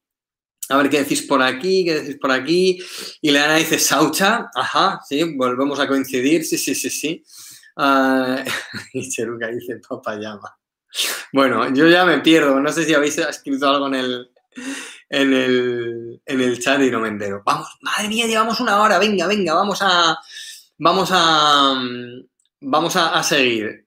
A 0.69 0.77
ver 0.79 0.91
qué 0.91 0.99
decís 0.99 1.23
por 1.23 1.43
aquí, 1.43 1.85
qué 1.85 2.01
decís 2.01 2.19
por 2.21 2.33
aquí. 2.33 2.79
Y 3.21 3.31
Leana 3.31 3.57
dice 3.57 3.79
Saucha, 3.79 4.51
ajá, 4.55 5.01
sí, 5.09 5.23
volvemos 5.37 5.79
a 5.79 5.87
coincidir, 5.87 6.45
sí, 6.45 6.59
sí, 6.59 6.75
sí, 6.75 6.91
sí. 6.91 7.25
Uh, 7.77 8.43
y 8.95 9.09
Cheruca 9.09 9.49
dice 9.49 9.81
papayama. 9.87 10.57
Bueno, 11.33 11.73
yo 11.75 11.89
ya 11.89 12.05
me 12.05 12.19
pierdo. 12.21 12.59
No 12.61 12.73
sé 12.73 12.85
si 12.85 12.95
habéis 12.95 13.19
escrito 13.19 13.69
algo 13.69 13.87
en 13.89 13.95
el, 13.95 14.31
en 15.09 15.33
el, 15.33 16.23
en 16.25 16.41
el 16.41 16.59
chat 16.59 16.81
y 16.81 16.91
no 16.91 17.01
me 17.01 17.09
entero. 17.09 17.43
Vamos, 17.45 17.69
madre 17.83 18.09
mía, 18.09 18.27
llevamos 18.27 18.61
una 18.61 18.81
hora. 18.81 18.99
Venga, 18.99 19.27
venga, 19.27 19.55
vamos 19.55 19.79
a. 19.83 20.19
Vamos 20.79 21.11
a. 21.13 21.81
Vamos 22.61 22.97
a, 22.97 23.23
seguir. 23.23 23.87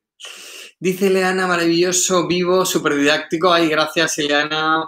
Dice 0.80 1.10
Leana, 1.10 1.48
maravilloso, 1.48 2.28
vivo, 2.28 2.66
súper 2.66 2.96
didáctico. 2.96 3.52
Ay, 3.52 3.68
gracias, 3.68 4.18
Leana. 4.20 4.86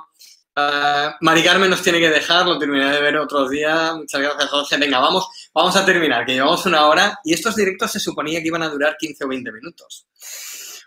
Uh, 0.55 1.11
Mari 1.21 1.43
Carmen 1.43 1.69
nos 1.69 1.81
tiene 1.81 1.99
que 1.99 2.09
dejar, 2.09 2.45
lo 2.45 2.59
terminaré 2.59 2.95
de 2.95 3.01
ver 3.01 3.17
otros 3.17 3.49
días. 3.49 3.95
Muchas 3.95 4.21
gracias, 4.21 4.49
Jorge. 4.49 4.77
Venga, 4.77 4.99
vamos, 4.99 5.27
vamos 5.53 5.75
a 5.75 5.85
terminar, 5.85 6.25
que 6.25 6.33
llevamos 6.33 6.65
una 6.65 6.87
hora 6.87 7.19
y 7.23 7.33
estos 7.33 7.55
directos 7.55 7.91
se 7.91 7.99
suponía 7.99 8.41
que 8.41 8.47
iban 8.47 8.63
a 8.63 8.69
durar 8.69 8.97
15 8.99 9.23
o 9.23 9.27
20 9.29 9.51
minutos. 9.51 10.07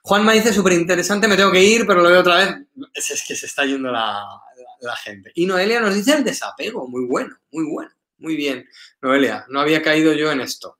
Juan 0.02 0.22
me 0.22 0.34
dice 0.34 0.52
súper 0.52 0.74
interesante, 0.74 1.26
me 1.26 1.36
tengo 1.36 1.50
que 1.50 1.62
ir, 1.62 1.86
pero 1.86 2.02
lo 2.02 2.10
veo 2.10 2.20
otra 2.20 2.36
vez. 2.36 2.54
Es, 2.92 3.24
que 3.26 3.34
se 3.34 3.46
está 3.46 3.64
yendo 3.64 3.90
la, 3.90 4.22
gente. 5.02 5.32
Y 5.34 5.46
Noelia 5.46 5.80
nos 5.80 5.94
dice 5.94 6.12
el 6.12 6.24
desapego, 6.24 6.86
muy 6.86 7.06
bueno, 7.06 7.34
muy 7.50 7.64
bueno, 7.64 7.90
muy 8.18 8.36
bien. 8.36 8.68
Noelia, 9.00 9.46
no 9.48 9.60
había 9.60 9.80
caído 9.80 10.12
yo 10.12 10.30
en 10.30 10.42
esto. 10.42 10.78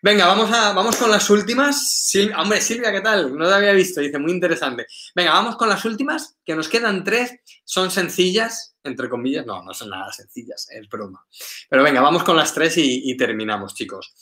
Venga, 0.00 0.26
vamos, 0.26 0.52
a, 0.52 0.72
vamos 0.72 0.96
con 0.96 1.10
las 1.10 1.28
últimas. 1.28 2.12
hombre, 2.36 2.60
Silvia, 2.60 2.92
¿qué 2.92 3.00
tal? 3.00 3.36
No 3.36 3.48
te 3.48 3.54
había 3.54 3.72
visto, 3.72 4.00
dice, 4.00 4.18
muy 4.18 4.30
interesante. 4.30 4.86
Venga, 5.14 5.32
vamos 5.32 5.56
con 5.56 5.68
las 5.68 5.84
últimas, 5.84 6.36
que 6.44 6.54
nos 6.54 6.68
quedan 6.68 7.02
tres. 7.02 7.34
Son 7.64 7.90
sencillas, 7.90 8.76
entre 8.84 9.08
comillas. 9.08 9.44
No, 9.44 9.62
no 9.62 9.74
son 9.74 9.90
nada 9.90 10.12
sencillas, 10.12 10.68
es 10.70 10.88
broma. 10.88 11.26
Pero 11.68 11.82
venga, 11.82 12.00
vamos 12.00 12.22
con 12.22 12.36
las 12.36 12.54
tres 12.54 12.74
y, 12.76 13.16
terminamos, 13.16 13.74
chicos. 13.74 14.14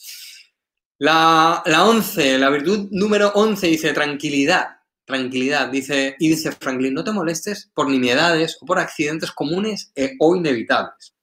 La, 0.99 1.63
la 1.67 1.85
once, 1.85 2.39
la 2.39 2.49
virtud 2.49 2.89
número 2.93 3.33
once 3.35 3.67
dice 3.67 3.93
tranquilidad. 3.93 4.69
Tranquilidad, 5.05 5.69
dice, 5.69 6.17
y 6.19 6.31
dice 6.31 6.53
Franklin, 6.53 6.95
no 6.95 7.05
te 7.05 7.13
molestes 7.13 7.71
por 7.75 7.89
nimiedades 7.89 8.59
o 8.61 8.67
por 8.67 8.79
accidentes 8.81 9.31
comunes 9.31 9.93
e, 9.95 10.17
o 10.19 10.35
inevitables. 10.35 11.16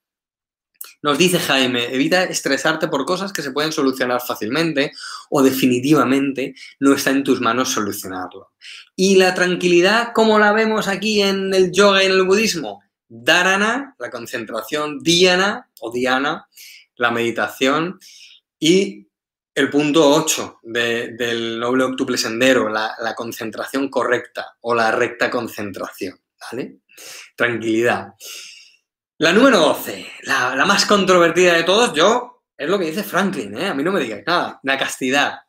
Nos 1.04 1.18
dice 1.18 1.38
Jaime, 1.38 1.94
evita 1.94 2.24
estresarte 2.24 2.88
por 2.88 3.06
cosas 3.06 3.34
que 3.34 3.42
se 3.42 3.52
pueden 3.52 3.74
solucionar 3.74 4.22
fácilmente 4.22 4.94
o 5.30 5.44
definitivamente 5.44 6.56
no 6.80 6.94
está 6.94 7.12
en 7.12 7.26
tus 7.26 7.42
manos 7.42 7.74
solucionarlo. 7.74 8.54
Y 8.96 9.18
la 9.18 9.34
tranquilidad, 9.34 10.14
como 10.14 10.40
la 10.40 10.54
vemos 10.54 10.88
aquí 10.88 11.22
en 11.22 11.54
el 11.54 11.74
yoga 11.74 12.02
y 12.02 12.06
en 12.06 12.14
el 12.14 12.24
budismo, 12.24 12.82
dharana, 13.10 13.96
la 14.00 14.10
concentración, 14.10 15.00
dhyana 15.00 15.70
o 15.82 15.92
dhyana, 15.92 16.48
la 16.96 17.12
meditación 17.12 18.00
y 18.58 19.06
el 19.54 19.70
punto 19.70 20.10
8 20.10 20.60
del 20.64 21.60
noble 21.60 21.84
octuple 21.84 22.18
sendero, 22.18 22.70
la, 22.70 22.96
la, 23.00 23.14
concentración 23.14 23.90
correcta 23.90 24.56
o 24.62 24.74
la 24.74 24.90
recta 24.92 25.30
concentración, 25.30 26.18
¿vale? 26.40 26.78
Tranquilidad. 27.36 28.14
La 29.24 29.32
número 29.32 29.58
12, 29.58 30.06
la, 30.24 30.66
más 30.66 30.86
controvertida 30.86 31.54
de 31.54 31.64
todos, 31.64 31.94
yo, 31.94 32.44
es 32.58 32.68
lo 32.68 32.78
que 32.78 32.88
dice 32.88 33.06
Franklin, 33.06 33.58
¿eh? 33.58 33.68
a 33.68 33.74
mí 33.74 33.82
no 33.82 33.94
me 33.94 34.02
digáis 34.02 34.26
nada, 34.28 34.60
la 34.64 34.78
castidad. 34.78 35.44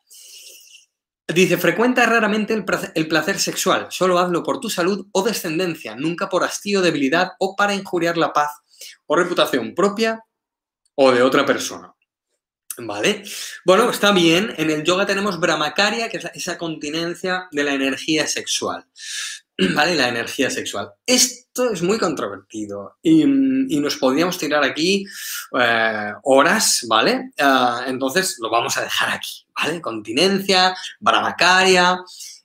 Dice, 1.26 1.58
frecuenta 1.58 2.06
raramente 2.06 2.54
el 2.54 3.08
placer, 3.08 3.40
sexual, 3.40 3.88
solo 3.90 4.20
hazlo 4.20 4.44
por 4.44 4.60
tu 4.60 4.70
salud 4.70 5.08
o 5.10 5.24
descendencia, 5.24 5.96
nunca 5.96 6.28
por 6.28 6.44
hastío, 6.44 6.82
debilidad 6.82 7.32
o 7.40 7.56
para 7.56 7.74
injuriar 7.74 8.16
la 8.16 8.32
paz 8.32 8.52
o 9.06 9.16
reputación 9.16 9.74
propia 9.74 10.22
o 10.94 11.10
de 11.10 11.22
otra 11.22 11.44
persona. 11.44 11.92
¿Vale? 12.78 13.24
Bueno, 13.64 13.90
está 13.90 14.12
bien. 14.12 14.54
En 14.56 14.70
el 14.70 14.84
yoga 14.84 15.04
tenemos 15.04 15.40
brahmacharya, 15.40 16.08
que 16.08 16.18
es 16.18 16.30
esa 16.34 16.58
continencia 16.58 17.48
de 17.50 17.64
la 17.64 17.74
energía 17.74 18.28
sexual. 18.28 18.86
¿vale? 19.74 19.94
La 19.94 20.08
energía 20.08 20.50
sexual. 20.50 20.90
Esto 21.06 21.70
es 21.70 21.82
muy 21.82 21.98
controvertido 21.98 22.96
y, 23.02 23.24
nos 23.24 23.96
podríamos 23.96 24.38
tirar 24.38 24.64
aquí 24.64 25.04
eh, 25.58 26.12
horas, 26.22 26.84
¿vale? 26.88 27.30
Ah, 27.38 27.84
entonces 27.86 28.36
lo 28.40 28.50
vamos 28.50 28.76
a 28.76 28.82
dejar 28.82 29.10
aquí, 29.10 29.46
¿vale? 29.54 29.80
Continencia, 29.80 30.74
bravacaria 30.98 31.98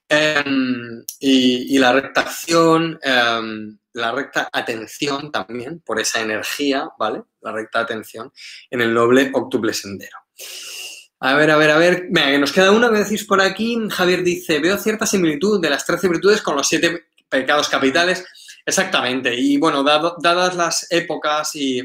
em, 0.08 1.04
y, 1.20 1.78
la 1.80 1.94
recta 1.94 2.22
acción, 2.22 3.00
em, 3.02 3.78
la 3.94 4.12
recta 4.12 4.50
atención 4.52 5.32
también, 5.32 5.80
por 5.80 6.00
esa 6.00 6.22
energía, 6.22 6.90
¿vale? 7.00 7.24
La 7.42 7.52
recta 7.52 7.80
atención 7.80 8.32
en 8.70 8.82
el 8.82 8.94
noble 8.94 9.32
octuple 9.34 9.74
sendero. 9.74 10.18
A 11.22 11.34
ver, 11.34 11.52
a 11.52 11.58
ver, 11.58 11.72
a 11.72 11.78
ver. 11.78 12.10
Que 12.14 12.38
nos 12.38 12.52
queda 12.52 12.72
una, 12.72 12.90
me 12.90 13.00
decís 13.00 13.26
por 13.26 13.42
aquí. 13.42 13.78
Javier 13.90 14.24
dice, 14.24 14.60
veo 14.60 14.78
cierta 14.78 15.06
similitud 15.06 15.62
de 15.62 15.70
las 15.70 15.86
13 15.86 16.08
virtudes 16.08 16.42
con 16.42 16.56
los 16.56 16.68
siete 16.68 17.08
pecados 17.28 17.68
capitales. 17.68 18.26
Exactamente. 18.66 19.34
Y 19.36 19.58
bueno, 19.58 19.84
dadas 19.84 20.56
las 20.56 20.88
épocas 20.92 21.52
y, 21.56 21.84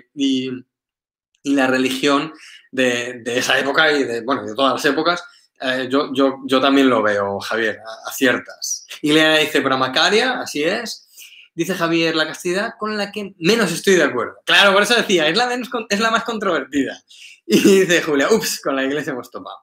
la 1.45 1.66
religión 1.66 2.32
de, 2.70 3.22
esa 3.26 3.59
época 3.59 3.93
y 3.93 4.05
de, 4.05 4.22
bueno, 4.22 4.45
de 4.45 4.55
todas 4.55 4.72
las 4.74 4.85
épocas, 4.85 5.22
eh, 5.61 5.89
yo, 5.91 6.11
yo, 6.14 6.39
yo, 6.47 6.61
también 6.61 6.89
lo 6.89 7.03
veo, 7.03 7.39
Javier, 7.41 7.80
aciertas. 8.07 8.87
Y 9.03 9.12
Leana 9.12 9.39
dice, 9.39 9.61
Macaria, 9.61 10.41
así 10.41 10.62
es. 10.62 11.09
Dice 11.55 11.74
Javier, 11.74 12.16
la 12.16 12.26
castidad 12.26 12.74
con 12.78 12.97
la 12.97 13.12
que 13.12 13.35
menos 13.39 13.70
estoy 13.72 13.95
de 13.95 14.05
acuerdo. 14.05 14.37
Claro, 14.45 14.72
por 14.72 14.82
eso 14.82 14.95
decía, 14.95 15.28
es 15.28 15.37
la, 15.37 15.47
menos, 15.47 15.68
es 15.89 16.01
la 16.01 16.11
más 16.11 16.24
controvertida. 16.24 17.03
Y 17.47 17.80
dice 17.80 18.03
Julia, 18.03 18.28
ups, 18.30 18.61
con 18.61 18.74
la 18.74 18.84
iglesia 18.84 19.12
hemos 19.12 19.30
topado. 19.30 19.59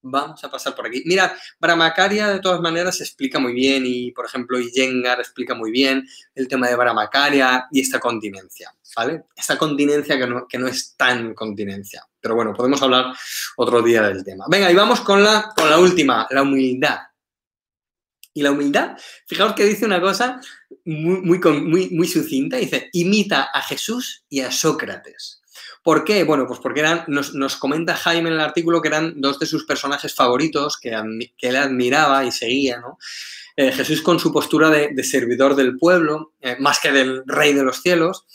Vamos 0.00 0.42
a 0.44 0.50
pasar 0.50 0.74
por 0.74 0.86
aquí. 0.86 1.02
Mira, 1.06 1.36
Brahmacharya 1.58 2.28
de 2.28 2.40
todas 2.40 2.60
maneras 2.60 3.00
explica 3.00 3.38
muy 3.38 3.52
bien 3.52 3.82
y, 3.84 4.12
por 4.12 4.26
ejemplo, 4.26 4.58
Iyengar 4.58 5.18
explica 5.18 5.54
muy 5.54 5.72
bien 5.72 6.06
el 6.34 6.46
tema 6.46 6.68
de 6.68 6.76
Brahmacharya 6.76 7.66
y 7.72 7.80
esta 7.80 7.98
continencia, 7.98 8.72
¿vale? 8.96 9.24
Esta 9.36 9.58
continencia 9.58 10.16
que 10.16 10.26
no, 10.26 10.46
que 10.46 10.56
no 10.56 10.68
es 10.68 10.94
tan 10.96 11.34
continencia. 11.34 12.06
Pero 12.20 12.36
bueno, 12.36 12.54
podemos 12.54 12.80
hablar 12.80 13.06
otro 13.56 13.82
día 13.82 14.02
del 14.02 14.24
tema. 14.24 14.46
Venga, 14.48 14.70
y 14.70 14.74
vamos 14.74 15.00
con 15.00 15.22
la, 15.22 15.52
con 15.54 15.68
la 15.68 15.78
última, 15.78 16.26
la 16.30 16.42
humildad. 16.42 16.98
Y 18.32 18.42
la 18.42 18.52
humildad, 18.52 18.96
fijaos 19.26 19.54
que 19.54 19.64
dice 19.64 19.84
una 19.84 20.00
cosa 20.00 20.40
muy, 20.84 21.22
muy, 21.22 21.38
muy, 21.60 21.90
muy 21.90 22.06
sucinta, 22.06 22.56
dice, 22.56 22.88
imita 22.92 23.48
a 23.52 23.60
Jesús 23.62 24.24
y 24.28 24.40
a 24.42 24.52
Sócrates. 24.52 25.37
¿Por 25.88 26.04
qué? 26.04 26.22
Bueno, 26.24 26.46
pues 26.46 26.60
porque 26.60 26.80
eran, 26.80 27.04
nos, 27.06 27.56
comenta 27.56 27.96
Jaime 27.96 28.28
en 28.28 28.34
el 28.34 28.42
artículo 28.42 28.82
que 28.82 28.88
eran 28.88 29.22
dos 29.22 29.38
de 29.38 29.46
sus 29.46 29.64
personajes 29.64 30.14
favoritos 30.14 30.76
que, 30.76 30.94
que 31.34 31.48
él 31.48 31.56
admiraba 31.56 32.26
y 32.26 32.30
seguía, 32.30 32.78
¿no? 32.78 32.98
Eh, 33.56 33.72
Jesús 33.72 34.02
con 34.02 34.18
su 34.18 34.30
postura 34.30 34.68
de, 34.68 35.02
servidor 35.02 35.56
del 35.56 35.78
pueblo, 35.78 36.34
eh, 36.42 36.56
más 36.60 36.78
que 36.78 36.92
del 36.92 37.22
rey 37.24 37.54
de 37.54 37.62
los 37.62 37.80
cielos, 37.80 38.26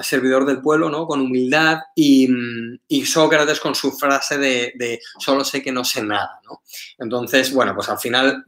servidor 0.00 0.46
del 0.46 0.62
pueblo, 0.62 0.88
¿no? 0.88 1.06
Con 1.06 1.20
humildad 1.20 1.80
y, 1.94 2.30
Sócrates 3.04 3.60
con 3.60 3.74
su 3.74 3.92
frase 3.92 4.38
de, 4.38 5.00
solo 5.18 5.44
sé 5.44 5.62
que 5.62 5.70
no 5.70 5.84
sé 5.84 6.02
nada, 6.02 6.40
¿no? 6.46 6.62
Entonces, 6.98 7.52
bueno, 7.52 7.74
pues 7.74 7.90
al 7.90 7.98
final 7.98 8.42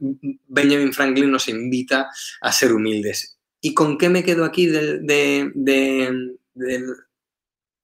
Benjamin 0.47 0.91
Franklin 0.91 1.29
nos 1.29 1.47
invita 1.47 2.09
a 2.41 2.51
ser 2.51 2.73
humildes. 2.73 3.37
¿Y 3.61 3.75
con 3.75 3.99
qué 3.99 4.09
me 4.09 4.23
quedo 4.23 4.43
aquí 4.43 4.65
del, 4.65 5.05
del 5.05 6.39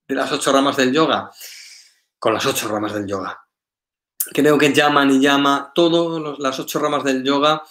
de 0.08 0.16
las 0.16 0.32
ocho 0.32 0.51
ramas 0.51 0.78
del 0.78 0.93
yoga? 0.93 1.32
Con 2.20 2.34
las 2.34 2.45
ocho 2.45 2.68
ramas 2.68 2.93
del 2.93 3.08
yoga. 3.08 3.39
Creo 4.34 4.58
que 4.58 4.74
llaman 4.74 5.12
y 5.12 5.20
llama, 5.20 5.72
todas 5.76 6.39
las 6.39 6.60
ocho 6.60 6.80
ramas 6.80 7.03
del 7.03 7.24
yoga, 7.24 7.62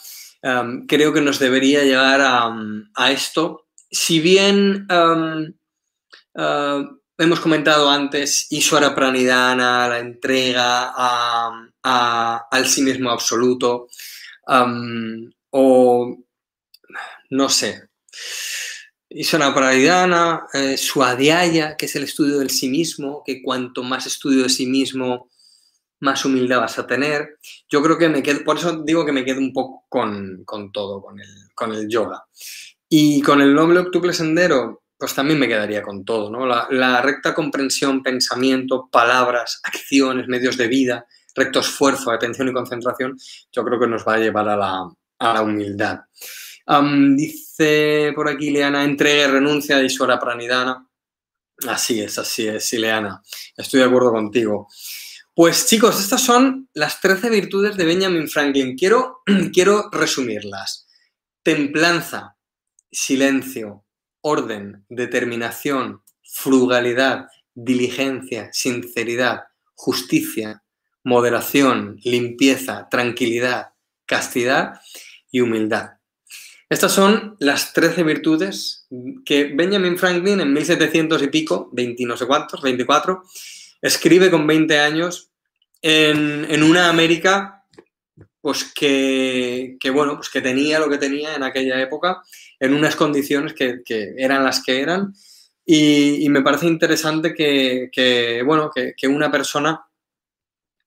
em, 0.42 0.86
creo 0.86 1.12
que 1.12 1.20
nos 1.20 1.38
debería 1.38 1.82
llegar 1.82 2.20
a, 2.22 3.10
esto. 3.10 3.66
Si 3.90 4.20
bien 4.20 4.86
em, 4.88 5.54
em, 6.34 7.00
hemos 7.18 7.40
comentado 7.40 7.90
antes 7.90 8.46
Ishwara 8.50 8.94
Pranidhana, 8.94 9.88
la 9.88 9.98
entrega 9.98 10.92
al 11.82 12.66
sí 12.66 12.82
mismo 12.82 13.10
absoluto, 13.10 13.88
o 15.50 16.16
no 17.30 17.48
sé, 17.48 17.88
Isona 19.16 19.54
Pradidana, 19.54 20.46
eh, 20.52 20.76
Suadhyaya, 20.76 21.76
que 21.76 21.86
es 21.86 21.94
el 21.94 22.02
estudio 22.02 22.40
del 22.40 22.50
sí 22.50 22.68
mismo, 22.68 23.22
que 23.24 23.42
cuanto 23.42 23.84
más 23.84 24.06
estudio 24.06 24.42
de 24.42 24.48
sí 24.48 24.66
mismo, 24.66 25.30
más 26.00 26.24
humildad 26.24 26.58
vas 26.58 26.80
a 26.80 26.86
tener. 26.86 27.38
Yo 27.70 27.80
creo 27.80 27.96
que 27.96 28.08
me 28.08 28.24
quedo, 28.24 28.42
por 28.42 28.56
eso 28.58 28.82
digo 28.84 29.06
que 29.06 29.12
me 29.12 29.24
quedo 29.24 29.38
un 29.38 29.52
poco 29.52 29.84
con, 29.88 30.44
todo, 30.72 31.00
con 31.00 31.20
el, 31.20 31.28
con 31.54 31.72
el, 31.72 31.88
yoga. 31.88 32.24
Y 32.88 33.22
con 33.22 33.40
el 33.40 33.54
noble 33.54 33.78
octuple 33.78 34.12
sendero, 34.12 34.82
pues 34.98 35.14
también 35.14 35.38
me 35.38 35.46
quedaría 35.46 35.82
con 35.82 36.04
todo, 36.04 36.28
¿no? 36.28 36.44
La, 36.44 37.00
recta 37.00 37.34
comprensión, 37.34 38.02
pensamiento, 38.02 38.88
palabras, 38.90 39.60
acciones, 39.62 40.26
medios 40.26 40.56
de 40.56 40.66
vida, 40.66 41.06
recto 41.36 41.60
esfuerzo, 41.60 42.10
atención 42.10 42.48
y 42.48 42.52
concentración, 42.52 43.16
yo 43.52 43.64
creo 43.64 43.78
que 43.78 43.86
nos 43.86 44.04
va 44.06 44.14
a 44.14 44.18
llevar 44.18 44.48
a 44.48 44.56
la, 44.56 44.90
a 45.20 45.34
la 45.34 45.42
humildad 45.42 46.00
dice 47.16 48.12
por 48.14 48.28
aquí 48.28 48.50
Leana, 48.50 48.84
entrega 48.84 49.24
y 49.24 49.30
renuncia 49.30 49.78
de 49.78 49.86
Iswara 49.86 50.18
Pranidana. 50.18 50.88
Así 51.68 52.00
es, 52.00 52.18
así 52.18 52.46
es, 52.46 52.72
Leana. 52.72 53.22
Estoy 53.56 53.80
de 53.80 53.86
acuerdo 53.86 54.12
contigo. 54.12 54.68
Pues 55.34 55.66
chicos, 55.66 56.00
estas 56.00 56.22
son 56.22 56.68
las 56.74 57.00
13 57.00 57.28
virtudes 57.28 57.76
de 57.76 57.84
Benjamin 57.84 58.28
Franklin. 58.28 58.76
Quiero, 58.76 59.22
quiero 59.52 59.90
resumirlas. 59.90 60.86
Templanza, 61.42 62.36
silencio, 62.90 63.84
orden, 64.20 64.86
determinación, 64.88 66.02
frugalidad, 66.22 67.26
diligencia, 67.52 68.48
sinceridad, 68.52 69.44
justicia, 69.74 70.62
moderación, 71.02 71.98
limpieza, 72.04 72.88
tranquilidad, 72.88 73.72
castidad 74.06 74.80
y 75.30 75.40
humildad. 75.40 75.93
Estas 76.68 76.92
son 76.92 77.36
las 77.40 77.72
13 77.72 78.02
virtudes 78.02 78.86
que 79.24 79.52
Benjamin 79.54 79.98
Franklin 79.98 80.40
en 80.40 80.52
1700 80.52 81.22
y 81.22 81.28
pico, 81.28 81.68
20 81.72 82.04
no 82.04 82.16
sé 82.16 82.26
cuántos, 82.26 82.62
24, 82.62 83.22
escribe 83.82 84.30
con 84.30 84.46
20 84.46 84.80
años 84.80 85.30
en, 85.82 86.62
una 86.62 86.88
América 86.88 87.64
pues 88.40 88.72
que, 88.74 89.76
bueno, 89.92 90.16
pues 90.16 90.28
que 90.30 90.40
tenía 90.40 90.78
lo 90.78 90.88
que 90.88 90.98
tenía 90.98 91.34
en 91.34 91.42
aquella 91.42 91.80
época, 91.80 92.22
en 92.60 92.74
unas 92.74 92.96
condiciones 92.96 93.54
que, 93.54 93.82
eran 94.18 94.44
las 94.44 94.62
que 94.62 94.80
eran. 94.80 95.14
Y, 95.64 96.28
me 96.28 96.42
parece 96.42 96.66
interesante 96.66 97.34
que, 97.34 98.42
bueno, 98.44 98.70
que, 98.70 99.08
una 99.08 99.30
persona 99.30 99.86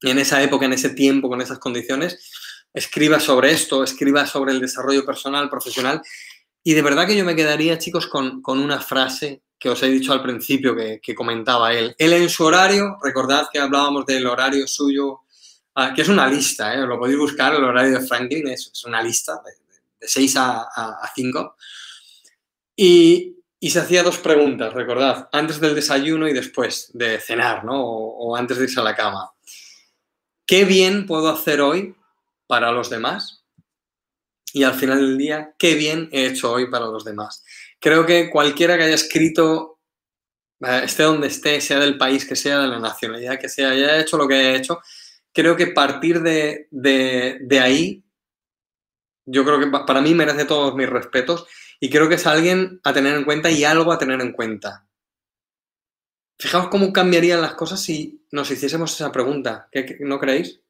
en 0.02 0.20
esa 0.20 0.42
época, 0.44 0.66
en 0.66 0.74
ese 0.74 0.92
tiempo, 0.92 1.30
con 1.30 1.42
esas 1.42 1.58
condiciones, 1.58 2.32
escriba 2.74 3.20
sobre 3.20 3.52
esto, 3.52 3.84
escriba 3.84 4.26
sobre 4.26 4.52
el 4.52 4.62
desarrollo 4.62 5.06
personal, 5.06 5.50
profesional. 5.50 6.02
Y 6.64 6.74
de 6.74 6.82
verdad 6.82 7.08
que 7.08 7.16
yo 7.16 7.26
me 7.26 7.36
quedaría, 7.36 7.78
chicos, 7.78 8.08
con, 8.08 8.42
una 8.46 8.80
frase 8.80 9.42
que 9.58 9.70
os 9.70 9.82
he 9.84 9.88
dicho 9.88 10.14
al 10.14 10.22
principio 10.22 10.76
que, 10.76 11.16
comentaba 11.16 11.74
él. 11.74 11.96
Él 11.98 12.14
en 12.14 12.30
su 12.30 12.44
horario, 12.44 12.98
recordad 13.02 13.48
que 13.52 13.60
hablábamos 13.60 14.06
del 14.06 14.28
horario 14.28 14.68
suyo, 14.68 15.22
ah, 15.76 15.94
que 15.96 16.02
es 16.02 16.10
una 16.10 16.28
lista, 16.28 16.74
¿eh? 16.74 16.86
lo 16.86 17.00
podéis 17.00 17.18
buscar, 17.18 17.56
el 17.56 17.64
horario 17.64 18.00
de 18.00 18.06
Franklin 18.06 18.50
es, 18.50 18.72
una 18.86 19.02
lista 19.02 19.42
de, 19.44 20.08
6 20.08 20.36
a, 20.38 21.12
5. 21.16 21.56
Y, 22.76 23.34
se 23.60 23.80
hacía 23.80 24.04
dos 24.04 24.20
preguntas, 24.20 24.74
recordad, 24.74 25.28
antes 25.32 25.60
del 25.60 25.74
desayuno 25.74 26.28
y 26.28 26.34
después 26.34 26.92
de 26.94 27.20
cenar, 27.20 27.66
¿no? 27.66 27.82
o 27.82 28.36
antes 28.36 28.58
de 28.58 28.66
irse 28.66 28.80
a 28.80 28.84
la 28.84 28.96
cama. 28.96 29.32
¿Qué 30.46 30.64
bien 30.64 31.06
puedo 31.06 31.28
hacer 31.30 31.60
hoy 31.60 31.97
para 32.48 32.72
los 32.72 32.90
demás? 32.90 33.46
Y 34.54 34.64
al 34.64 34.74
final 34.74 35.00
del 35.00 35.18
día, 35.18 35.54
¿qué 35.60 35.76
bien 35.76 36.10
he 36.12 36.26
hecho 36.26 36.52
hoy 36.52 36.70
para 36.70 36.88
los 36.88 37.06
demás? 37.06 37.44
Creo 37.80 38.06
que 38.06 38.30
cualquiera 38.30 38.78
que 38.78 38.84
haya 38.84 38.96
escrito, 38.96 39.80
eh, 40.62 40.82
esté 40.84 41.04
donde 41.04 41.28
esté, 41.28 41.62
sea 41.62 41.80
del 41.80 41.98
país 41.98 42.26
que 42.26 42.36
sea, 42.36 42.60
de 42.60 42.68
la 42.68 42.80
nacionalidad 42.80 43.40
que 43.40 43.50
sea, 43.50 43.72
haya 43.72 44.00
hecho 44.00 44.18
lo 44.18 44.28
que 44.28 44.36
haya 44.36 44.56
hecho, 44.56 44.80
creo 45.34 45.56
que 45.56 45.68
partir 45.68 46.22
de, 46.22 46.68
de 46.72 47.60
ahí, 47.60 48.04
yo 49.26 49.44
creo 49.44 49.60
que 49.60 49.68
para 49.68 50.02
mí 50.02 50.16
merece 50.16 50.46
todos 50.46 50.74
mis 50.74 50.90
respetos 50.90 51.46
y 51.80 51.90
creo 51.90 52.10
que 52.10 52.16
es 52.16 52.26
alguien 52.26 52.80
a 52.84 52.94
tener 52.94 53.16
en 53.16 53.26
cuenta 53.26 53.52
y 53.52 53.64
algo 53.64 53.92
a 53.92 54.00
tener 54.00 54.22
en 54.22 54.32
cuenta. 54.32 54.88
Fijaos 56.40 56.70
cómo 56.70 56.94
cambiarían 56.94 57.42
las 57.42 57.56
cosas 57.56 57.82
si 57.82 58.26
nos 58.32 58.50
hiciésemos 58.52 58.94
esa 58.94 59.12
pregunta. 59.12 59.68
¿Qué, 59.72 59.98
no 60.02 60.20
creéis? 60.20 60.62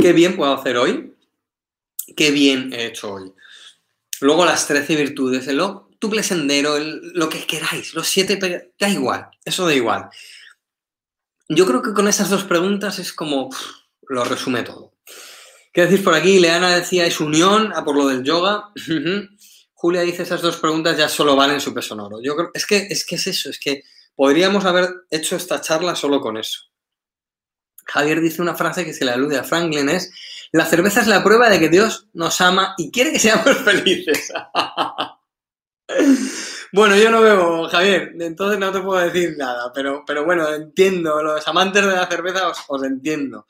¿Qué 0.00 0.12
bien 0.12 0.36
puedo 0.36 0.54
hacer 0.54 0.78
hoy? 0.78 1.14
¿Qué 2.16 2.30
bien 2.30 2.72
he 2.72 2.86
hecho 2.86 3.12
hoy? 3.12 3.32
Luego 4.20 4.44
las 4.44 4.66
13 4.66 4.96
virtudes, 4.96 5.46
el 5.46 5.60
tuple 5.98 6.22
sendero, 6.22 6.78
lo 6.78 7.28
que 7.28 7.46
queráis, 7.46 7.94
los 7.94 8.08
siete, 8.08 8.38
da 8.78 8.88
igual, 8.88 9.28
eso 9.44 9.66
da 9.66 9.74
igual. 9.74 10.08
Yo 11.48 11.66
creo 11.66 11.82
que 11.82 11.92
con 11.92 12.08
esas 12.08 12.30
dos 12.30 12.44
preguntas 12.44 12.98
es 12.98 13.12
como 13.12 13.50
lo 14.08 14.24
resume 14.24 14.62
todo. 14.62 14.94
¿Qué 15.72 15.86
decís 15.86 16.00
por 16.00 16.14
aquí? 16.14 16.40
Leana 16.40 16.74
decía, 16.74 17.06
es 17.06 17.20
unión, 17.20 17.72
a 17.74 17.84
por 17.84 17.96
lo 17.96 18.08
del 18.08 18.24
yoga. 18.24 18.70
Julia 19.74 20.02
dice 20.02 20.22
esas 20.22 20.42
dos 20.42 20.56
preguntas 20.56 20.96
ya 20.96 21.08
solo 21.08 21.36
valen 21.36 21.60
su 21.60 21.74
peso 21.74 21.94
en 21.94 22.00
oro. 22.00 22.22
Yo 22.22 22.36
creo, 22.36 22.50
es 22.54 22.66
que, 22.66 22.88
es 22.90 23.04
que 23.04 23.16
es 23.16 23.26
eso, 23.26 23.50
es 23.50 23.58
que 23.58 23.82
podríamos 24.14 24.64
haber 24.64 24.88
hecho 25.10 25.36
esta 25.36 25.60
charla 25.60 25.94
solo 25.94 26.20
con 26.20 26.36
eso. 26.36 26.69
Javier 27.92 28.20
dice 28.20 28.42
una 28.42 28.54
frase 28.54 28.84
que 28.84 28.94
se 28.94 29.04
le 29.04 29.12
alude 29.12 29.36
a 29.36 29.44
Franklin, 29.44 29.88
es, 29.88 30.12
la 30.52 30.66
cerveza 30.66 31.00
es 31.00 31.06
la 31.06 31.22
prueba 31.22 31.48
de 31.48 31.58
que 31.58 31.68
Dios 31.68 32.08
nos 32.12 32.40
ama 32.40 32.74
y 32.78 32.90
quiere 32.90 33.12
que 33.12 33.18
seamos 33.18 33.56
felices. 33.64 34.32
bueno, 36.72 36.96
yo 36.96 37.10
no 37.10 37.20
bebo, 37.20 37.68
Javier, 37.68 38.12
entonces 38.18 38.58
no 38.58 38.72
te 38.72 38.80
puedo 38.80 39.00
decir 39.00 39.36
nada, 39.36 39.72
pero, 39.74 40.04
pero 40.06 40.24
bueno, 40.24 40.52
entiendo, 40.52 41.22
los 41.22 41.46
amantes 41.48 41.84
de 41.84 41.92
la 41.92 42.06
cerveza 42.06 42.52
os, 42.68 42.82
entiendo. 42.84 43.46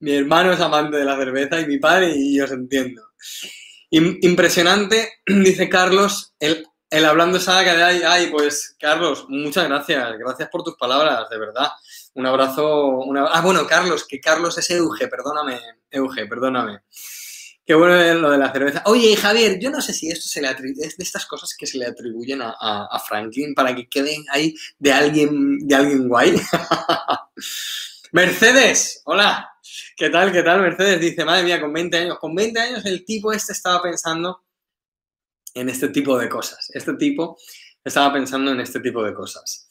Mi 0.00 0.12
hermano 0.16 0.52
es 0.52 0.60
amante 0.60 0.96
de 0.96 1.04
la 1.04 1.16
cerveza 1.16 1.60
y 1.60 1.66
mi 1.66 1.78
padre 1.78 2.12
y 2.16 2.40
os 2.40 2.50
entiendo. 2.50 3.02
Impresionante, 3.90 5.14
dice 5.26 5.68
Carlos, 5.68 6.34
el, 6.38 6.64
el 6.90 7.04
hablando 7.04 7.38
esa 7.38 7.62
que 7.62 7.70
hay, 7.70 8.02
ay, 8.04 8.28
pues 8.30 8.76
Carlos, 8.78 9.26
muchas 9.28 9.68
gracias, 9.68 10.18
gracias 10.18 10.48
por 10.48 10.62
tus 10.62 10.76
palabras, 10.76 11.28
de 11.28 11.38
verdad. 11.38 11.68
Un 12.14 12.26
abrazo, 12.26 12.98
una... 12.98 13.26
ah, 13.26 13.40
bueno, 13.40 13.66
Carlos, 13.66 14.06
que 14.06 14.20
Carlos 14.20 14.58
es 14.58 14.70
Euge, 14.70 15.08
perdóname, 15.08 15.60
Euge, 15.90 16.26
perdóname. 16.26 16.80
Qué 17.64 17.74
bueno 17.74 17.94
lo 18.14 18.30
de 18.32 18.38
la 18.38 18.52
cerveza. 18.52 18.82
Oye, 18.86 19.14
Javier, 19.14 19.60
yo 19.60 19.70
no 19.70 19.80
sé 19.80 19.92
si 19.92 20.10
esto 20.10 20.28
se 20.28 20.42
le 20.42 20.48
es 20.50 20.96
de 20.96 21.04
estas 21.04 21.24
cosas 21.26 21.54
que 21.56 21.68
se 21.68 21.78
le 21.78 21.86
atribuyen 21.86 22.42
a, 22.42 22.50
a 22.90 22.98
Franklin 22.98 23.54
para 23.54 23.76
que 23.76 23.88
queden 23.88 24.24
ahí 24.30 24.56
de 24.78 24.92
alguien, 24.92 25.58
de 25.68 25.74
alguien 25.76 26.08
guay. 26.08 26.34
Mercedes, 28.12 29.02
hola. 29.04 29.52
¿Qué 29.96 30.10
tal? 30.10 30.32
¿Qué 30.32 30.42
tal? 30.42 30.62
Mercedes 30.62 31.00
dice, 31.00 31.24
madre 31.24 31.44
mía, 31.44 31.60
con 31.60 31.72
20 31.72 31.96
años. 31.96 32.18
Con 32.18 32.34
20 32.34 32.58
años 32.58 32.86
el 32.86 33.04
tipo 33.04 33.32
este 33.32 33.52
estaba 33.52 33.80
pensando 33.82 34.42
en 35.54 35.68
este 35.68 35.90
tipo 35.90 36.18
de 36.18 36.28
cosas. 36.28 36.70
Este 36.74 36.94
tipo 36.94 37.38
estaba 37.84 38.12
pensando 38.12 38.50
en 38.50 38.60
este 38.60 38.80
tipo 38.80 39.04
de 39.04 39.14
cosas. 39.14 39.68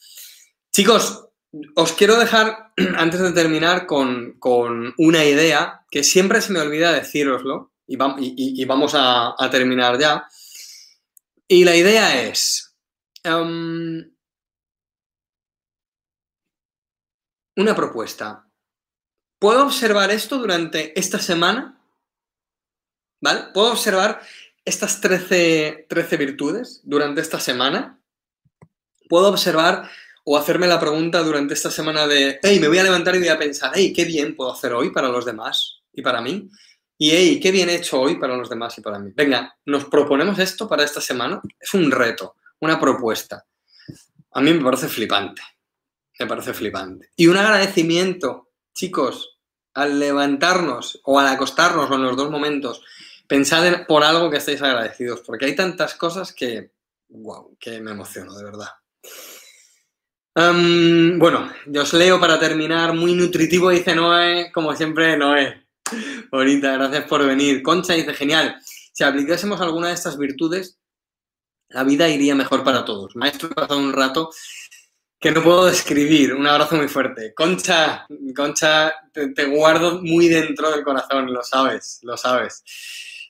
Chicos, 0.71 1.28
os 1.75 1.93
quiero 1.93 2.17
dejar, 2.17 2.73
antes 2.97 3.19
de 3.19 3.31
terminar, 3.31 3.85
con, 3.85 4.37
una 4.97 5.25
idea 5.25 5.85
que 5.89 6.03
siempre 6.03 6.41
se 6.41 6.53
me 6.53 6.59
olvida 6.59 6.93
decíroslo 6.93 7.73
y, 7.87 7.95
vamos 8.65 8.93
a, 8.95 9.35
terminar 9.51 9.99
ya. 9.99 10.27
Y 11.47 11.63
la 11.63 11.75
idea 11.75 12.23
es... 12.23 12.75
Em, 13.23 14.11
una 17.55 17.75
propuesta. 17.75 18.47
¿Puedo 19.39 19.63
observar 19.65 20.11
esto 20.11 20.37
durante 20.37 20.97
esta 20.97 21.19
semana? 21.19 21.81
¿Vale? 23.21 23.51
¿Puedo 23.53 23.71
observar 23.71 24.21
estas 24.63 25.01
13, 25.01 25.87
13 25.89 26.17
virtudes 26.17 26.81
durante 26.83 27.19
esta 27.19 27.39
semana? 27.39 28.01
¿Puedo 29.09 29.27
observar 29.27 29.89
o 30.23 30.37
hacerme 30.37 30.67
la 30.67 30.79
pregunta 30.79 31.21
durante 31.21 31.53
esta 31.53 31.71
semana 31.71 32.07
de, 32.07 32.39
hey, 32.41 32.59
me 32.59 32.67
voy 32.67 32.77
a 32.77 32.83
levantar 32.83 33.15
y 33.15 33.19
voy 33.19 33.29
a 33.29 33.37
pensar, 33.37 33.71
hey, 33.73 33.93
qué 33.93 34.05
bien 34.05 34.35
puedo 34.35 34.51
hacer 34.51 34.73
hoy 34.73 34.91
para 34.91 35.09
los 35.09 35.25
demás 35.25 35.81
y 35.93 36.01
para 36.01 36.21
mí? 36.21 36.49
Y 36.97 37.11
hey, 37.11 37.39
qué 37.41 37.51
bien 37.51 37.69
he 37.69 37.75
hecho 37.75 38.01
hoy 38.01 38.17
para 38.17 38.35
los 38.35 38.49
demás 38.49 38.77
y 38.77 38.81
para 38.81 38.99
mí. 38.99 39.11
Venga, 39.15 39.57
nos 39.65 39.85
proponemos 39.85 40.37
esto 40.39 40.67
para 40.67 40.83
esta 40.83 40.99
semana. 40.99 41.41
Es 41.59 41.73
un 41.73 41.89
reto, 41.89 42.35
una 42.59 42.79
propuesta. 42.79 43.45
A 44.31 44.41
mí 44.41 44.53
me 44.53 44.63
parece 44.63 44.89
flipante. 44.89 45.41
Me 46.19 46.27
parece 46.27 46.53
flipante. 46.53 47.09
Y 47.15 47.27
un 47.27 47.37
agradecimiento 47.37 48.49
chicos, 48.73 49.39
al 49.73 49.99
levantarnos 49.99 50.99
o 51.03 51.19
al 51.19 51.27
acostarnos 51.27 51.89
o 51.89 51.95
en 51.95 52.03
los 52.03 52.17
dos 52.17 52.29
momentos, 52.29 52.83
pensad 53.27 53.85
por 53.87 54.03
algo 54.03 54.29
que 54.29 54.37
estéis 54.37 54.61
agradecidos, 54.61 55.21
porque 55.21 55.45
hay 55.45 55.55
tantas 55.55 55.95
cosas 55.95 56.33
que, 56.33 56.71
wow, 57.09 57.55
que 57.59 57.79
me 57.79 57.91
emociono, 57.91 58.35
de 58.35 58.43
verdad. 58.43 58.69
Bueno, 61.17 61.51
yo 61.65 61.81
os 61.81 61.93
leo 61.93 62.17
para 62.19 62.39
terminar, 62.39 62.93
muy 62.93 63.13
nutritivo, 63.13 63.71
dice 63.71 63.93
Noé, 63.93 64.51
como 64.53 64.73
siempre, 64.73 65.17
Noé. 65.17 65.67
Bonita, 66.31 66.73
gracias 66.73 67.05
por 67.05 67.25
venir. 67.25 67.61
Concha 67.61 67.93
dice, 67.93 68.13
genial, 68.13 68.55
si 68.93 69.03
aplicásemos 69.03 69.59
alguna 69.59 69.89
de 69.89 69.95
estas 69.95 70.17
virtudes, 70.17 70.79
la 71.67 71.83
vida 71.83 72.07
iría 72.07 72.35
mejor 72.35 72.63
para 72.63 72.85
todos. 72.85 73.15
Maestro, 73.17 73.49
he 73.49 73.53
pasado 73.53 73.79
un 73.79 73.91
rato 73.91 74.29
que 75.19 75.31
no 75.31 75.43
puedo 75.43 75.65
describir. 75.65 76.33
Un 76.33 76.47
abrazo 76.47 76.77
muy 76.77 76.87
fuerte. 76.87 77.33
Concha, 77.33 78.07
Concha, 78.33 78.93
te, 79.11 79.45
guardo 79.45 80.01
muy 80.01 80.29
dentro 80.29 80.71
del 80.71 80.83
corazón, 80.83 81.33
lo 81.33 81.43
sabes, 81.43 81.99
lo 82.03 82.15
sabes. 82.15 82.63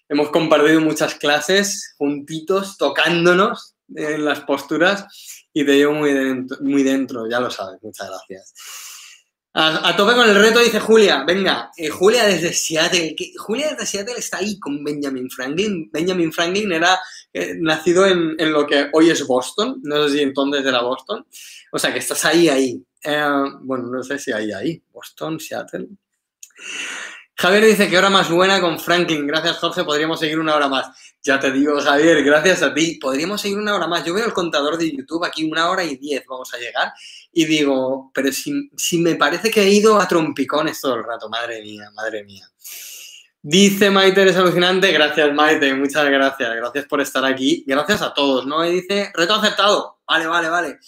Hemos 0.07 0.29
compartido 0.29 0.79
muchas 0.79 1.15
clases 1.15 1.95
juntitos, 1.97 2.77
tocándonos 2.77 3.75
en 3.95 4.25
las 4.25 4.41
posturas 4.41 5.07
y 5.53 5.65
te 5.65 5.75
llevo 5.75 5.93
muy 5.93 6.13
dentro, 6.13 6.57
muy 6.61 6.83
dentro 6.83 7.29
ya 7.29 7.39
lo 7.39 7.49
sabes. 7.49 7.81
Muchas 7.81 8.07
gracias. 8.07 8.53
A, 9.51 9.95
tope 9.97 10.13
con 10.13 10.29
el 10.29 10.35
reto, 10.35 10.59
dice 10.59 10.79
Julia. 10.79 11.23
Venga, 11.25 11.71
eh, 11.75 11.89
Julia 11.89 12.25
desde 12.25 12.53
Seattle. 12.53 13.15
Julia 13.37 13.71
desde 13.71 13.85
Seattle 13.85 14.15
está 14.17 14.37
ahí 14.37 14.59
con 14.59 14.83
Benjamin 14.83 15.29
Franklin. 15.29 15.89
Benjamin 15.91 16.31
Franklin 16.31 16.71
era 16.71 16.99
eh, 17.33 17.55
nacido 17.59 18.05
en, 18.05 18.35
en, 18.37 18.53
lo 18.53 18.65
que 18.67 18.89
hoy 18.93 19.09
es 19.09 19.25
Boston. 19.25 19.81
No 19.83 20.07
sé 20.07 20.17
si 20.17 20.21
entonces 20.21 20.65
era 20.65 20.81
Boston. 20.81 21.25
O 21.71 21.79
sea, 21.79 21.91
que 21.91 21.99
estás 21.99 22.23
ahí, 22.25 22.47
ahí. 22.47 22.81
Eh, 23.03 23.43
bueno, 23.61 23.87
no 23.87 24.03
sé 24.03 24.19
si 24.19 24.31
ahí, 24.31 24.51
ahí. 24.51 24.81
Boston, 24.93 25.39
Seattle. 25.39 25.87
Javier 27.41 27.63
dice 27.63 27.89
que 27.89 27.97
hora 27.97 28.09
más 28.09 28.29
buena 28.29 28.59
con 28.59 28.77
Franklin. 28.77 29.25
Gracias, 29.25 29.59
Jorge. 29.59 29.85
Podríamos 29.85 30.19
seguir 30.19 30.39
una 30.39 30.57
hora 30.57 30.67
más. 30.67 30.89
Ya 31.23 31.39
te 31.39 31.53
digo, 31.53 31.79
Javier, 31.79 32.21
gracias 32.21 32.61
a 32.61 32.73
ti. 32.73 32.99
Podríamos 32.99 33.39
seguir 33.39 33.57
una 33.57 33.73
hora 33.73 33.87
más. 33.87 34.03
Yo 34.03 34.13
veo 34.13 34.25
el 34.25 34.33
contador 34.33 34.77
de 34.77 34.91
YouTube 34.91 35.23
aquí, 35.23 35.49
una 35.49 35.69
hora 35.69 35.85
y 35.85 35.95
diez 35.95 36.25
vamos 36.27 36.53
a 36.53 36.57
llegar. 36.57 36.91
Y 37.31 37.45
digo, 37.45 38.11
pero 38.13 38.29
si, 38.33 38.69
si 38.75 38.97
me 38.97 39.15
parece 39.15 39.49
que 39.49 39.61
he 39.61 39.69
ido 39.69 40.01
a 40.01 40.05
trompicones 40.05 40.81
todo 40.81 40.95
el 40.95 41.05
rato. 41.05 41.29
Madre 41.29 41.61
mía, 41.61 41.89
madre 41.93 42.25
mía. 42.25 42.45
Dice 43.41 43.89
Maite, 43.89 44.21
eres 44.21 44.35
alucinante. 44.35 44.91
Gracias, 44.91 45.33
Maite. 45.33 45.73
Muchas 45.75 46.09
gracias. 46.09 46.53
Gracias 46.57 46.85
por 46.87 46.99
estar 46.99 47.23
aquí. 47.23 47.63
Gracias 47.65 48.01
a 48.01 48.13
todos, 48.13 48.45
¿no? 48.47 48.65
Y 48.65 48.81
dice, 48.81 49.13
reto 49.13 49.35
aceptado. 49.35 49.99
Vale, 50.05 50.27
vale, 50.27 50.49
vale. 50.49 50.79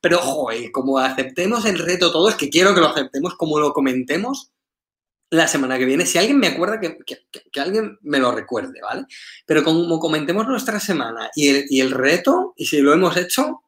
Pero, 0.00 0.18
joder, 0.18 0.70
como 0.70 0.98
aceptemos 0.98 1.64
el 1.64 1.80
reto 1.80 2.12
todos, 2.12 2.36
que 2.36 2.48
quiero 2.48 2.76
que 2.76 2.80
lo 2.80 2.90
aceptemos, 2.90 3.34
como 3.34 3.58
lo 3.58 3.72
comentemos, 3.72 4.52
la 5.30 5.48
semana 5.48 5.78
que 5.78 5.84
viene, 5.84 6.06
si 6.06 6.18
alguien 6.18 6.38
me 6.38 6.48
acuerda, 6.48 6.78
que, 6.80 6.98
alguien 7.60 7.98
me 8.02 8.18
lo 8.18 8.32
recuerde, 8.32 8.80
¿vale? 8.80 9.06
Pero 9.44 9.64
como 9.64 9.98
comentemos 9.98 10.46
nuestra 10.46 10.78
semana 10.78 11.30
y 11.34 11.48
el, 11.48 11.64
y 11.68 11.80
el, 11.80 11.90
reto, 11.90 12.54
y 12.56 12.66
si 12.66 12.80
lo 12.80 12.92
hemos 12.92 13.16
hecho, 13.16 13.62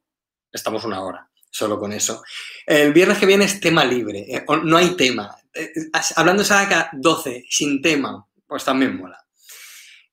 estamos 0.52 0.84
una 0.84 1.02
hora. 1.02 1.28
solo 1.50 1.78
con 1.78 1.92
eso. 1.92 2.22
El 2.66 2.92
viernes 2.92 3.18
que 3.18 3.26
viene 3.26 3.44
es 3.44 3.58
tema 3.58 3.84
libre, 3.84 4.26
eh, 4.28 4.44
no 4.62 4.76
hay 4.76 4.90
tema. 4.96 5.34
Eh, 5.52 5.72
hablando 6.14 6.42
de 6.42 6.48
Sadaka 6.48 6.90
12, 6.92 7.46
sin 7.48 7.82
tema, 7.82 8.24
pues 8.46 8.64
también 8.64 8.96
mola. 8.96 9.18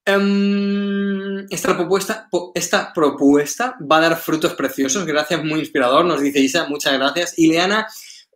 Em, 0.08 1.48
esta, 1.50 1.76
propuesta, 1.76 2.30
esta 2.54 2.93
propuesta 2.93 3.76
va 3.91 3.98
a 3.98 4.02
dar 4.02 4.18
frutos 4.18 4.54
preciosos. 4.54 5.06
Gracias, 5.06 5.43
muy 5.43 5.60
inspirador. 5.60 6.06
Nos 6.06 6.22
dice 6.22 6.39
Isa, 6.39 6.68
muchas 6.68 6.93
gracias. 6.93 7.34
Y 7.38 7.48
Leana, 7.48 7.88
eh, 7.88 7.89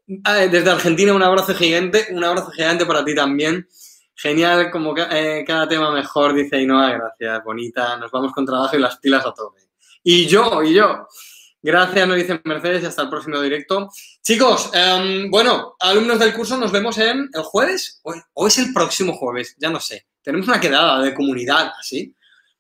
desde 0.10 0.70
Argentina, 0.70 1.14
un 1.14 1.24
abrazo 1.24 1.54
gigante. 1.54 2.08
Un 2.12 2.24
abrazo 2.24 2.52
gigante 2.52 2.86
para 2.86 3.06
ti 3.06 3.14
también. 3.14 3.68
Genial, 4.16 4.72
como 4.72 4.94
eh, 4.98 5.44
cada 5.46 5.68
tema 5.68 5.92
mejor, 5.92 6.34
dice 6.34 6.58
Ainhoa. 6.58 6.92
Gracias, 6.92 7.44
bonita. 7.44 7.98
Nos 7.98 8.12
vamos 8.12 8.34
con 8.34 8.46
trabajo 8.46 8.76
y 8.76 8.80
las 8.80 8.98
pilas 8.98 9.26
a 9.26 9.34
tope. 9.34 9.62
Y 10.04 10.26
yo, 10.26 10.64
y 10.64 10.74
yo. 10.74 11.08
Gracias, 11.62 12.08
nos 12.08 12.16
dice 12.16 12.40
Mercedes, 12.46 12.84
y 12.84 12.86
hasta 12.86 13.02
el 13.02 13.10
próximo 13.10 13.40
directo. 13.42 13.90
Chicos, 14.24 14.72
em, 14.74 15.30
bueno, 15.30 15.76
alumnos 15.80 16.18
del 16.18 16.34
curso, 16.34 16.58
nos 16.58 16.72
vemos 16.72 16.98
en 16.98 17.30
el 17.34 17.42
jueves 17.44 18.02
o 18.34 18.48
es 18.48 18.58
el 18.60 18.74
próximo 18.74 19.14
jueves, 19.14 19.56
ya 19.60 19.70
no 19.70 19.80
sé. 19.82 20.08
Tenemos 20.22 20.48
una 20.48 20.60
quedada 20.60 21.02
de 21.02 21.14
comunidad, 21.14 21.74
así, 21.78 22.16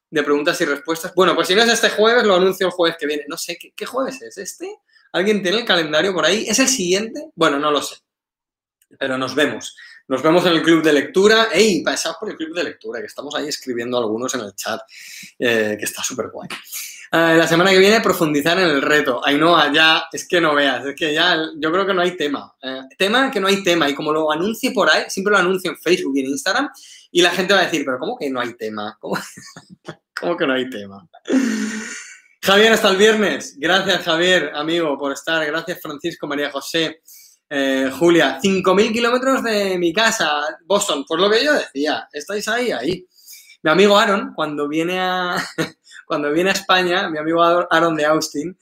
de 0.09 0.23
preguntas 0.23 0.59
y 0.59 0.65
respuestas. 0.65 1.13
Bueno, 1.15 1.33
pues 1.33 1.47
si 1.47 1.55
no 1.55 1.61
es 1.61 1.69
este 1.69 1.89
jueves, 1.91 2.25
lo 2.25 2.35
anuncio 2.35 2.67
el 2.67 2.73
jueves 2.73 2.97
que 2.99 3.07
viene. 3.07 3.23
No 3.27 3.37
sé, 3.37 3.57
¿qué, 3.57 3.85
jueves 3.85 4.21
es 4.21 4.37
este? 4.37 4.79
¿Alguien 5.11 5.41
tiene 5.41 5.59
el 5.59 5.65
calendario 5.65 6.13
por 6.13 6.25
ahí? 6.25 6.45
¿Es 6.47 6.59
el 6.59 6.67
siguiente? 6.67 7.29
Bueno, 7.35 7.59
no 7.59 7.71
lo 7.71 7.81
sé. 7.81 7.95
Pero 8.97 9.17
nos 9.17 9.35
vemos. 9.35 9.75
Nos 10.07 10.23
vemos 10.23 10.45
en 10.45 10.53
el 10.53 10.63
club 10.63 10.83
de 10.83 10.93
lectura. 10.93 11.49
¡Ey! 11.51 11.83
Pasad 11.83 12.13
por 12.19 12.29
el 12.29 12.35
club 12.35 12.55
de 12.55 12.63
lectura, 12.63 12.99
que 12.99 13.05
estamos 13.05 13.35
ahí 13.35 13.47
escribiendo 13.47 13.97
algunos 13.97 14.33
en 14.33 14.41
el 14.41 14.55
chat, 14.55 14.81
eh, 15.37 15.75
que 15.77 15.85
está 15.85 16.01
súper 16.03 16.29
guay. 16.29 16.49
Eh, 17.11 17.35
la 17.37 17.47
semana 17.47 17.71
que 17.71 17.79
viene 17.79 18.01
profundizar 18.01 18.59
en 18.59 18.69
el 18.69 18.81
reto. 18.81 19.25
Ainhoa, 19.25 19.71
ya, 19.73 20.03
es 20.11 20.27
que 20.27 20.39
no 20.39 20.53
veas, 20.53 20.85
es 20.85 20.95
que 20.95 21.11
ya, 21.13 21.37
yo 21.57 21.71
creo 21.71 21.85
que 21.85 21.93
no 21.93 22.01
hay 22.01 22.15
tema. 22.15 22.53
Eh, 22.61 22.81
tema 22.97 23.31
que 23.31 23.39
no 23.39 23.47
hay 23.47 23.63
tema. 23.63 23.89
Y 23.89 23.95
como 23.95 24.13
lo 24.13 24.31
anuncie 24.31 24.71
por 24.71 24.89
ahí, 24.89 25.03
siempre 25.07 25.31
lo 25.31 25.39
anuncio 25.39 25.71
en 25.71 25.77
Facebook 25.77 26.15
y 26.17 26.19
en 26.21 26.27
Instagram, 26.27 26.69
y 27.11 27.21
la 27.21 27.31
gente 27.31 27.53
va 27.53 27.61
a 27.61 27.63
decir, 27.63 27.83
pero 27.83 27.97
¿cómo 27.97 28.15
que 28.17 28.29
no 28.29 28.39
hay 28.39 28.53
tema? 28.53 28.95
¿Cómo, 28.99 29.17
que 30.37 30.47
no 30.47 30.53
hay 30.53 30.69
tema? 30.69 31.07
Javier, 32.49 32.73
hasta 32.73 32.89
el 32.89 32.97
viernes. 32.97 33.55
Gracias, 33.59 34.01
Javier, 34.01 34.51
amigo, 34.55 34.97
por 34.97 35.13
estar. 35.13 35.45
Gracias, 35.45 35.79
Francisco, 35.79 36.25
María 36.25 36.49
José, 36.49 37.03
eh, 37.47 37.91
Julia. 37.99 38.39
5.000 38.41 38.91
kilómetros 38.91 39.43
de 39.43 39.77
mi 39.77 39.93
casa, 39.93 40.57
Boston. 40.65 41.05
Por 41.05 41.19
lo 41.19 41.29
que 41.29 41.45
yo 41.45 41.53
decía, 41.53 42.09
estáis 42.11 42.47
ahí, 42.47 42.71
ahí. 42.71 43.05
Mi 43.61 43.69
amigo 43.69 43.95
Aaron, 43.95 44.33
cuando 44.33 44.67
viene 44.67 44.99
a, 44.99 45.35
cuando 46.07 46.31
viene 46.31 46.49
España, 46.49 47.07
mi 47.07 47.19
amigo 47.19 47.43
Aaron 47.43 47.95
de 47.95 48.05
Austin, 48.05 48.57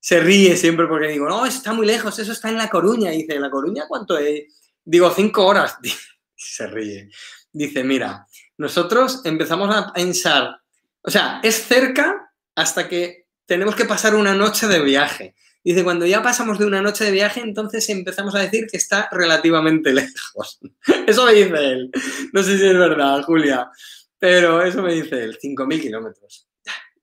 se 0.00 0.18
ríe 0.18 0.56
siempre 0.56 0.86
porque 0.86 1.08
digo, 1.08 1.28
no, 1.28 1.44
está 1.44 1.74
muy 1.74 1.86
lejos, 1.86 2.18
eso 2.18 2.32
está 2.32 2.48
en 2.48 2.56
La 2.56 2.70
Coruña. 2.70 3.10
Dice, 3.10 3.38
¿La 3.38 3.50
Coruña 3.50 3.84
cuánto 3.86 4.16
es? 4.16 4.44
Digo, 4.82 5.12
cinco 5.14 5.44
horas. 5.44 5.76
se 6.34 6.66
ríe 6.66 7.10
dice, 7.52 7.84
mira, 7.84 8.26
nosotros 8.56 9.20
empezamos 9.24 9.76
a 9.76 9.92
pensar, 9.92 10.62
o 11.02 11.10
sea, 11.10 11.40
es 11.42 11.66
cerca 11.66 12.31
hasta 12.54 12.88
que 12.88 13.26
tenemos 13.46 13.74
que 13.74 13.84
pasar 13.84 14.14
una 14.14 14.34
noche 14.34 14.66
de 14.66 14.80
viaje. 14.80 15.34
Dice, 15.64 15.84
cuando 15.84 16.06
ya 16.06 16.22
pasamos 16.22 16.58
de 16.58 16.66
una 16.66 16.82
noche 16.82 17.04
de 17.04 17.12
viaje, 17.12 17.40
entonces 17.40 17.88
empezamos 17.88 18.34
a 18.34 18.40
decir 18.40 18.66
que 18.70 18.76
está 18.76 19.08
relativamente 19.12 19.92
lejos. 19.94 20.60
Eso 21.06 21.26
me 21.26 21.32
dice 21.32 21.56
él. 21.56 21.90
No 22.32 22.42
sé 22.42 22.58
si 22.58 22.66
es 22.66 22.78
verdad, 22.78 23.22
Julia, 23.22 23.70
pero 24.18 24.62
eso 24.62 24.82
me 24.82 24.94
dice 24.94 25.22
él, 25.22 25.38
5.000 25.38 25.80
kilómetros. 25.80 26.48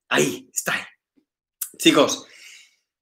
Ahí, 0.09 0.49
está 0.53 0.73
ahí. 0.73 0.81
Chicos, 1.77 2.25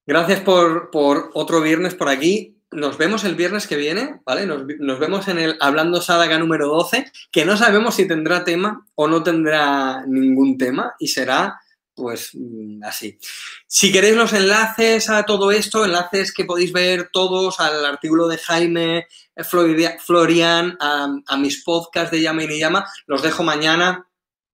gracias 0.05 0.41
por, 0.41 0.91
por 0.91 1.31
otro 1.33 1.61
viernes 1.61 1.95
por 1.95 2.09
aquí 2.09 2.57
nos 2.71 2.97
vemos 2.97 3.23
el 3.23 3.35
viernes 3.35 3.65
que 3.67 3.77
viene, 3.77 4.19
¿vale? 4.25 4.45
Nos, 4.45 4.99
vemos 4.99 5.27
en 5.27 5.39
el 5.39 5.57
Hablando 5.59 6.01
Sádaga 6.01 6.37
número 6.37 6.67
12, 6.67 7.11
que 7.31 7.45
no 7.45 7.55
sabemos 7.55 7.95
si 7.95 8.07
tendrá 8.07 8.43
tema 8.43 8.85
o 8.95 9.07
no 9.07 9.23
tendrá 9.23 10.05
ningún 10.05 10.57
tema 10.57 10.95
y 10.99 11.07
será 11.07 11.59
pues 11.97 12.29
mm, 12.33 12.83
así. 12.83 13.17
Si 13.65 13.91
queréis 13.91 14.15
los 14.15 14.31
enlaces 14.31 15.09
a 15.09 15.23
todo 15.23 15.51
esto, 15.51 15.83
enlaces 15.83 16.31
que 16.31 16.45
podéis 16.45 16.71
ver 16.71 17.09
todos 17.11 17.59
al 17.59 17.83
artículo 17.83 18.27
de 18.27 18.37
Jaime 18.37 19.07
eh, 19.35 19.43
Florian, 19.43 20.77
a, 20.79 21.37
mis 21.37 21.63
podcasts 21.63 22.11
de 22.11 22.21
Llama 22.21 22.43
y 22.43 22.47
ni 22.47 22.59
Llama, 22.59 22.87
los 23.07 23.23
dejo 23.23 23.43
mañana, 23.43 24.07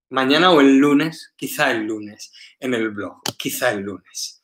mañana 0.10 0.52
o 0.52 0.62
el 0.62 0.78
lunes, 0.78 1.34
quizá 1.36 1.70
el 1.72 1.84
lunes, 1.84 2.32
en 2.60 2.74
el 2.74 2.90
blog, 2.90 3.22
quizá 3.38 3.72
el 3.72 3.82
lunes 3.82 4.40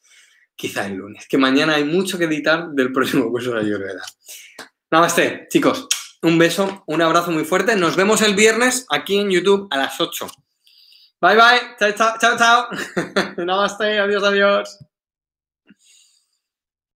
quizá 0.60 0.88
el 0.88 0.96
lunes, 0.96 1.26
que 1.26 1.38
mañana 1.38 1.76
hay 1.76 1.86
mucho 1.86 2.18
que 2.18 2.26
editar 2.26 2.68
del 2.72 2.92
próximo 2.92 3.30
curso 3.30 3.54
de 3.54 3.62
Ayurveda. 3.62 4.04
Namaste, 4.92 5.48
chicos. 5.50 5.88
Un 6.22 6.38
beso, 6.38 6.84
un 6.86 7.02
abrazo 7.02 7.32
muy 7.32 7.46
fuerte. 7.46 7.78
Nos 7.78 7.96
vemos 7.96 8.22
el 8.22 8.36
viernes 8.36 8.86
aquí 8.90 9.18
en 9.18 9.30
YouTube 9.30 9.70
a 9.72 9.78
las 9.78 10.02
8. 10.02 10.28
Bye, 11.22 11.36
bye. 11.36 11.76
Chao, 11.80 12.18
chao, 12.18 12.38
chao. 12.38 12.70
Namaste, 13.38 14.00
adiós, 14.00 14.24
adiós. 14.24 14.89